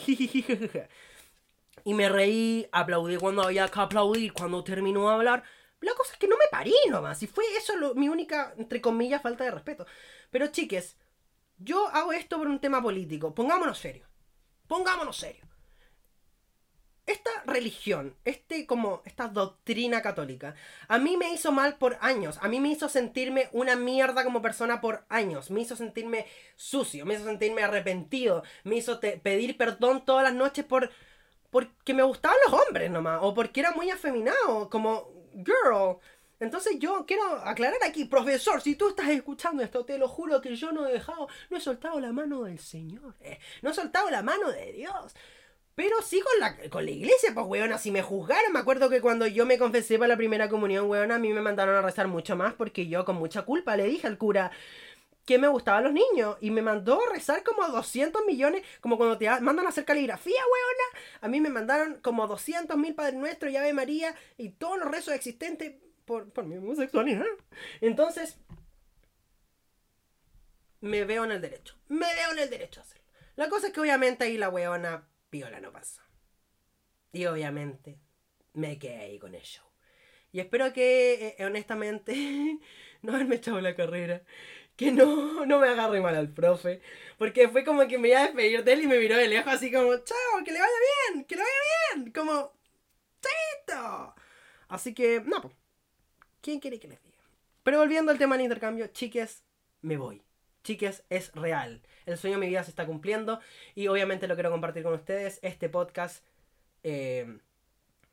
y 1.84 1.94
me 1.94 2.10
reí, 2.10 2.68
aplaudí 2.72 3.16
cuando 3.16 3.42
había 3.42 3.68
que 3.68 3.80
aplaudir, 3.80 4.34
cuando 4.34 4.62
terminó 4.62 5.08
de 5.08 5.14
hablar. 5.14 5.44
La 5.80 5.94
cosa 5.94 6.12
es 6.12 6.18
que 6.18 6.28
no 6.28 6.36
me 6.36 6.44
parí 6.50 6.74
nomás. 6.90 7.22
Y 7.22 7.26
fue 7.26 7.44
eso 7.56 7.72
mi 7.94 8.10
única, 8.10 8.52
entre 8.58 8.82
comillas, 8.82 9.22
falta 9.22 9.44
de 9.44 9.50
respeto. 9.52 9.86
Pero 10.30 10.48
chiques, 10.48 10.98
yo 11.56 11.88
hago 11.88 12.12
esto 12.12 12.36
por 12.36 12.48
un 12.48 12.60
tema 12.60 12.82
político. 12.82 13.34
Pongámonos 13.34 13.78
serio. 13.78 14.06
Pongámonos 14.66 15.16
serio 15.16 15.49
esta 17.10 17.30
religión, 17.46 18.14
este 18.24 18.66
como 18.66 19.02
esta 19.04 19.28
doctrina 19.28 20.02
católica, 20.02 20.54
a 20.88 20.98
mí 20.98 21.16
me 21.16 21.32
hizo 21.32 21.52
mal 21.52 21.76
por 21.76 21.98
años, 22.00 22.38
a 22.42 22.48
mí 22.48 22.60
me 22.60 22.70
hizo 22.70 22.88
sentirme 22.88 23.48
una 23.52 23.76
mierda 23.76 24.24
como 24.24 24.42
persona 24.42 24.80
por 24.80 25.04
años, 25.08 25.50
me 25.50 25.60
hizo 25.60 25.76
sentirme 25.76 26.26
sucio, 26.56 27.06
me 27.06 27.14
hizo 27.14 27.24
sentirme 27.24 27.62
arrepentido, 27.62 28.42
me 28.64 28.76
hizo 28.76 29.00
pedir 29.00 29.56
perdón 29.56 30.04
todas 30.04 30.24
las 30.24 30.34
noches 30.34 30.64
por 30.64 30.90
porque 31.50 31.94
me 31.94 32.02
gustaban 32.02 32.36
los 32.46 32.60
hombres 32.60 32.90
nomás 32.90 33.20
o 33.22 33.34
porque 33.34 33.60
era 33.60 33.72
muy 33.72 33.90
afeminado, 33.90 34.70
como 34.70 35.10
girl. 35.34 35.98
Entonces 36.38 36.78
yo 36.78 37.04
quiero 37.06 37.22
aclarar 37.44 37.78
aquí, 37.86 38.06
profesor, 38.06 38.62
si 38.62 38.74
tú 38.74 38.88
estás 38.88 39.10
escuchando 39.10 39.62
esto, 39.62 39.84
te 39.84 39.98
lo 39.98 40.08
juro 40.08 40.40
que 40.40 40.56
yo 40.56 40.72
no 40.72 40.86
he 40.86 40.92
dejado, 40.92 41.28
no 41.50 41.58
he 41.58 41.60
soltado 41.60 42.00
la 42.00 42.12
mano 42.12 42.44
del 42.44 42.58
Señor, 42.58 43.14
eh, 43.20 43.38
no 43.60 43.70
he 43.70 43.74
soltado 43.74 44.08
la 44.10 44.22
mano 44.22 44.50
de 44.50 44.72
Dios. 44.72 45.14
Pero 45.80 46.02
sí 46.02 46.20
con 46.20 46.40
la, 46.40 46.68
con 46.68 46.84
la 46.84 46.90
iglesia, 46.90 47.32
pues, 47.32 47.46
weona, 47.46 47.78
si 47.78 47.90
me 47.90 48.02
juzgaron, 48.02 48.52
me 48.52 48.58
acuerdo 48.58 48.90
que 48.90 49.00
cuando 49.00 49.26
yo 49.26 49.46
me 49.46 49.56
confesé 49.56 49.98
para 49.98 50.08
la 50.08 50.16
primera 50.18 50.50
comunión, 50.50 50.90
weona, 50.90 51.14
a 51.14 51.18
mí 51.18 51.32
me 51.32 51.40
mandaron 51.40 51.74
a 51.74 51.80
rezar 51.80 52.06
mucho 52.06 52.36
más 52.36 52.52
porque 52.52 52.86
yo 52.86 53.06
con 53.06 53.16
mucha 53.16 53.46
culpa 53.46 53.78
le 53.78 53.84
dije 53.84 54.06
al 54.06 54.18
cura 54.18 54.50
que 55.24 55.38
me 55.38 55.48
gustaban 55.48 55.84
los 55.84 55.94
niños 55.94 56.36
y 56.42 56.50
me 56.50 56.60
mandó 56.60 57.00
a 57.00 57.14
rezar 57.14 57.42
como 57.42 57.66
200 57.66 58.26
millones, 58.26 58.62
como 58.82 58.98
cuando 58.98 59.16
te 59.16 59.30
mandan 59.40 59.64
a 59.64 59.70
hacer 59.70 59.86
caligrafía, 59.86 60.42
weona. 60.52 61.06
A 61.22 61.28
mí 61.28 61.40
me 61.40 61.48
mandaron 61.48 61.94
como 62.02 62.26
200 62.26 62.76
mil 62.76 62.94
Padre 62.94 63.16
Nuestro 63.16 63.48
y 63.48 63.56
Ave 63.56 63.72
María 63.72 64.14
y 64.36 64.50
todos 64.50 64.78
los 64.78 64.90
rezos 64.90 65.14
existentes 65.14 65.76
por, 66.04 66.30
por 66.30 66.44
mi 66.44 66.58
homosexualidad. 66.58 67.24
Entonces, 67.80 68.36
me 70.82 71.06
veo 71.06 71.24
en 71.24 71.32
el 71.32 71.40
derecho. 71.40 71.74
Me 71.88 72.14
veo 72.14 72.32
en 72.32 72.38
el 72.40 72.50
derecho 72.50 72.80
a 72.80 72.82
hacerlo. 72.82 73.06
La 73.36 73.48
cosa 73.48 73.68
es 73.68 73.72
que 73.72 73.80
obviamente 73.80 74.24
ahí 74.24 74.36
la 74.36 74.50
weona 74.50 75.06
piola 75.30 75.60
no 75.60 75.72
pasa. 75.72 76.02
Y 77.12 77.26
obviamente 77.26 77.98
me 78.52 78.78
quedé 78.78 78.98
ahí 78.98 79.18
con 79.18 79.34
el 79.34 79.42
show. 79.42 79.64
Y 80.32 80.40
espero 80.40 80.72
que, 80.72 81.36
eh, 81.38 81.44
honestamente, 81.44 82.58
no 83.02 83.14
haberme 83.14 83.36
echado 83.36 83.60
la 83.60 83.74
carrera. 83.74 84.22
Que 84.76 84.92
no, 84.92 85.44
no 85.46 85.58
me 85.58 85.68
agarre 85.68 86.00
mal 86.00 86.14
al 86.14 86.32
profe. 86.32 86.80
Porque 87.18 87.48
fue 87.48 87.64
como 87.64 87.86
que 87.86 87.98
me 87.98 88.08
iba 88.08 88.20
a 88.20 88.24
despedir 88.24 88.64
de 88.64 88.72
él 88.72 88.82
y 88.82 88.86
me 88.86 88.98
miró 88.98 89.16
de 89.16 89.28
lejos 89.28 89.52
así 89.52 89.70
como, 89.70 89.96
chao, 89.98 90.44
que 90.44 90.52
le 90.52 90.60
vaya 90.60 90.72
bien, 91.12 91.24
que 91.24 91.36
le 91.36 91.42
vaya 91.42 91.94
bien. 91.94 92.12
Como, 92.12 92.52
chito. 93.20 94.14
Así 94.68 94.94
que, 94.94 95.20
no, 95.20 95.52
¿quién 96.40 96.60
quiere 96.60 96.78
que 96.78 96.88
les 96.88 97.02
diga? 97.02 97.18
Pero 97.62 97.78
volviendo 97.78 98.12
al 98.12 98.18
tema 98.18 98.36
del 98.36 98.44
intercambio, 98.44 98.86
chiques, 98.88 99.42
me 99.82 99.96
voy. 99.96 100.22
Chiques, 100.62 101.04
es 101.08 101.32
real. 101.32 101.82
El 102.06 102.18
sueño 102.18 102.36
de 102.36 102.40
mi 102.40 102.48
vida 102.48 102.62
se 102.64 102.70
está 102.70 102.86
cumpliendo 102.86 103.40
y 103.74 103.88
obviamente 103.88 104.28
lo 104.28 104.34
quiero 104.34 104.50
compartir 104.50 104.82
con 104.82 104.94
ustedes. 104.94 105.38
Este 105.42 105.68
podcast 105.68 106.24
eh, 106.82 107.38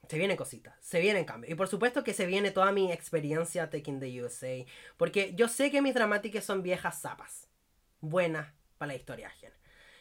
se 0.07 0.17
vienen 0.17 0.37
cositas, 0.37 0.75
se 0.81 1.01
vienen 1.01 1.25
cambios. 1.25 1.51
Y 1.51 1.55
por 1.55 1.67
supuesto 1.67 2.03
que 2.03 2.13
se 2.13 2.25
viene 2.25 2.51
toda 2.51 2.71
mi 2.71 2.91
experiencia 2.91 3.69
Taking 3.69 3.99
the 3.99 4.23
USA. 4.23 4.65
Porque 4.95 5.33
yo 5.35 5.47
sé 5.47 5.71
que 5.71 5.81
mis 5.81 5.93
dramáticas 5.93 6.45
son 6.45 6.63
viejas 6.63 7.01
zapas. 7.01 7.47
Buenas 7.99 8.53
para 8.77 8.93
la 8.93 8.95
historia 8.95 9.27
ajena. 9.27 9.55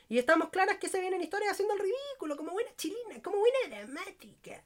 Y 0.09 0.19
estamos 0.19 0.51
claras 0.51 0.79
que 0.79 0.89
se 0.89 1.01
vienen 1.01 1.23
historias 1.23 1.53
haciendo 1.53 1.75
el 1.75 1.81
ridículo, 1.81 2.37
como 2.37 2.53
buena 2.53 2.71
chilina, 2.77 3.21
como 3.23 3.39
buena 3.39 3.59
dramática. 3.69 4.63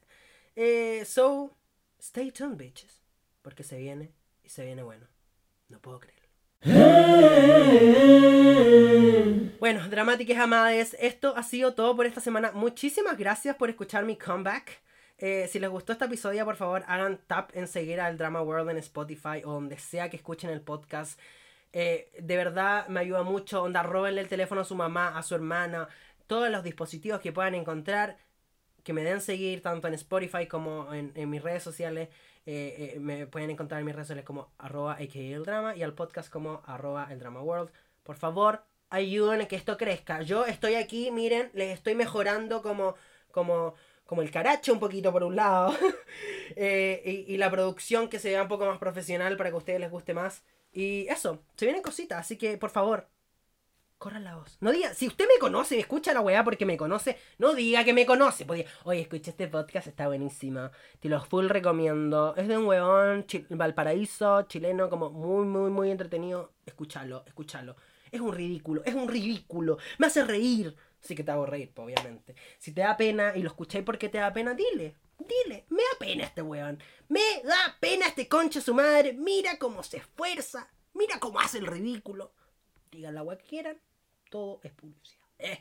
Eh, 0.55 1.05
so, 1.07 1.57
stay 1.99 2.31
tuned, 2.31 2.59
bitches. 2.59 3.01
Porque 3.41 3.63
se 3.63 3.79
viene 3.79 4.13
y 4.45 4.51
se 4.51 4.65
viene 4.65 4.83
bueno. 4.83 5.07
No 5.69 5.81
puedo 5.81 6.01
creerlo. 6.01 6.20
Bueno, 9.61 9.89
dramáticas 9.89 10.39
amades, 10.39 10.97
esto 11.01 11.35
ha 11.37 11.43
sido 11.43 11.75
todo 11.75 11.97
por 11.97 12.07
esta 12.07 12.21
semana. 12.21 12.53
Muchísimas 12.53 13.17
gracias 13.17 13.57
por 13.57 13.71
escuchar 13.71 14.05
mi 14.05 14.17
comeback. 14.17 14.81
Eh, 15.19 15.49
si 15.49 15.59
les 15.59 15.69
gustó 15.71 15.93
este 15.93 16.07
episodio, 16.07 16.45
por 16.45 16.57
favor, 16.57 16.83
hagan 16.87 17.19
tap 17.27 17.51
en 17.55 17.69
seguir 17.69 18.01
al 18.01 18.17
Drama 18.17 18.43
World 18.43 18.71
en 18.71 18.79
Spotify 18.79 19.43
o 19.45 19.53
donde 19.53 19.79
sea 19.79 20.09
que 20.09 20.17
escuchen 20.17 20.51
el 20.51 20.63
podcast. 20.63 21.19
Eh, 21.73 22.11
de 22.19 22.37
verdad 22.37 22.89
me 22.89 23.01
ayuda 23.01 23.23
mucho. 23.23 23.63
Onda, 23.63 23.83
robenle 23.83 24.23
el 24.23 24.29
teléfono 24.29 24.63
a 24.63 24.65
su 24.65 24.75
mamá, 24.75 25.17
a 25.17 25.23
su 25.23 25.35
hermana, 25.35 25.89
todos 26.27 26.51
los 26.51 26.63
dispositivos 26.65 27.21
que 27.21 27.33
puedan 27.33 27.55
encontrar. 27.55 28.17
Que 28.83 28.93
me 28.95 29.03
den 29.05 29.21
seguir 29.21 29.63
tanto 29.63 29.89
en 29.89 29.95
Spotify 29.95 30.47
como 30.47 30.93
en, 30.95 31.13
mis 31.31 31.43
redes 31.43 31.63
sociales. 31.63 32.09
Eh, 32.47 32.97
me 33.01 33.27
pueden 33.27 33.51
encontrar 33.51 33.81
en 33.81 33.87
mis 33.87 33.95
redes 33.95 34.09
sociales 34.09 34.25
como 34.25 34.53
arroba 34.59 34.97
el 34.99 35.45
drama 35.45 35.77
y 35.77 35.83
al 35.83 35.95
podcast 35.95 36.31
como 36.31 36.63
arroba 36.67 37.09
el 37.11 37.19
drama 37.19 37.43
world. 37.43 37.71
Por 38.03 38.17
favor, 38.17 38.65
ayuden 38.91 39.41
a 39.41 39.49
que 39.49 39.57
esto 39.57 39.77
crezca. 39.77 40.23
Yo 40.23 40.47
estoy 40.47 40.75
aquí, 40.75 41.11
miren, 41.11 41.51
les 41.55 41.75
estoy 41.75 41.95
mejorando 41.95 42.63
como, 42.63 42.95
como, 43.31 43.75
como 44.05 44.23
el 44.23 44.31
caracho 44.31 44.73
un 44.73 44.81
poquito 44.81 45.13
por 45.13 45.23
un 45.25 45.37
lado. 45.37 45.75
Eh, 46.57 47.25
y, 47.29 47.37
la 47.37 47.49
producción 47.49 48.09
que 48.09 48.19
se 48.19 48.31
vea 48.31 48.43
un 48.43 48.49
poco 48.49 48.67
más 48.67 48.79
profesional 48.79 49.37
para 49.37 49.51
que 49.51 49.55
a 49.55 49.59
ustedes 49.59 49.79
les 49.79 49.89
guste 49.89 50.15
más. 50.15 50.43
Y 50.73 51.07
eso, 51.09 51.45
se 51.55 51.65
vienen 51.65 51.81
cositas, 51.81 52.19
así 52.19 52.37
que 52.37 52.59
por 52.59 52.71
favor, 52.71 53.09
corran 54.01 54.25
la 54.25 54.35
voz. 54.35 54.57
No 54.61 54.73
diga, 54.73 54.95
si 54.95 55.07
usted 55.07 55.27
me 55.27 55.39
conoce, 55.39 55.75
me 55.75 55.83
escucha 55.83 56.15
la 56.15 56.23
weá 56.23 56.43
porque 56.43 56.65
me 56.65 56.79
conoce, 56.79 57.19
no 57.39 57.55
diga 57.55 57.85
que 57.85 57.93
me 57.93 58.07
conoce. 58.07 58.47
Pues 58.47 58.65
oye, 58.85 59.03
escucha 59.03 59.31
este 59.31 59.47
podcast, 59.47 59.87
está 59.87 60.09
buenísimo. 60.09 60.71
Te 61.01 61.11
lo 61.11 61.23
full 61.23 61.49
recomiendo. 61.49 62.35
Es 62.35 62.49
de 62.49 62.57
un 62.57 62.67
weón 62.67 63.27
Valparaíso, 63.51 64.43
chileno, 64.43 64.89
como 64.89 65.11
muy, 65.11 65.45
muy, 65.45 65.71
muy 65.71 65.91
entretenido. 65.91 66.55
Escúchalo, 66.65 67.25
escúchalo. 67.27 67.77
Es 68.11 68.21
un 68.23 68.33
ridículo, 68.33 68.83
es 68.87 68.95
un 68.95 69.07
ridículo. 69.07 69.77
Me 69.99 70.07
hace 70.07 70.25
reír. 70.25 70.75
Sí 70.99 71.15
que 71.15 71.23
te 71.23 71.31
hago 71.31 71.45
reír, 71.45 71.71
obviamente. 71.77 72.35
Si 72.59 72.73
te 72.73 72.81
da 72.81 72.97
pena 72.97 73.37
y 73.37 73.43
lo 73.43 73.49
escucháis 73.49 73.85
porque 73.85 74.09
te 74.09 74.19
da 74.19 74.33
pena, 74.33 74.55
dile. 74.55 74.97
Dile, 75.19 75.67
me 75.69 75.83
da 75.83 75.99
pena 75.99 76.25
este 76.25 76.41
weón. 76.41 76.83
Me 77.09 77.43
da 77.45 77.77
pena 77.79 78.07
este 78.07 78.29
concha 78.29 78.63
su 78.63 78.73
madre. 78.73 79.13
Mira 79.13 79.59
cómo 79.59 79.83
se 79.83 79.99
esfuerza. 79.99 80.71
Mira 80.95 81.21
cómo 81.21 81.39
hace 81.39 81.59
el 81.59 81.67
ridículo. 81.67 82.33
Digan 82.91 83.15
la 83.15 83.23
weá 83.23 83.37
que 83.37 83.45
quieran. 83.45 83.79
Todo 84.31 84.61
es 84.63 84.73
publicidad. 84.73 85.21
Eh. 85.39 85.59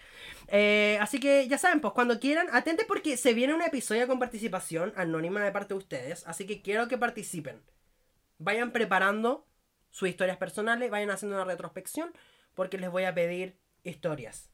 Eh, 0.48 0.98
así 1.02 1.20
que 1.20 1.48
ya 1.48 1.58
saben, 1.58 1.82
pues 1.82 1.94
cuando 1.94 2.20
quieran, 2.20 2.48
atente 2.52 2.86
porque 2.86 3.18
se 3.18 3.34
viene 3.34 3.54
un 3.54 3.62
episodio 3.62 4.08
con 4.08 4.20
participación 4.20 4.94
anónima 4.96 5.44
de 5.44 5.52
parte 5.52 5.74
de 5.74 5.80
ustedes. 5.80 6.26
Así 6.28 6.46
que 6.46 6.62
quiero 6.62 6.88
que 6.88 6.98
participen. 6.98 7.62
Vayan 8.38 8.72
preparando 8.72 9.46
sus 9.90 10.10
historias 10.10 10.38
personales, 10.38 10.90
vayan 10.90 11.12
haciendo 11.12 11.36
una 11.36 11.46
retrospección 11.46 12.14
porque 12.54 12.78
les 12.78 12.90
voy 12.90 13.04
a 13.04 13.14
pedir 13.14 13.58
historias. 13.84 14.50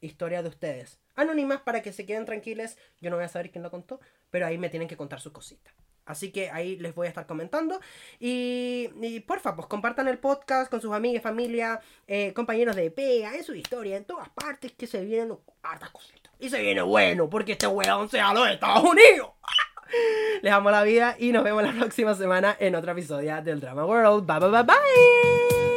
Historias 0.00 0.42
de 0.42 0.48
ustedes. 0.50 1.00
Anónimas 1.16 1.60
para 1.60 1.82
que 1.82 1.92
se 1.92 2.06
queden 2.06 2.24
tranquiles. 2.24 2.78
Yo 3.00 3.10
no 3.10 3.16
voy 3.16 3.24
a 3.24 3.28
saber 3.28 3.50
quién 3.50 3.64
lo 3.64 3.70
contó, 3.70 4.00
pero 4.30 4.46
ahí 4.46 4.58
me 4.58 4.70
tienen 4.70 4.88
que 4.88 4.96
contar 4.96 5.20
sus 5.20 5.32
cositas. 5.32 5.74
Así 6.08 6.32
que 6.32 6.50
ahí 6.50 6.76
les 6.78 6.94
voy 6.94 7.06
a 7.06 7.10
estar 7.10 7.26
comentando. 7.26 7.80
Y, 8.18 8.90
y 9.00 9.20
porfa, 9.20 9.54
pues 9.54 9.68
compartan 9.68 10.08
el 10.08 10.18
podcast 10.18 10.70
con 10.70 10.80
sus 10.80 10.92
amigos, 10.92 11.22
familia, 11.22 11.80
eh, 12.06 12.32
compañeros 12.32 12.74
de 12.76 12.90
pega, 12.90 13.36
en 13.36 13.44
su 13.44 13.54
historia, 13.54 13.96
en 13.96 14.04
todas 14.04 14.28
partes 14.30 14.72
que 14.72 14.86
se 14.86 15.04
vienen 15.04 15.36
hartas 15.62 15.90
cositas. 15.90 16.32
Y 16.40 16.48
se 16.48 16.60
viene 16.62 16.82
bueno, 16.82 17.28
porque 17.28 17.52
este 17.52 17.66
weón 17.66 18.08
sea 18.08 18.32
los 18.32 18.48
Estados 18.48 18.84
Unidos. 18.84 19.30
Les 20.42 20.52
amo 20.52 20.70
la 20.70 20.82
vida 20.82 21.16
y 21.18 21.32
nos 21.32 21.44
vemos 21.44 21.62
la 21.62 21.72
próxima 21.72 22.14
semana 22.14 22.56
en 22.58 22.74
otro 22.74 22.92
episodio 22.92 23.40
del 23.42 23.60
Drama 23.60 23.84
World. 23.84 24.26
Bye 24.26 24.38
bye 24.38 24.50
bye 24.50 24.62
bye. 24.62 25.67